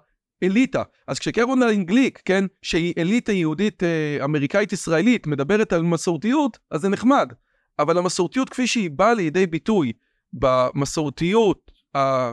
אליטה. 0.44 0.84
אז 1.08 1.20
כשקרולין 1.20 1.86
גליק, 1.86 2.22
כן, 2.26 2.46
שהיא 2.62 2.94
אליטה 2.98 3.32
יהודית 3.32 3.84
אה, 3.84 4.18
אמריקאית 4.24 4.74
ישראלית, 4.74 5.28
מדברת 5.28 5.74
על 5.74 5.82
מסורתיות, 5.84 6.60
אז 6.72 6.82
זה 6.82 6.90
נחמד. 6.90 7.34
אבל 7.80 7.98
המסורתיות 7.98 8.50
כפי 8.50 8.68
שהיא 8.68 8.90
באה 8.90 9.14
לידי 9.14 9.48
ביטוי 9.48 9.94
במסורתיות 10.34 11.72
ה... 11.96 12.32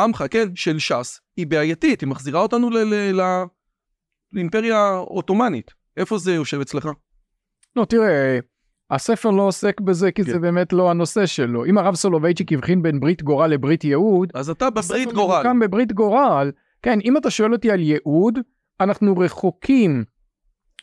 העמך, 0.00 0.24
כן, 0.30 0.48
של 0.54 0.78
ש"ס, 0.78 1.20
היא 1.36 1.46
בעייתית, 1.46 2.00
היא 2.00 2.08
מחזירה 2.08 2.40
אותנו 2.40 2.70
ל... 2.70 2.78
ל... 2.78 3.20
ל... 3.20 3.44
לאימפריה 4.32 4.76
העות'מאנית. 4.76 5.70
איפה 5.96 6.18
זה 6.18 6.34
יושב 6.34 6.60
אצלך? 6.60 6.88
לא, 7.76 7.84
תראה, 7.84 8.38
הספר 8.90 9.30
לא 9.30 9.42
עוסק 9.42 9.80
בזה 9.80 10.12
כי 10.12 10.24
כן. 10.24 10.32
זה 10.32 10.38
באמת 10.38 10.72
לא 10.72 10.90
הנושא 10.90 11.26
שלו. 11.26 11.64
אם 11.64 11.78
הרב 11.78 11.94
סולובייצ'יק 11.94 12.52
הבחין 12.52 12.82
בין 12.82 13.00
ברית 13.00 13.22
גורל 13.22 13.50
לברית 13.50 13.84
ייעוד, 13.84 14.32
אז 14.34 14.50
אתה 14.50 14.70
בברית 14.70 15.12
גורל. 15.12 15.40
הספר 15.40 15.52
בברית 15.60 15.92
גורל. 15.92 16.50
כן, 16.82 16.98
אם 17.04 17.16
אתה 17.16 17.30
שואל 17.30 17.52
אותי 17.52 17.70
על 17.70 17.80
ייעוד, 17.80 18.38
אנחנו 18.80 19.18
רחוקים 19.18 20.04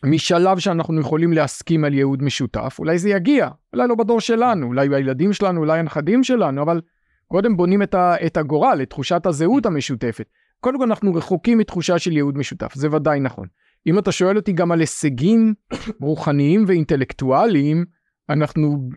משלב 0.05 0.59
שאנחנו 0.59 1.01
יכולים 1.01 1.33
להסכים 1.33 1.83
על 1.83 1.93
ייעוד 1.93 2.23
משותף. 2.23 2.75
אולי 2.79 2.97
זה 2.97 3.09
יגיע, 3.09 3.49
אולי 3.73 3.87
לא 3.87 3.95
בדור 3.95 4.21
שלנו, 4.21 4.67
אולי 4.67 4.95
הילדים 4.95 5.33
שלנו, 5.33 5.59
אולי 5.59 5.79
הנכדים 5.79 6.23
שלנו, 6.23 6.61
אבל 6.61 6.81
קודם 7.27 7.57
בונים 7.57 7.83
את, 7.83 7.93
ה, 7.93 8.15
את 8.25 8.37
הגורל, 8.37 8.79
את 8.81 8.89
תחושת 8.89 9.25
הזהות 9.25 9.65
המשותפת. 9.65 10.29
קודם 10.59 10.77
כל 10.77 10.83
אנחנו 10.83 11.13
רחוקים 11.13 11.57
מתחושה 11.57 11.99
של 11.99 12.11
ייעוד 12.11 12.37
משותף, 12.37 12.73
זה 12.75 12.87
ודאי 12.91 13.19
נכון. 13.19 13.47
אם 13.87 13.99
אתה 13.99 14.11
שואל 14.11 14.37
אותי 14.37 14.53
גם 14.53 14.71
על 14.71 14.79
הישגים 14.79 15.53
רוחניים 16.01 16.65
ואינטלקטואליים, 16.67 17.85
אנחנו, 18.29 18.89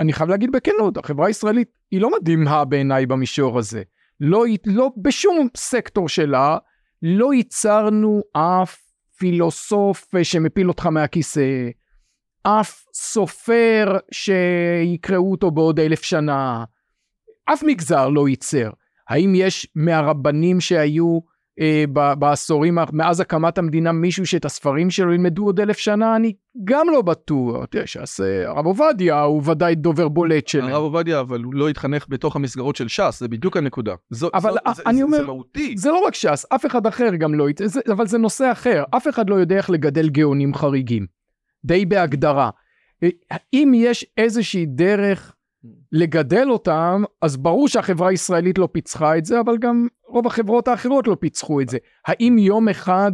אני 0.00 0.12
חייב 0.12 0.30
להגיד 0.30 0.52
בכנות, 0.52 0.96
החברה 0.96 1.26
הישראלית 1.26 1.68
היא 1.90 2.00
לא 2.00 2.10
מדהימה 2.20 2.64
בעיניי 2.64 3.06
במישור 3.06 3.58
הזה. 3.58 3.82
לא, 4.20 4.44
לא 4.66 4.90
בשום 5.02 5.48
סקטור 5.56 6.08
שלה, 6.08 6.58
לא 7.02 7.34
ייצרנו 7.34 8.22
אף 8.32 8.78
פילוסוף 9.18 10.14
שמפיל 10.22 10.68
אותך 10.68 10.86
מהכיסא, 10.86 11.68
אף 12.42 12.84
סופר 12.94 13.96
שיקראו 14.10 15.30
אותו 15.30 15.50
בעוד 15.50 15.80
אלף 15.80 16.02
שנה, 16.02 16.64
אף 17.52 17.62
מגזר 17.62 18.08
לא 18.08 18.28
ייצר. 18.28 18.70
האם 19.08 19.32
יש 19.34 19.66
מהרבנים 19.74 20.60
שהיו 20.60 21.18
אה, 21.60 21.84
בעשורים, 22.18 22.78
מאז 22.92 23.20
הקמת 23.20 23.58
המדינה, 23.58 23.92
מישהו 23.92 24.26
שאת 24.26 24.44
הספרים 24.44 24.90
שלו 24.90 25.12
ילמדו 25.12 25.44
עוד 25.44 25.60
אלף 25.60 25.78
שנה, 25.78 26.16
אני 26.16 26.32
גם 26.64 26.86
לא 26.92 27.02
בטוח. 27.02 27.64
תראה, 27.64 27.86
שעשה, 27.86 28.48
הרב 28.48 28.66
עובדיה 28.66 29.20
הוא 29.20 29.42
ודאי 29.44 29.74
דובר 29.74 30.08
בולט 30.08 30.48
שלהם. 30.48 30.72
הרב 30.72 30.82
עובדיה, 30.82 31.20
אבל 31.20 31.42
הוא 31.42 31.54
לא 31.54 31.68
התחנך 31.68 32.06
בתוך 32.08 32.36
המסגרות 32.36 32.76
של 32.76 32.88
ש"ס, 32.88 33.20
זה 33.20 33.28
בדיוק 33.28 33.56
הנקודה. 33.56 33.94
זו, 34.10 34.30
אבל 34.34 34.52
זו, 34.52 34.74
זה, 34.74 34.82
אני 34.86 34.98
זה, 34.98 35.04
אומר, 35.04 35.18
זה 35.18 35.24
מהותי. 35.24 35.74
זה 35.76 35.90
לא 35.90 35.98
רק 36.06 36.14
ש"ס, 36.14 36.46
אף 36.54 36.66
אחד 36.66 36.86
אחר 36.86 37.14
גם 37.14 37.34
לא, 37.34 37.46
זה, 37.64 37.80
אבל 37.92 38.06
זה 38.06 38.18
נושא 38.18 38.52
אחר. 38.52 38.84
אף 38.96 39.08
אחד 39.08 39.30
לא 39.30 39.34
יודע 39.34 39.56
איך 39.56 39.70
לגדל 39.70 40.08
גאונים 40.08 40.54
חריגים. 40.54 41.06
די 41.64 41.86
בהגדרה. 41.86 42.50
אם 43.52 43.72
יש 43.74 44.06
איזושהי 44.16 44.66
דרך 44.66 45.34
לגדל 45.92 46.50
אותם, 46.50 47.02
אז 47.22 47.36
ברור 47.36 47.68
שהחברה 47.68 48.08
הישראלית 48.08 48.58
לא 48.58 48.68
פיצחה 48.72 49.18
את 49.18 49.24
זה, 49.24 49.40
אבל 49.40 49.58
גם 49.58 49.86
רוב 50.08 50.26
החברות 50.26 50.68
האחרות 50.68 51.06
לא 51.06 51.16
פיצחו 51.20 51.60
את 51.60 51.68
זה. 51.68 51.78
האם 52.06 52.38
יום 52.38 52.68
אחד 52.68 53.12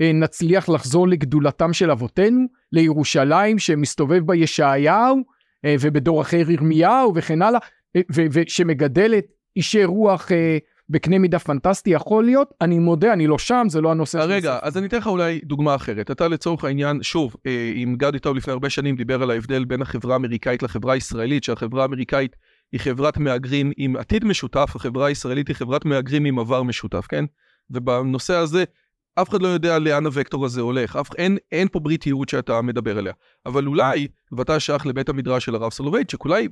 אה, 0.00 0.12
נצליח 0.14 0.68
לחזור 0.68 1.08
לגדולתם 1.08 1.72
של 1.72 1.90
אבותינו, 1.90 2.46
לירושלים 2.72 3.58
שמסתובב 3.58 4.26
בה 4.26 4.36
ישעיהו, 4.36 5.22
אה, 5.64 5.76
ובדור 5.80 6.22
אחר 6.22 6.50
ירמיהו 6.50 7.12
וכן 7.14 7.42
הלאה, 7.42 7.60
אה, 7.96 8.00
ושמגדלת 8.32 9.24
אישי 9.56 9.84
רוח 9.84 10.32
אה, 10.32 10.58
בקנה 10.90 11.18
מידה 11.18 11.38
פנטסטי 11.38 11.90
יכול 11.90 12.24
להיות, 12.24 12.50
אני 12.60 12.78
מודה, 12.78 13.12
אני 13.12 13.26
לא 13.26 13.38
שם, 13.38 13.66
זה 13.68 13.80
לא 13.80 13.90
הנושא. 13.90 14.18
רגע, 14.18 14.58
אז 14.62 14.78
אני 14.78 14.86
אתן 14.86 14.96
לך 14.96 15.06
אולי 15.06 15.40
דוגמה 15.44 15.74
אחרת. 15.74 16.10
אתה 16.10 16.28
לצורך 16.28 16.64
העניין, 16.64 17.02
שוב, 17.02 17.36
אם 17.82 17.94
גדי 17.98 18.18
טוב 18.18 18.36
לפני 18.36 18.52
הרבה 18.52 18.70
שנים 18.70 18.96
דיבר 18.96 19.22
על 19.22 19.30
ההבדל 19.30 19.64
בין 19.64 19.82
החברה 19.82 20.12
האמריקאית 20.12 20.62
לחברה 20.62 20.94
הישראלית, 20.94 21.44
שהחברה 21.44 21.82
האמריקאית 21.82 22.36
היא 22.72 22.80
חברת 22.80 23.18
מהגרים 23.18 23.72
עם 23.76 23.96
עתיד 23.96 24.24
משותף, 24.24 24.72
החברה 24.74 25.06
הישראלית 25.06 25.48
היא 25.48 25.56
חברת 25.56 25.84
מהגרים 25.84 26.24
עם 26.24 26.38
עבר 26.38 26.62
משותף, 26.62 27.06
כן? 27.08 27.24
ובנושא 27.70 28.34
הזה, 28.34 28.64
אף 29.14 29.28
אחד 29.28 29.42
לא 29.42 29.48
יודע 29.48 29.78
לאן 29.78 30.06
הוקטור 30.06 30.44
הזה 30.44 30.60
הולך, 30.60 30.96
אף, 30.96 31.14
אין, 31.14 31.36
אין 31.52 31.68
פה 31.68 31.80
ברית 31.80 32.06
ייעוד 32.06 32.28
שאתה 32.28 32.62
מדבר 32.62 32.98
עליה. 32.98 33.12
אבל 33.46 33.66
אולי, 33.66 34.08
ואתה 34.32 34.60
שייך 34.60 34.86
לבית 34.86 35.08
המדרש 35.08 35.44
של 35.44 35.54
הרב 35.54 35.72
סולובייצ'יק, 35.72 36.24
אולי 36.24 36.48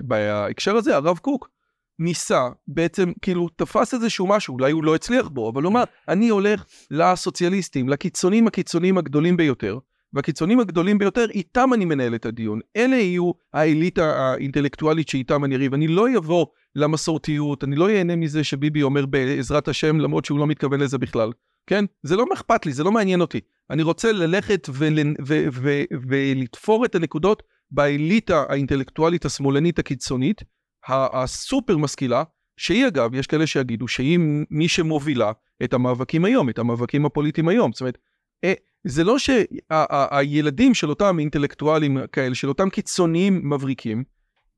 בהקשר 0.00 0.76
הזה 0.76 0.96
הרב 0.96 1.18
קוק 1.18 1.57
ניסה, 1.98 2.48
בעצם 2.68 3.12
כאילו 3.22 3.48
תפס 3.48 3.94
איזשהו 3.94 4.26
משהו, 4.26 4.54
אולי 4.54 4.72
הוא 4.72 4.84
לא 4.84 4.94
הצליח 4.94 5.28
בו, 5.28 5.50
אבל 5.50 5.62
הוא 5.62 5.70
אמר, 5.70 5.84
אני 6.08 6.28
הולך 6.28 6.64
לסוציאליסטים, 6.90 7.88
לקיצונים 7.88 8.46
הקיצוניים 8.46 8.98
הגדולים 8.98 9.36
ביותר, 9.36 9.78
והקיצונים 10.12 10.60
הגדולים 10.60 10.98
ביותר, 10.98 11.26
איתם 11.30 11.70
אני 11.74 11.84
מנהל 11.84 12.14
את 12.14 12.26
הדיון. 12.26 12.60
אלה 12.76 12.96
יהיו 12.96 13.30
האליטה 13.54 14.16
האינטלקטואלית 14.16 15.08
שאיתם 15.08 15.44
אני 15.44 15.54
אריב. 15.54 15.74
אני 15.74 15.88
לא 15.88 16.06
אבוא 16.18 16.46
למסורתיות, 16.74 17.64
אני 17.64 17.76
לא 17.76 17.90
ייהנה 17.90 18.16
מזה 18.16 18.44
שביבי 18.44 18.82
אומר 18.82 19.06
בעזרת 19.06 19.68
השם, 19.68 20.00
למרות 20.00 20.24
שהוא 20.24 20.38
לא 20.38 20.46
מתכוון 20.46 20.80
לזה 20.80 20.98
בכלל. 20.98 21.32
כן? 21.66 21.84
זה 22.02 22.16
לא 22.16 22.24
אכפת 22.34 22.66
לי, 22.66 22.72
זה 22.72 22.84
לא 22.84 22.92
מעניין 22.92 23.20
אותי. 23.20 23.40
אני 23.70 23.82
רוצה 23.82 24.12
ללכת 24.12 24.68
ול, 24.72 24.98
ו, 25.26 25.46
ו, 25.52 25.82
ולתפור 26.08 26.84
את 26.84 26.94
הנקודות 26.94 27.42
באליטה 27.70 28.44
האינטלקטואלית 28.48 29.24
השמאלנית 29.24 29.78
הקיצונית, 29.78 30.42
הסופר 30.88 31.76
משכילה, 31.76 32.22
שהיא 32.56 32.86
אגב, 32.86 33.14
יש 33.14 33.26
כאלה 33.26 33.46
שיגידו 33.46 33.88
שהיא 33.88 34.18
מי 34.50 34.68
שמובילה 34.68 35.32
את 35.64 35.74
המאבקים 35.74 36.24
היום, 36.24 36.48
את 36.48 36.58
המאבקים 36.58 37.06
הפוליטיים 37.06 37.48
היום. 37.48 37.72
זאת 37.72 37.80
אומרת, 37.80 37.98
אה, 38.44 38.52
זה 38.84 39.04
לא 39.04 39.16
שהילדים 39.18 40.74
של 40.74 40.90
אותם 40.90 41.18
אינטלקטואלים 41.18 41.98
כאלה, 42.12 42.34
של 42.34 42.48
אותם 42.48 42.70
קיצוניים 42.70 43.50
מבריקים, 43.50 44.04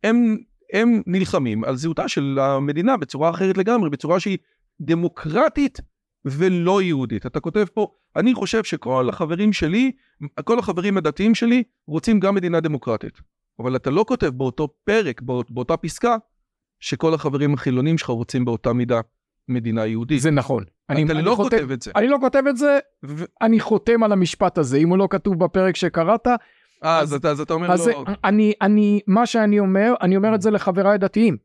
הם, 0.05 0.37
הם 0.73 1.03
נלחמים 1.07 1.65
על 1.65 1.77
זהותה 1.77 2.09
של 2.09 2.39
המדינה 2.41 2.97
בצורה 2.97 3.31
אחרת 3.31 3.59
לגמרי, 3.59 3.91
בצורה 3.91 4.21
שהיא 4.21 4.39
דמוקרטית 4.81 5.79
ולא 6.25 6.83
יהודית. 6.83 7.27
אתה 7.27 7.41
כותב 7.41 7.65
פה, 7.75 7.87
אני 8.17 8.35
חושב 8.35 8.65
שכל 8.65 9.09
החברים 9.09 9.53
שלי, 9.53 9.93
כל 10.45 10.59
החברים 10.59 10.97
הדתיים 10.97 11.35
שלי, 11.35 11.63
רוצים 11.87 12.21
גם 12.21 12.35
מדינה 12.35 12.61
דמוקרטית. 12.61 13.21
אבל 13.61 13.77
אתה 13.77 13.91
לא 13.91 14.05
כותב 14.09 14.27
באותו 14.27 14.69
פרק, 14.85 15.23
באות, 15.23 15.51
באותה 15.51 15.77
פסקה, 15.77 16.17
שכל 16.81 17.15
החברים 17.15 17.55
החילונים 17.55 17.99
שלך 17.99 18.09
רוצים 18.09 18.45
באותה 18.45 18.73
מידה 18.73 19.01
מדינה 19.49 19.87
יהודית. 19.87 20.21
זה 20.21 20.31
נכון. 20.31 20.65
אני, 20.91 21.05
אתה 21.05 21.13
אני 21.13 21.23
לא 21.23 21.35
חותם, 21.35 21.57
כותב 21.57 21.71
את 21.71 21.83
זה. 21.83 21.91
אני 21.97 22.09
לא 22.09 22.17
כותב 22.21 22.43
את 22.51 22.57
זה, 22.57 22.79
ואני 23.03 23.61
חותם 23.61 24.03
על 24.03 24.13
המשפט 24.13 24.59
הזה. 24.59 24.77
אם 24.77 24.89
הוא 24.89 24.99
לא 24.99 25.07
כתוב 25.11 25.45
בפרק 25.45 25.77
שקראת, 25.77 26.27
אה, 26.27 26.99
אז, 26.99 27.15
אז, 27.15 27.21
אז 27.25 27.41
אתה 27.41 27.55
אומר 27.55 27.73
אז 27.73 27.89
לא... 27.89 28.05
אני, 28.25 28.53
אני, 28.63 29.01
מה 29.07 29.27
שאני 29.27 29.59
אומר, 29.59 29.95
אני 30.01 30.17
אומר 30.17 30.35
את 30.35 30.43
זה 30.43 30.51
לחבריי 30.51 30.95
הדתיים. 30.95 31.37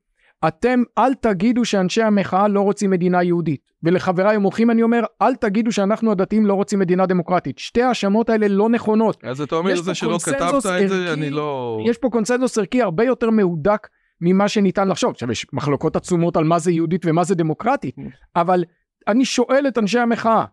אתם 0.47 0.83
אל 0.97 1.13
תגידו 1.13 1.65
שאנשי 1.65 2.01
המחאה 2.01 2.47
לא 2.47 2.61
רוצים 2.61 2.89
מדינה 2.89 3.23
יהודית. 3.23 3.75
ולחבריי 3.83 4.35
המוחים 4.35 4.71
אני 4.71 4.83
אומר, 4.83 5.03
אל 5.21 5.35
תגידו 5.35 5.71
שאנחנו 5.71 6.11
הדתיים 6.11 6.45
לא 6.45 6.53
רוצים 6.53 6.79
מדינה 6.79 7.05
דמוקרטית. 7.05 7.59
שתי 7.59 7.81
ההאשמות 7.81 8.29
האלה 8.29 8.47
לא 8.47 8.69
נכונות. 8.69 9.23
אז 9.23 9.41
אתה 9.41 9.55
אומר 9.55 9.81
זה 9.81 9.93
שלא 9.95 10.17
כתבת 10.25 10.55
את 10.55 10.89
זה, 10.89 11.13
אני 11.13 11.29
לא... 11.29 11.79
יש 11.85 11.97
פה 11.97 12.09
קונצנזוס 12.09 12.57
ערכי 12.57 12.81
הרבה 12.81 13.03
יותר 13.03 13.29
מהודק 13.29 13.87
ממה 14.21 14.47
שניתן 14.47 14.87
לחשוב. 14.87 15.11
עכשיו 15.11 15.31
יש 15.31 15.45
מחלוקות 15.53 15.95
עצומות 15.95 16.37
על 16.37 16.43
מה 16.43 16.59
זה 16.59 16.71
יהודית 16.71 17.05
ומה 17.05 17.23
זה 17.23 17.35
דמוקרטית, 17.35 17.95
אבל 18.35 18.63
אני 19.07 19.25
שואל 19.25 19.65
את 19.67 19.77
אנשי 19.77 19.99
המחאה, 19.99 20.45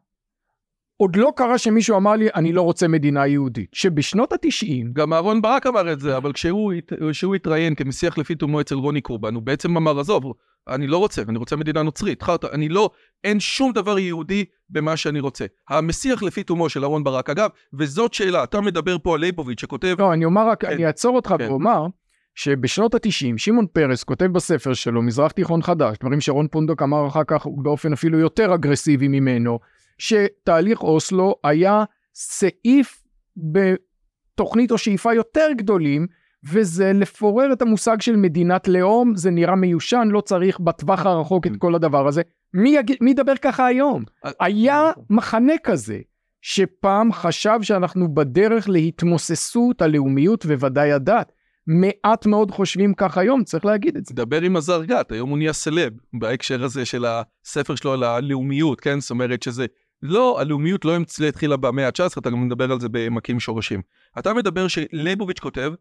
עוד 1.02 1.16
לא 1.16 1.32
קרה 1.36 1.58
שמישהו 1.58 1.96
אמר 1.96 2.12
לי, 2.12 2.28
אני 2.34 2.52
לא 2.52 2.62
רוצה 2.62 2.88
מדינה 2.88 3.26
יהודית. 3.26 3.70
שבשנות 3.72 4.32
התשעים... 4.32 4.92
גם 4.92 5.12
אהרון 5.12 5.42
ברק 5.42 5.66
אמר 5.66 5.92
את 5.92 6.00
זה, 6.00 6.16
אבל 6.16 6.32
כשהוא, 6.32 6.72
כשהוא 7.10 7.34
התראיין 7.34 7.74
כמשיח 7.74 8.18
לפי 8.18 8.34
תומו 8.34 8.60
אצל 8.60 8.74
רוני 8.74 9.00
קורבן, 9.00 9.34
הוא 9.34 9.42
בעצם 9.42 9.76
אמר, 9.76 10.00
עזוב, 10.00 10.32
אני 10.68 10.86
לא 10.86 10.98
רוצה, 10.98 11.22
אני 11.28 11.38
רוצה 11.38 11.56
מדינה 11.56 11.82
נוצרית. 11.82 12.22
חרטא, 12.22 12.46
אני 12.52 12.68
לא, 12.68 12.90
אין 13.24 13.40
שום 13.40 13.72
דבר 13.72 13.98
יהודי 13.98 14.44
במה 14.70 14.96
שאני 14.96 15.20
רוצה. 15.20 15.46
המשיח 15.68 16.22
לפי 16.22 16.42
תומו 16.42 16.68
של 16.68 16.82
אהרון 16.84 17.04
ברק, 17.04 17.30
אגב, 17.30 17.50
וזאת 17.74 18.14
שאלה, 18.14 18.44
אתה 18.44 18.60
מדבר 18.60 18.96
פה 18.98 19.14
על 19.14 19.20
ליבוביץ' 19.20 19.60
שכותב... 19.60 19.94
לא, 19.98 20.12
אני 20.12 20.24
אומר 20.24 20.48
רק, 20.48 20.60
כן. 20.60 20.72
אני 20.72 20.86
אעצור 20.86 21.16
אותך 21.16 21.34
כן. 21.38 21.50
ואומר, 21.50 21.86
שבשנות 22.34 22.94
התשעים, 22.94 23.38
שמעון 23.38 23.66
פרס 23.72 24.04
כותב 24.04 24.26
בספר 24.26 24.74
שלו, 24.74 25.02
מזרח 25.02 25.32
תיכון 25.32 25.62
חדש, 25.62 25.96
דברים 26.00 26.20
שרון 26.20 26.48
פונדוק 26.48 26.82
אמר 26.82 27.06
אחר 27.06 27.24
כך 27.26 27.46
באופן 27.62 27.92
אפילו 27.92 28.18
יותר 28.18 28.54
אגרסיבי 28.54 29.08
ממנו, 29.08 29.58
שתהליך 30.02 30.82
אוסלו 30.82 31.34
היה 31.44 31.84
סעיף 32.14 33.02
בתוכנית 33.36 34.72
או 34.72 34.78
שאיפה 34.78 35.14
יותר 35.14 35.48
גדולים, 35.56 36.06
וזה 36.52 36.92
לפורר 36.92 37.52
את 37.52 37.62
המושג 37.62 38.00
של 38.00 38.16
מדינת 38.16 38.68
לאום, 38.68 39.16
זה 39.16 39.30
נראה 39.30 39.54
מיושן, 39.54 40.08
לא 40.10 40.20
צריך 40.20 40.60
בטווח 40.60 41.06
הרחוק 41.06 41.46
את 41.46 41.52
כל 41.58 41.74
הדבר 41.74 42.08
הזה. 42.08 42.22
מי, 42.54 42.70
יג... 42.70 42.92
מי 43.00 43.10
ידבר 43.10 43.36
ככה 43.36 43.66
היום? 43.66 44.04
היה 44.40 44.90
מחנה 45.10 45.54
כזה, 45.64 45.98
שפעם 46.40 47.12
חשב 47.12 47.58
שאנחנו 47.62 48.14
בדרך 48.14 48.68
להתמוססות 48.68 49.82
הלאומיות 49.82 50.46
וודאי 50.46 50.92
הדת. 50.92 51.32
מעט 51.66 52.26
מאוד 52.26 52.50
חושבים 52.50 52.94
כך 52.94 53.18
היום, 53.18 53.44
צריך 53.44 53.64
להגיד 53.64 53.96
את 53.96 54.06
זה. 54.06 54.14
דבר 54.14 54.42
עם 54.42 54.56
עזר 54.56 54.84
גת, 54.84 55.12
היום 55.12 55.30
הוא 55.30 55.38
נהיה 55.38 55.52
סלב 55.52 55.92
בהקשר 56.12 56.64
הזה 56.64 56.84
של 56.84 57.04
הספר 57.04 57.74
שלו 57.74 57.92
על 57.92 58.02
הלאומיות, 58.02 58.80
כן? 58.80 59.00
זאת 59.00 59.10
אומרת 59.10 59.42
שזה 59.42 59.66
לא, 60.02 60.40
הלאומיות 60.40 60.84
לא 60.84 60.96
התחילה 61.28 61.56
במאה 61.56 61.86
ה-19, 61.86 62.18
אתה 62.18 62.30
גם 62.30 62.46
מדבר 62.46 62.72
על 62.72 62.80
זה 62.80 62.88
במכים 62.90 63.40
שורשים. 63.40 63.82
אתה 64.18 64.34
מדבר 64.34 64.68
שלייבוביץ' 64.68 65.38
כותב, 65.38 65.72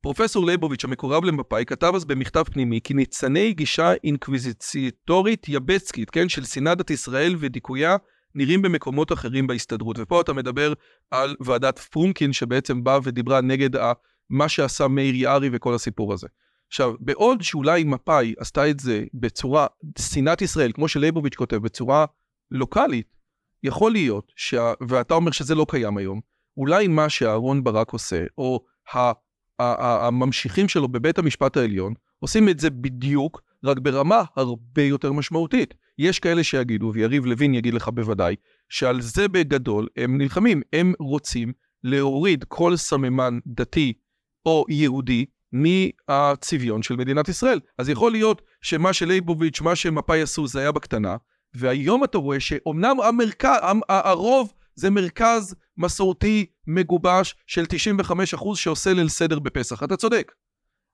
פרופסור 0.00 0.46
לייבוביץ' 0.46 0.84
המקורב 0.84 1.24
למפא"י 1.24 1.64
כתב 1.64 1.92
אז 1.94 2.04
במכתב 2.04 2.42
פנימי 2.42 2.80
כי 2.84 2.94
ניצני 2.94 3.52
גישה 3.52 3.92
אינקוויזיציטורית 4.04 5.48
יבסקית, 5.48 6.10
כן, 6.10 6.28
של 6.28 6.44
שנאת 6.44 6.77
דת 6.77 6.90
ישראל 6.90 7.36
ודיכויה 7.38 7.96
נראים 8.34 8.62
במקומות 8.62 9.12
אחרים 9.12 9.46
בהסתדרות. 9.46 9.96
ופה 9.98 10.20
אתה 10.20 10.32
מדבר 10.32 10.72
על 11.10 11.36
ועדת 11.40 11.78
פרומקין 11.78 12.32
שבעצם 12.32 12.84
באה 12.84 12.98
ודיברה 13.02 13.40
נגד 13.40 13.76
ה, 13.76 13.92
מה 14.30 14.48
שעשה 14.48 14.88
מאיר 14.88 15.14
יערי 15.14 15.48
וכל 15.52 15.74
הסיפור 15.74 16.12
הזה. 16.12 16.26
עכשיו, 16.68 16.94
בעוד 17.00 17.42
שאולי 17.42 17.84
מפא"י 17.84 18.34
עשתה 18.38 18.70
את 18.70 18.80
זה 18.80 19.04
בצורה, 19.14 19.66
שנאת 19.98 20.42
ישראל, 20.42 20.72
כמו 20.72 20.88
שלייבוביץ' 20.88 21.34
כותב, 21.34 21.56
בצורה 21.56 22.04
לוקאלית, 22.50 23.21
יכול 23.62 23.92
להיות, 23.92 24.32
שה... 24.36 24.72
ואתה 24.88 25.14
אומר 25.14 25.30
שזה 25.30 25.54
לא 25.54 25.66
קיים 25.68 25.96
היום, 25.96 26.20
אולי 26.56 26.88
מה 26.88 27.08
שאהרון 27.08 27.64
ברק 27.64 27.90
עושה, 27.90 28.24
או 28.38 28.64
הממשיכים 29.58 30.68
שלו 30.68 30.88
בבית 30.88 31.18
המשפט 31.18 31.56
העליון, 31.56 31.94
עושים 32.18 32.48
את 32.48 32.60
זה 32.60 32.70
בדיוק, 32.70 33.42
רק 33.64 33.78
ברמה 33.78 34.22
הרבה 34.36 34.82
יותר 34.82 35.12
משמעותית. 35.12 35.74
יש 35.98 36.18
כאלה 36.18 36.44
שיגידו, 36.44 36.90
ויריב 36.94 37.26
לוין 37.26 37.54
יגיד 37.54 37.74
לך 37.74 37.88
בוודאי, 37.88 38.36
שעל 38.68 39.00
זה 39.00 39.28
בגדול 39.28 39.88
הם 39.96 40.18
נלחמים. 40.18 40.62
הם 40.72 40.92
רוצים 41.00 41.52
להוריד 41.84 42.44
כל 42.48 42.76
סממן 42.76 43.38
דתי 43.46 43.92
או 44.46 44.64
יהודי 44.68 45.24
מהצביון 45.52 46.82
של 46.82 46.96
מדינת 46.96 47.28
ישראל. 47.28 47.60
אז 47.78 47.88
יכול 47.88 48.12
להיות 48.12 48.42
שמה 48.62 48.92
שלייבוביץ', 48.92 49.60
מה 49.60 49.76
שמפא"י 49.76 50.22
עשו 50.22 50.46
זה 50.46 50.60
היה 50.60 50.72
בקטנה, 50.72 51.16
והיום 51.54 52.04
אתה 52.04 52.18
רואה 52.18 52.40
שאומנם 52.40 52.96
המרכז, 53.00 53.58
הרוב 53.88 54.52
זה 54.74 54.90
מרכז 54.90 55.54
מסורתי 55.76 56.46
מגובש 56.66 57.34
של 57.46 57.64
95% 58.34 58.54
שעושה 58.54 58.92
ליל 58.92 59.08
סדר 59.08 59.38
בפסח. 59.38 59.82
אתה 59.82 59.96
צודק. 59.96 60.32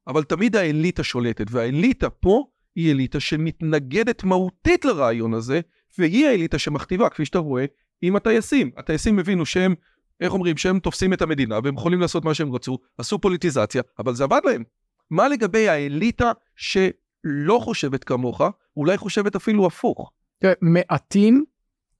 אבל 0.07 0.23
תמיד 0.25 0.57
האליטה 0.57 1.05
שולטת, 1.05 1.47
והאליטה 1.51 2.11
פה 2.11 2.45
היא 2.75 2.93
אליטה 2.93 3.21
שמתנגדת 3.21 4.25
מהותית 4.25 4.85
לרעיון 4.85 5.35
הזה, 5.35 5.61
והיא 5.99 6.27
האליטה 6.27 6.59
שמכתיבה, 6.59 7.09
כפי 7.09 7.25
שאתה 7.25 7.39
רואה, 7.39 7.65
עם 8.03 8.17
הטייסים. 8.17 8.71
הטייסים 8.77 9.19
הבינו 9.19 9.47
שהם, 9.47 9.75
איך 10.21 10.33
אומרים, 10.33 10.57
שהם 10.57 10.79
תופסים 10.79 11.13
את 11.13 11.23
המדינה 11.23 11.59
והם 11.65 11.75
יכולים 11.75 12.01
לעשות 12.01 12.25
מה 12.25 12.35
שהם 12.35 12.55
רצו, 12.55 12.79
עשו 12.99 13.19
פוליטיזציה, 13.19 13.83
אבל 13.99 14.15
זה 14.15 14.25
עבד 14.25 14.41
להם. 14.45 14.65
מה 15.11 15.29
לגבי 15.29 15.69
האליטה 15.69 16.33
שלא 16.57 17.59
חושבת 17.63 18.05
כמוך, 18.05 18.43
אולי 18.77 18.99
חושבת 18.99 19.37
אפילו 19.37 19.67
הפוך? 19.67 20.13
תראה, 20.39 20.53
מעטים, 20.61 21.45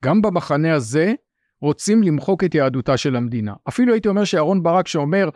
גם 0.05 0.23
במחנה 0.23 0.75
הזה, 0.75 1.13
רוצים 1.61 2.03
למחוק 2.03 2.45
את 2.45 2.55
יהדותה 2.55 2.97
של 2.97 3.17
המדינה. 3.17 3.55
אפילו 3.69 3.93
הייתי 3.93 4.09
אומר 4.09 4.25
שאהרון 4.25 4.63
ברק 4.63 4.89
שאומר, 4.89 5.29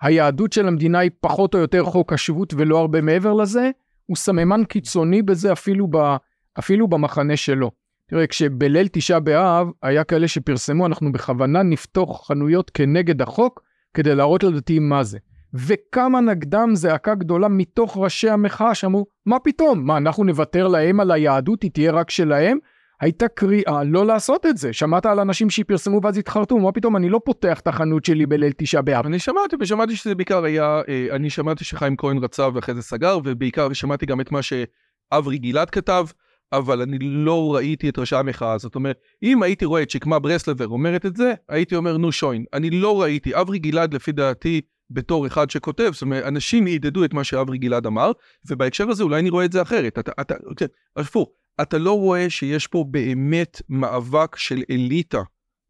היהדות 0.00 0.52
של 0.52 0.68
המדינה 0.68 0.98
היא 0.98 1.10
פחות 1.20 1.54
או 1.54 1.58
יותר 1.60 1.84
חוק 1.84 2.12
השבות 2.12 2.54
ולא 2.56 2.78
הרבה 2.78 3.00
מעבר 3.00 3.32
לזה, 3.32 3.70
הוא 4.06 4.16
סממן 4.16 4.64
קיצוני 4.64 5.22
בזה 5.22 5.52
אפילו, 5.52 5.86
ב, 5.90 6.16
אפילו 6.58 6.88
במחנה 6.88 7.36
שלו. 7.36 7.70
תראה, 8.06 8.26
כשבליל 8.26 8.88
תשעה 8.92 9.20
באב 9.20 9.68
היה 9.82 10.04
כאלה 10.04 10.28
שפרסמו, 10.28 10.86
אנחנו 10.86 11.12
בכוונה 11.12 11.62
נפתוח 11.62 12.26
חנויות 12.26 12.70
כנגד 12.70 13.22
החוק 13.22 13.62
כדי 13.94 14.14
להראות 14.14 14.42
לדתיים 14.42 14.88
מה 14.88 15.04
זה. 15.04 15.18
וקמה 15.54 16.20
נגדם 16.20 16.70
זעקה 16.74 17.14
גדולה 17.14 17.48
מתוך 17.48 17.96
ראשי 17.96 18.28
המחאה 18.28 18.74
שאמרו, 18.74 19.06
מה 19.26 19.38
פתאום? 19.38 19.86
מה, 19.86 19.96
אנחנו 19.96 20.24
נוותר 20.24 20.68
להם 20.68 21.00
על 21.00 21.10
היהדות, 21.10 21.62
היא 21.62 21.70
תהיה 21.70 21.92
רק 21.92 22.10
שלהם? 22.10 22.58
הייתה 23.00 23.28
קריאה 23.28 23.84
לא 23.84 24.06
לעשות 24.06 24.46
את 24.46 24.56
זה. 24.56 24.72
שמעת 24.72 25.06
על 25.06 25.20
אנשים 25.20 25.50
שפרסמו 25.50 26.00
ואז 26.02 26.18
התחרטו, 26.18 26.58
מה 26.58 26.72
פתאום, 26.72 26.96
אני 26.96 27.08
לא 27.08 27.20
פותח 27.24 27.60
את 27.60 27.66
החנות 27.66 28.04
שלי 28.04 28.26
בליל 28.26 28.52
תשעה 28.56 28.82
באב. 28.82 29.06
אני 29.06 29.18
שמעתי, 29.18 29.56
ושמעתי 29.60 29.96
שזה 29.96 30.14
בעיקר 30.14 30.44
היה, 30.44 30.80
אה, 30.88 31.06
אני 31.10 31.30
שמעתי 31.30 31.64
שחיים 31.64 31.96
כהן 31.96 32.18
רצה 32.18 32.48
ואחרי 32.54 32.74
זה 32.74 32.82
סגר, 32.82 33.18
ובעיקר 33.24 33.72
שמעתי 33.72 34.06
גם 34.06 34.20
את 34.20 34.32
מה 34.32 34.40
שאברי 34.42 35.38
גלעד 35.38 35.70
כתב, 35.70 36.06
אבל 36.52 36.82
אני 36.82 36.98
לא 37.00 37.54
ראיתי 37.54 37.88
את 37.88 37.98
ראשי 37.98 38.16
המחאה. 38.16 38.58
זאת 38.58 38.74
אומרת, 38.74 38.96
אם 39.22 39.42
הייתי 39.42 39.64
רואה 39.64 39.82
את 39.82 39.90
שקמה 39.90 40.18
ברסלבר 40.18 40.68
אומרת 40.68 41.06
את 41.06 41.16
זה, 41.16 41.34
הייתי 41.48 41.76
אומר, 41.76 41.96
נו 41.96 42.12
שוין. 42.12 42.44
אני 42.52 42.70
לא 42.70 43.02
ראיתי. 43.02 43.40
אברי 43.40 43.58
גלעד, 43.58 43.94
לפי 43.94 44.12
דעתי, 44.12 44.60
בתור 44.90 45.26
אחד 45.26 45.50
שכותב, 45.50 45.90
זאת 45.92 46.02
אומרת, 46.02 46.24
אנשים 46.24 46.66
יעדדו 46.66 47.04
את 47.04 47.14
מה 47.14 47.24
שאברי 47.24 47.58
גלעד 47.58 47.86
אמר, 47.86 48.12
ובהקשר 48.50 48.88
הזה 48.90 49.02
אולי 49.02 49.20
אני 49.20 49.30
רואה 49.30 49.44
את 49.44 49.52
זה 49.52 49.62
אחרת. 49.62 49.98
אתה, 49.98 50.12
אתה, 50.20 50.34
כן, 50.56 50.66
הפוך, 50.96 51.28
אתה 51.62 51.78
לא 51.78 51.98
רואה 51.98 52.30
שיש 52.30 52.66
פה 52.66 52.84
באמת 52.90 53.62
מאבק 53.68 54.36
של 54.36 54.62
אליטה 54.70 55.22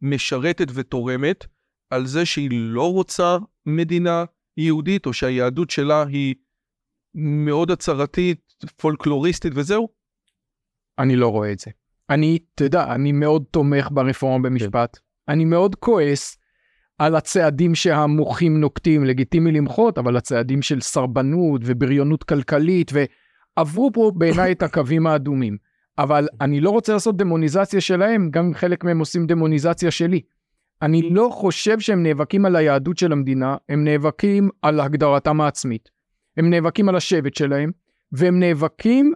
משרתת 0.02 0.68
ותורמת 0.74 1.46
על 1.90 2.06
זה 2.06 2.26
שהיא 2.26 2.50
לא 2.52 2.92
רוצה 2.92 3.36
מדינה 3.66 4.24
יהודית, 4.56 5.06
או 5.06 5.12
שהיהדות 5.12 5.70
שלה 5.70 6.04
היא 6.08 6.34
מאוד 7.14 7.70
הצהרתית, 7.70 8.40
פולקלוריסטית 8.76 9.52
וזהו? 9.56 9.88
אני 10.98 11.16
לא 11.16 11.28
רואה 11.28 11.52
את 11.52 11.58
זה. 11.58 11.70
אני, 12.10 12.38
אתה 12.54 12.64
יודע, 12.64 12.94
אני 12.94 13.12
מאוד 13.12 13.44
תומך 13.50 13.88
ברפורמה 13.90 14.48
במשפט. 14.48 14.96
כן. 14.96 15.32
אני 15.32 15.44
מאוד 15.44 15.74
כועס 15.74 16.38
על 16.98 17.16
הצעדים 17.16 17.74
שהמוחים 17.74 18.60
נוקטים, 18.60 19.04
לגיטימי 19.04 19.52
למחות, 19.52 19.98
אבל 19.98 20.16
הצעדים 20.16 20.62
של 20.62 20.80
סרבנות 20.80 21.60
ובריונות 21.64 22.24
כלכלית, 22.24 22.92
ועברו 22.92 23.90
פה 23.92 24.12
בעיניי 24.14 24.52
את 24.52 24.62
הקווים 24.62 25.06
האדומים. 25.06 25.56
אבל 25.98 26.28
אני 26.40 26.60
לא 26.60 26.70
רוצה 26.70 26.92
לעשות 26.92 27.16
דמוניזציה 27.16 27.80
שלהם, 27.80 28.30
גם 28.30 28.44
אם 28.44 28.54
חלק 28.54 28.84
מהם 28.84 28.98
עושים 28.98 29.26
דמוניזציה 29.26 29.90
שלי. 29.90 30.20
אני 30.82 31.10
לא 31.10 31.30
חושב 31.32 31.80
שהם 31.80 32.02
נאבקים 32.02 32.46
על 32.46 32.56
היהדות 32.56 32.98
של 32.98 33.12
המדינה, 33.12 33.56
הם 33.68 33.84
נאבקים 33.84 34.50
על 34.62 34.80
הגדרתם 34.80 35.40
העצמית. 35.40 35.88
הם 36.36 36.50
נאבקים 36.50 36.88
על 36.88 36.96
השבט 36.96 37.34
שלהם, 37.34 37.70
והם 38.12 38.40
נאבקים, 38.40 39.12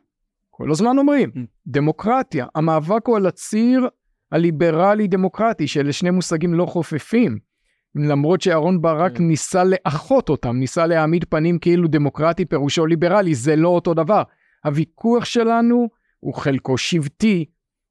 כל 0.50 0.70
הזמן 0.70 0.98
אומרים, 0.98 1.30
mm. 1.34 1.38
דמוקרטיה. 1.66 2.46
המאבק 2.54 3.06
הוא 3.06 3.16
על 3.16 3.26
הציר 3.26 3.88
הליברלי-דמוקרטי, 4.32 5.66
שאלה 5.66 5.92
שני 5.92 6.10
מושגים 6.10 6.54
לא 6.54 6.66
חופפים. 6.66 7.51
למרות 7.94 8.40
שאהרן 8.40 8.82
ברק 8.82 9.16
mm. 9.16 9.22
ניסה 9.22 9.62
לאחות 9.64 10.28
אותם, 10.28 10.56
ניסה 10.56 10.86
להעמיד 10.86 11.24
פנים 11.28 11.58
כאילו 11.58 11.88
דמוקרטי 11.88 12.44
פירושו 12.44 12.86
ליברלי, 12.86 13.34
זה 13.34 13.56
לא 13.56 13.68
אותו 13.68 13.94
דבר. 13.94 14.22
הוויכוח 14.64 15.24
שלנו 15.24 15.88
הוא 16.20 16.34
חלקו 16.34 16.78
שבטי, 16.78 17.44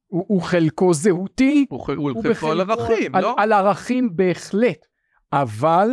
הוא, 0.07 0.25
הוא 0.27 0.41
חלקו 0.41 0.93
זהותי, 0.93 1.65
הוא, 1.69 1.85
הוא, 1.95 2.11
הוא 2.11 2.23
חלקו 2.23 2.51
על 2.51 2.61
ערכים, 2.61 3.15
על, 3.15 3.23
לא? 3.23 3.35
על 3.37 3.53
ערכים 3.53 4.09
בהחלט, 4.15 4.85
אבל... 5.33 5.89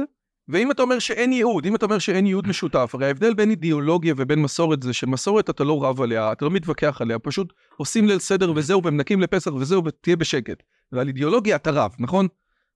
ואם 0.48 0.70
אתה 0.70 0.82
אומר 0.82 0.98
שאין 0.98 1.32
ייעוד, 1.32 1.66
אם 1.66 1.74
אתה 1.74 1.86
אומר 1.86 1.98
שאין 1.98 2.26
ייעוד 2.26 2.48
משותף, 2.48 2.90
הרי 2.94 3.06
ההבדל 3.06 3.34
בין 3.34 3.50
אידיאולוגיה 3.50 4.14
ובין 4.16 4.42
מסורת 4.42 4.82
זה 4.82 4.92
שמסורת 4.92 5.50
אתה 5.50 5.64
לא 5.64 5.84
רב 5.84 6.00
עליה, 6.00 6.32
אתה 6.32 6.44
לא 6.44 6.50
מתווכח 6.50 7.00
עליה, 7.00 7.18
פשוט 7.18 7.52
עושים 7.76 8.06
ליל 8.06 8.18
סדר 8.18 8.52
וזהו, 8.56 8.82
ומנקים 8.84 9.20
לפסח 9.20 9.50
וזהו, 9.54 9.84
ותהיה 9.84 10.16
בשקט. 10.16 10.62
ועל 10.92 11.08
אידיאולוגיה 11.08 11.56
אתה 11.56 11.70
רב, 11.70 11.94
נכון? 11.98 12.28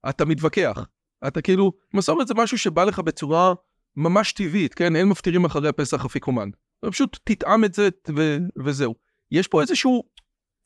אתה 0.09 0.25
מתווכח. 0.25 0.87
אתה 1.27 1.43
כאילו, 1.43 1.73
מסורת 1.95 2.29
זה 2.29 2.35
משהו 2.35 2.59
שבא 2.59 2.85
לך 2.85 2.99
בצורה 2.99 3.55
ממש 3.97 4.33
טבעית, 4.33 4.75
כן? 4.75 4.97
אין 4.97 5.09
מפטירים 5.09 5.45
אחרי 5.45 5.69
הפסח 5.69 6.05
אפיקומן. 6.05 6.49
פשוט 6.91 7.19
תטעם 7.25 7.65
את 7.65 7.75
זה 7.75 7.89
ו- 8.17 8.39
וזהו. 8.65 8.95
יש 9.31 9.49
פה 9.49 9.61
איזשהו... 9.61 10.03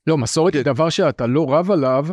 לא, 0.07 0.19
מסורת 0.19 0.55
היא 0.55 0.63
דבר 0.63 0.91
שאתה 0.91 1.27
לא 1.27 1.47
רב 1.55 1.71
עליו 1.71 2.07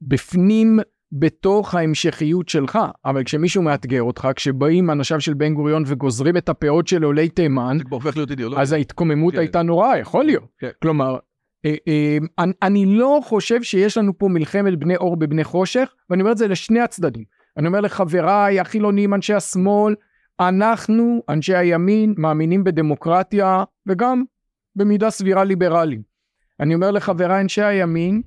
בפנים 0.00 0.78
בתוך 1.12 1.74
ההמשכיות 1.74 2.48
שלך, 2.48 2.78
אבל 3.04 3.24
כשמישהו 3.24 3.62
מאתגר 3.62 4.02
אותך, 4.02 4.28
כשבאים 4.36 4.90
אנשיו 4.90 5.20
של 5.20 5.34
בן 5.34 5.54
גוריון 5.54 5.82
וגוזרים 5.86 6.36
את 6.36 6.48
הפאות 6.48 6.88
של 6.88 7.02
עולי 7.02 7.28
תימן, 7.28 7.76
זה 7.78 7.84
כבר 7.84 7.96
הופך 7.96 8.16
להיות 8.16 8.30
אידיאולוגיה. 8.30 8.62
אז 8.62 8.72
ההתקוממות 8.72 9.34
כן. 9.34 9.40
הייתה 9.40 9.62
נוראה, 9.62 9.98
יכול 9.98 10.24
להיות. 10.24 10.44
כן. 10.58 10.70
כלומר, 10.82 11.18
אני, 12.38 12.52
אני 12.62 12.86
לא 12.86 13.20
חושב 13.24 13.62
שיש 13.62 13.98
לנו 13.98 14.18
פה 14.18 14.28
מלחמת 14.28 14.78
בני 14.78 14.96
אור 14.96 15.16
בבני 15.16 15.44
חושך, 15.44 15.94
ואני 16.10 16.22
אומר 16.22 16.32
את 16.32 16.38
זה 16.38 16.48
לשני 16.48 16.80
הצדדים. 16.80 17.24
אני 17.56 17.66
אומר 17.66 17.80
לחבריי 17.80 18.60
החילונים, 18.60 19.14
אנשי 19.14 19.34
השמאל, 19.34 19.94
אנחנו, 20.40 21.22
אנשי 21.28 21.54
הימין, 21.54 22.14
מאמינים 22.16 22.64
בדמוקרטיה, 22.64 23.64
וגם 23.86 24.24
במידה 24.76 25.10
סבירה 25.10 25.44
ליברליים. 25.44 26.02
אני 26.60 26.74
אומר 26.74 26.90
לחבריי 26.90 27.40
אנשי 27.40 27.62
הימין, 27.62 28.22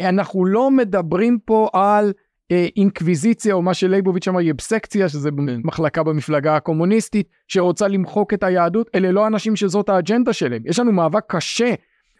אנחנו 0.00 0.44
לא 0.44 0.70
מדברים 0.70 1.38
פה 1.44 1.68
על 1.72 2.12
אה, 2.50 2.66
אינקוויזיציה 2.76 3.54
או 3.54 3.62
מה 3.62 3.74
שלייבוביץ' 3.74 4.28
אמר 4.28 4.40
יבסקציה, 4.40 5.08
שזה 5.08 5.30
כן. 5.30 5.60
מחלקה 5.64 6.02
במפלגה 6.02 6.56
הקומוניסטית, 6.56 7.28
שרוצה 7.48 7.88
למחוק 7.88 8.34
את 8.34 8.42
היהדות, 8.42 8.90
אלה 8.94 9.12
לא 9.12 9.26
אנשים 9.26 9.56
שזאת 9.56 9.88
האג'נדה 9.88 10.32
שלהם. 10.32 10.62
יש 10.64 10.78
לנו 10.78 10.92
מאבק 10.92 11.24
קשה, 11.28 11.74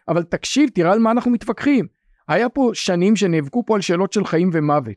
אבל 0.09 0.23
תקשיב, 0.23 0.69
תראה 0.69 0.93
על 0.93 0.99
מה 0.99 1.11
אנחנו 1.11 1.31
מתווכחים. 1.31 1.87
היה 2.27 2.49
פה 2.49 2.71
שנים 2.73 3.15
שנאבקו 3.15 3.63
פה 3.65 3.75
על 3.75 3.81
שאלות 3.81 4.13
של 4.13 4.25
חיים 4.25 4.49
ומוות. 4.53 4.95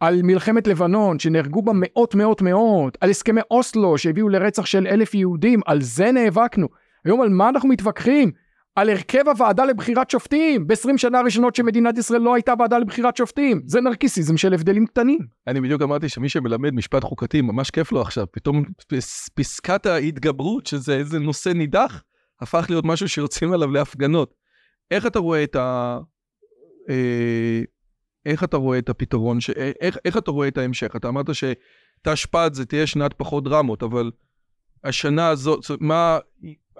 על 0.00 0.20
מלחמת 0.22 0.66
לבנון 0.66 1.18
שנהרגו 1.18 1.62
בה 1.62 1.72
מאות 1.74 2.14
מאות 2.14 2.42
מאות, 2.42 2.98
על 3.00 3.10
הסכמי 3.10 3.40
אוסלו 3.50 3.98
שהביאו 3.98 4.28
לרצח 4.28 4.66
של 4.66 4.86
אלף 4.86 5.14
יהודים, 5.14 5.60
על 5.66 5.82
זה 5.82 6.12
נאבקנו. 6.12 6.68
היום 7.04 7.20
על 7.20 7.28
מה 7.28 7.48
אנחנו 7.48 7.68
מתווכחים? 7.68 8.30
על 8.76 8.90
הרכב 8.90 9.28
הוועדה 9.28 9.64
לבחירת 9.64 10.10
שופטים 10.10 10.66
ב-20 10.66 10.96
שנה 10.96 11.18
הראשונות 11.18 11.54
שמדינת 11.54 11.98
ישראל 11.98 12.20
לא 12.20 12.34
הייתה 12.34 12.54
ועדה 12.58 12.78
לבחירת 12.78 13.16
שופטים 13.16 13.62
זה 13.66 13.80
נרקיסיזם 13.80 14.36
של 14.36 14.54
הבדלים 14.54 14.86
קטנים. 14.86 15.18
אני 15.46 15.60
בדיוק 15.60 15.82
אמרתי 15.82 16.08
שמי 16.08 16.28
שמלמד 16.28 16.74
משפט 16.74 17.04
חוקתי 17.04 17.40
ממש 17.40 17.70
כיף 17.70 17.92
לו 17.92 18.00
עכשיו 18.00 18.26
פתאום 18.32 18.64
פסקת 19.34 19.86
ההתגברות 19.86 20.66
שזה 20.66 20.96
איזה 20.96 21.18
נושא 21.18 21.48
נידח 21.48 22.02
הפך 22.40 22.66
להיות 22.68 22.84
משהו 22.84 23.08
שיוצאים 23.08 23.52
עליו 23.52 23.70
להפגנות. 23.70 24.34
איך 24.90 25.06
אתה 25.06 25.18
רואה 25.18 25.44
את 25.44 25.56
ה... 25.56 25.98
אה, 26.90 27.60
איך 28.26 28.44
אתה 28.44 28.56
רואה 28.56 28.78
את 28.78 28.88
הפתרון, 28.88 29.40
ש... 29.40 29.50
איך, 29.50 29.98
איך 30.04 30.16
אתה 30.16 30.30
רואה 30.30 30.48
את 30.48 30.58
ההמשך? 30.58 30.96
אתה 30.96 31.08
אמרת 31.08 31.26
שתשפ"ד 31.34 32.50
זה 32.52 32.66
תהיה 32.66 32.86
שנת 32.86 33.14
פחות 33.14 33.44
דרמות, 33.44 33.82
אבל 33.82 34.10
השנה 34.84 35.28
הזאת, 35.28 35.64
מה, 35.80 36.18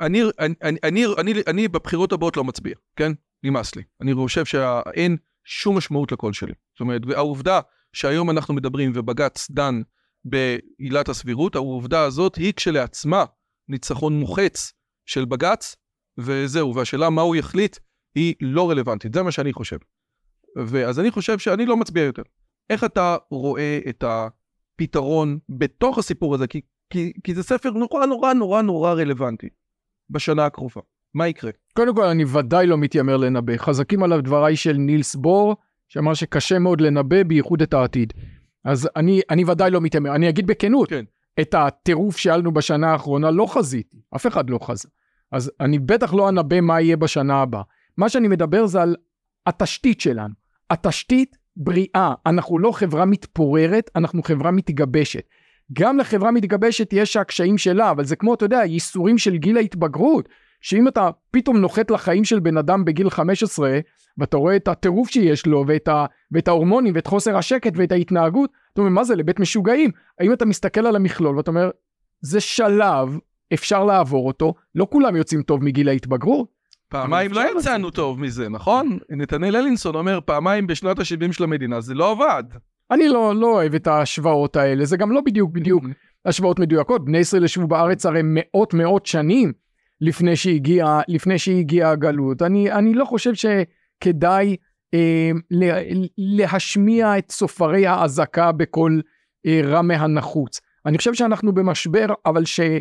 אני, 0.00 0.22
אני, 0.38 0.54
אני, 0.62 0.78
אני, 0.84 1.04
אני, 1.18 1.32
אני 1.46 1.68
בבחירות 1.68 2.12
הבאות 2.12 2.36
לא 2.36 2.44
מצביע, 2.44 2.74
כן? 2.96 3.12
נמאס 3.42 3.76
לי. 3.76 3.82
אני 4.00 4.14
חושב 4.14 4.44
שאין 4.44 5.16
שום 5.44 5.76
משמעות 5.76 6.12
לקול 6.12 6.32
שלי. 6.32 6.52
זאת 6.74 6.80
אומרת, 6.80 7.02
והעובדה 7.06 7.60
שהיום 7.92 8.30
אנחנו 8.30 8.54
מדברים 8.54 8.92
ובג"ץ 8.94 9.50
דן 9.50 9.82
בעילת 10.24 11.08
הסבירות, 11.08 11.54
העובדה 11.54 12.02
הזאת 12.02 12.36
היא 12.36 12.52
כשלעצמה 12.56 13.24
ניצחון 13.68 14.20
מוחץ 14.20 14.72
של 15.06 15.24
בג"ץ, 15.24 15.76
וזהו, 16.18 16.74
והשאלה 16.74 17.10
מה 17.10 17.22
הוא 17.22 17.36
יחליט 17.36 17.78
היא 18.14 18.34
לא 18.40 18.70
רלוונטית, 18.70 19.14
זה 19.14 19.22
מה 19.22 19.32
שאני 19.32 19.52
חושב. 19.52 19.76
ואז 20.66 21.00
אני 21.00 21.10
חושב 21.10 21.38
שאני 21.38 21.66
לא 21.66 21.76
מצביע 21.76 22.04
יותר. 22.04 22.22
איך 22.70 22.84
אתה 22.84 23.16
רואה 23.30 23.78
את 23.88 24.04
הפתרון 24.06 25.38
בתוך 25.48 25.98
הסיפור 25.98 26.34
הזה? 26.34 26.46
כי 26.46 26.60
כי, 26.90 27.12
כי 27.24 27.34
זה 27.34 27.42
ספר 27.42 27.70
נורא 27.70 28.06
נורא 28.06 28.32
נורא 28.32 28.62
נורא 28.62 28.92
רלוונטי 28.92 29.48
בשנה 30.10 30.46
הקרובה. 30.46 30.80
מה 31.14 31.28
יקרה? 31.28 31.50
קודם 31.72 31.94
כל, 31.94 32.04
אני 32.04 32.24
ודאי 32.24 32.66
לא 32.66 32.78
מתיימר 32.78 33.16
לנבא. 33.16 33.56
חזקים 33.56 34.02
עליו 34.02 34.22
דבריי 34.22 34.56
של 34.56 34.72
נילס 34.72 35.14
בור, 35.14 35.56
שאמר 35.88 36.14
שקשה 36.14 36.58
מאוד 36.58 36.80
לנבא, 36.80 37.22
בייחוד 37.22 37.62
את 37.62 37.74
העתיד. 37.74 38.12
אז 38.64 38.88
אני, 38.96 39.20
אני 39.30 39.44
ודאי 39.44 39.70
לא 39.70 39.80
מתיימר. 39.80 40.14
אני 40.14 40.28
אגיד 40.28 40.46
בכנות, 40.46 40.88
כן. 40.88 41.04
את 41.40 41.54
הטירוף 41.54 42.16
שהיה 42.16 42.36
לנו 42.36 42.54
בשנה 42.54 42.92
האחרונה 42.92 43.30
לא 43.30 43.46
חזיתי. 43.46 44.00
אף 44.16 44.26
אחד 44.26 44.50
לא 44.50 44.58
חזה. 44.62 44.88
אז 45.36 45.52
אני 45.60 45.78
בטח 45.78 46.14
לא 46.14 46.28
אנבא 46.28 46.60
מה 46.60 46.80
יהיה 46.80 46.96
בשנה 46.96 47.42
הבאה. 47.42 47.62
מה 47.96 48.08
שאני 48.08 48.28
מדבר 48.28 48.66
זה 48.66 48.82
על 48.82 48.96
התשתית 49.46 50.00
שלנו. 50.00 50.34
התשתית 50.70 51.36
בריאה. 51.56 52.14
אנחנו 52.26 52.58
לא 52.58 52.72
חברה 52.72 53.04
מתפוררת, 53.04 53.90
אנחנו 53.96 54.22
חברה 54.22 54.50
מתגבשת. 54.50 55.22
גם 55.72 55.98
לחברה 55.98 56.30
מתגבשת 56.30 56.88
יש 56.92 57.16
הקשיים 57.16 57.58
שלה, 57.58 57.90
אבל 57.90 58.04
זה 58.04 58.16
כמו, 58.16 58.34
אתה 58.34 58.44
יודע, 58.44 58.64
ייסורים 58.64 59.18
של 59.18 59.36
גיל 59.36 59.56
ההתבגרות, 59.56 60.28
שאם 60.60 60.88
אתה 60.88 61.10
פתאום 61.30 61.56
נוחת 61.56 61.90
לחיים 61.90 62.24
של 62.24 62.40
בן 62.40 62.56
אדם 62.56 62.84
בגיל 62.84 63.10
15, 63.10 63.78
ואתה 64.18 64.36
רואה 64.36 64.56
את 64.56 64.68
הטירוף 64.68 65.10
שיש 65.10 65.46
לו, 65.46 65.64
ואת, 65.66 65.88
ה, 65.88 66.06
ואת 66.32 66.48
ההורמונים, 66.48 66.94
ואת 66.94 67.06
חוסר 67.06 67.36
השקט, 67.36 67.72
ואת 67.76 67.92
ההתנהגות, 67.92 68.50
אתה 68.72 68.80
אומר, 68.80 68.90
מה 68.90 69.04
זה, 69.04 69.14
לבית 69.14 69.40
משוגעים? 69.40 69.90
האם 70.20 70.32
אתה 70.32 70.44
מסתכל 70.44 70.86
על 70.86 70.96
המכלול 70.96 71.36
ואתה 71.36 71.50
אומר, 71.50 71.70
זה 72.20 72.40
שלב, 72.40 73.18
אפשר 73.54 73.84
לעבור 73.84 74.26
אותו, 74.26 74.54
לא 74.74 74.86
כולם 74.90 75.16
יוצאים 75.16 75.42
טוב 75.42 75.64
מגיל 75.64 75.88
ההתבגרות. 75.88 76.56
פעמיים 76.88 77.32
לא 77.32 77.58
יצאנו 77.58 77.90
טוב 77.90 78.20
מזה, 78.20 78.48
נכון? 78.48 78.98
נתנאל 79.10 79.56
אלינסון 79.56 79.94
אומר, 79.94 80.18
פעמיים 80.24 80.66
בשנות 80.66 80.98
ה-70 80.98 81.32
של 81.32 81.44
המדינה, 81.44 81.80
זה 81.80 81.94
לא 81.94 82.10
עבד. 82.10 82.44
אני 82.90 83.08
לא, 83.08 83.34
לא 83.34 83.46
אוהב 83.46 83.74
את 83.74 83.86
ההשוואות 83.86 84.56
האלה, 84.56 84.84
זה 84.84 84.96
גם 84.96 85.12
לא 85.12 85.20
בדיוק 85.20 85.50
בדיוק 85.50 85.84
השוואות 86.24 86.58
מדויקות. 86.58 87.04
בני 87.04 87.18
ישראל 87.18 87.44
ישבו 87.44 87.66
בארץ 87.66 88.06
הרי 88.06 88.20
מאות 88.24 88.74
מאות 88.74 89.06
שנים 89.06 89.52
לפני 90.00 90.36
שהגיעה 90.36 91.00
שהגיע 91.36 91.90
הגלות. 91.90 92.42
אני, 92.42 92.72
אני 92.72 92.94
לא 92.94 93.04
חושב 93.04 93.32
שכדאי 93.34 94.56
אה, 94.94 95.30
להשמיע 96.18 97.18
את 97.18 97.30
סופרי 97.30 97.86
האזעקה 97.86 98.52
בקול 98.52 99.02
אה, 99.46 99.60
רע 99.64 99.82
מהנחוץ. 99.82 100.60
אני 100.86 100.98
חושב 100.98 101.14
שאנחנו 101.14 101.52
במשבר, 101.54 102.06
אבל 102.26 102.44
שבלי 102.44 102.80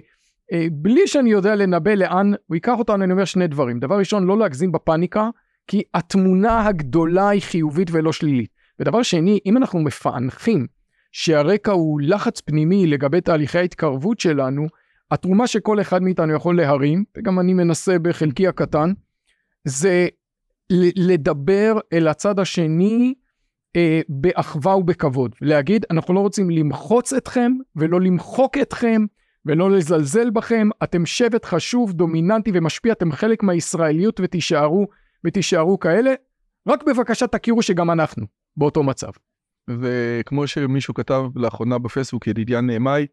אה, 0.54 0.68
שאני 1.06 1.30
יודע 1.30 1.56
לנבא 1.56 1.94
לאן 1.94 2.32
הוא 2.48 2.56
ייקח 2.56 2.76
אותנו, 2.80 3.04
אני 3.04 3.12
אומר 3.12 3.26
שני 3.26 3.48
דברים. 3.48 3.80
דבר 3.80 3.98
ראשון, 3.98 4.26
לא 4.26 4.38
להגזים 4.38 4.72
בפאניקה, 4.72 5.30
כי 5.68 5.84
התמונה 5.94 6.68
הגדולה 6.68 7.30
היא 7.30 7.42
חיובית 7.42 7.88
ולא 7.92 8.12
שלילית. 8.12 8.50
ודבר 8.80 9.04
שני, 9.04 9.40
אם 9.46 9.58
אנחנו 9.58 9.80
מפענחים 9.80 10.68
שהרקע 11.12 11.72
הוא 11.72 12.02
לחץ 12.02 12.42
פנימי 12.42 12.88
לגבי 12.88 13.22
תהליכי 13.22 13.58
ההתקרבות 13.58 14.20
שלנו, 14.20 14.68
התרומה 15.12 15.48
שכל 15.48 15.82
אחד 15.82 16.04
מאיתנו 16.04 16.34
יכול 16.34 16.58
להרים, 16.58 17.04
וגם 17.18 17.40
אני 17.40 17.54
מנסה 17.54 18.00
בחלקי 18.00 18.48
הקטן, 18.48 18.94
זה 19.64 20.08
לדבר 20.96 21.80
אל 21.94 22.08
הצד 22.08 22.40
השני 22.40 23.14
אה, 23.76 24.02
באחווה 24.10 24.76
ובכבוד. 24.76 25.36
להגיד, 25.42 25.86
אנחנו 25.92 26.14
לא 26.14 26.20
רוצים 26.20 26.50
למחוץ 26.50 27.14
אתכם 27.14 27.52
ולא 27.76 28.02
למחוק 28.02 28.58
אתכם 28.58 29.06
ולא 29.46 29.72
לזלזל 29.72 30.30
בכם, 30.30 30.70
אתם 30.84 31.06
שבט 31.06 31.46
חשוב, 31.46 31.94
דומיננטי 31.94 32.52
ומשפיע, 32.54 32.94
אתם 32.94 33.12
חלק 33.12 33.44
מהישראליות 33.44 34.20
ותישארו, 34.24 34.88
ותישארו 35.26 35.80
כאלה. 35.80 36.14
רק 36.68 36.84
בבקשה 36.84 37.28
תכירו 37.28 37.62
שגם 37.62 37.92
אנחנו 37.92 38.26
באותו 38.58 38.84
מצב. 38.84 39.12
וכמו 39.70 40.48
שמישהו 40.48 40.94
כתב 40.94 41.24
לאחרונה 41.36 41.78
בפייסבוק, 41.78 42.28
ידידיה 42.28 42.62
נעמי, 42.62 43.06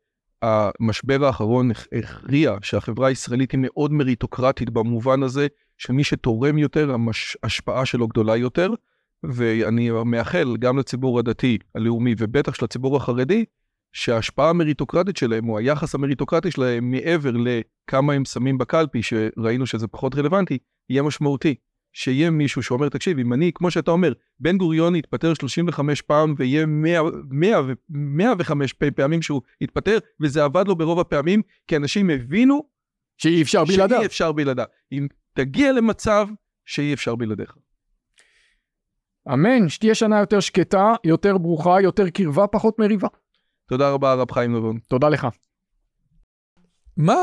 המשבר 0.42 1.24
האחרון 1.24 1.70
הכריע 1.92 2.56
שהחברה 2.62 3.08
הישראלית 3.08 3.52
היא 3.52 3.60
מאוד 3.62 3.92
מריטוקרטית 3.92 4.70
במובן 4.70 5.22
הזה 5.22 5.46
שמי 5.78 6.04
שתורם 6.04 6.58
יותר, 6.58 6.96
ההשפעה 7.42 7.86
שלו 7.86 8.08
גדולה 8.08 8.36
יותר, 8.36 8.74
ואני 9.22 9.90
מאחל 10.04 10.56
גם 10.58 10.78
לציבור 10.78 11.18
הדתי, 11.18 11.58
הלאומי, 11.74 12.14
ובטח 12.18 12.54
של 12.54 12.64
הציבור 12.64 12.96
החרדי, 12.96 13.44
שההשפעה 13.92 14.50
המריטוקרטית 14.50 15.16
שלהם, 15.16 15.48
או 15.48 15.58
היחס 15.58 15.94
המריטוקרטי 15.94 16.50
שלהם, 16.50 16.90
מעבר 16.90 17.30
לכמה 17.30 18.12
הם 18.12 18.24
שמים 18.24 18.58
בקלפי, 18.58 19.02
שראינו 19.02 19.66
שזה 19.66 19.86
פחות 19.86 20.14
רלוונטי, 20.14 20.58
יהיה 20.90 21.02
משמעותי. 21.02 21.54
שיהיה 21.92 22.30
מישהו 22.30 22.62
שאומר, 22.62 22.88
תקשיב, 22.88 23.18
אם 23.18 23.32
אני, 23.32 23.50
כמו 23.54 23.70
שאתה 23.70 23.90
אומר, 23.90 24.12
בן 24.40 24.58
גוריון 24.58 24.96
יתפטר 24.96 25.34
35 25.34 26.00
פעם 26.00 26.34
ויהיה 26.38 26.66
100, 26.66 27.00
100 27.30 27.60
105 27.88 28.72
פעמים 28.72 29.22
שהוא 29.22 29.42
יתפטר, 29.60 29.98
וזה 30.20 30.44
עבד 30.44 30.68
לו 30.68 30.76
ברוב 30.76 31.00
הפעמים, 31.00 31.42
כי 31.66 31.76
אנשים 31.76 32.10
הבינו 32.10 32.68
שאי 33.18 33.42
אפשר 33.42 33.64
בלעדיו. 33.64 33.98
שאי 33.98 34.06
אפשר 34.06 34.32
בלעדיו. 34.32 34.64
אם 34.92 35.06
תגיע 35.32 35.72
למצב 35.72 36.28
שאי 36.66 36.94
אפשר 36.94 37.14
בלעדיך. 37.14 37.54
אמן, 39.32 39.68
שתהיה 39.68 39.94
שנה 39.94 40.20
יותר 40.20 40.40
שקטה, 40.40 40.94
יותר 41.04 41.38
ברוכה, 41.38 41.80
יותר 41.80 42.10
קרבה, 42.10 42.46
פחות 42.46 42.78
מריבה. 42.78 43.08
תודה 43.72 43.90
רבה, 43.90 44.12
הרב 44.12 44.32
חיים 44.32 44.56
נבון. 44.56 44.78
תודה 44.88 45.08
לך. 45.08 45.26
מה? 46.96 47.16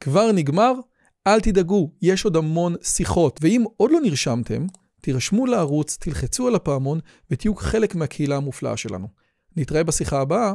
כבר 0.00 0.32
נגמר? 0.32 0.72
אל 1.26 1.40
תדאגו, 1.40 1.90
יש 2.02 2.24
עוד 2.24 2.36
המון 2.36 2.74
שיחות, 2.82 3.38
ואם 3.42 3.64
עוד 3.76 3.90
לא 3.90 4.00
נרשמתם, 4.00 4.66
תירשמו 5.00 5.46
לערוץ, 5.46 5.96
תלחצו 6.00 6.48
על 6.48 6.54
הפעמון 6.54 7.00
ותהיו 7.30 7.54
חלק 7.54 7.94
מהקהילה 7.94 8.36
המופלאה 8.36 8.76
שלנו. 8.76 9.08
נתראה 9.56 9.84
בשיחה 9.84 10.20
הבאה. 10.20 10.54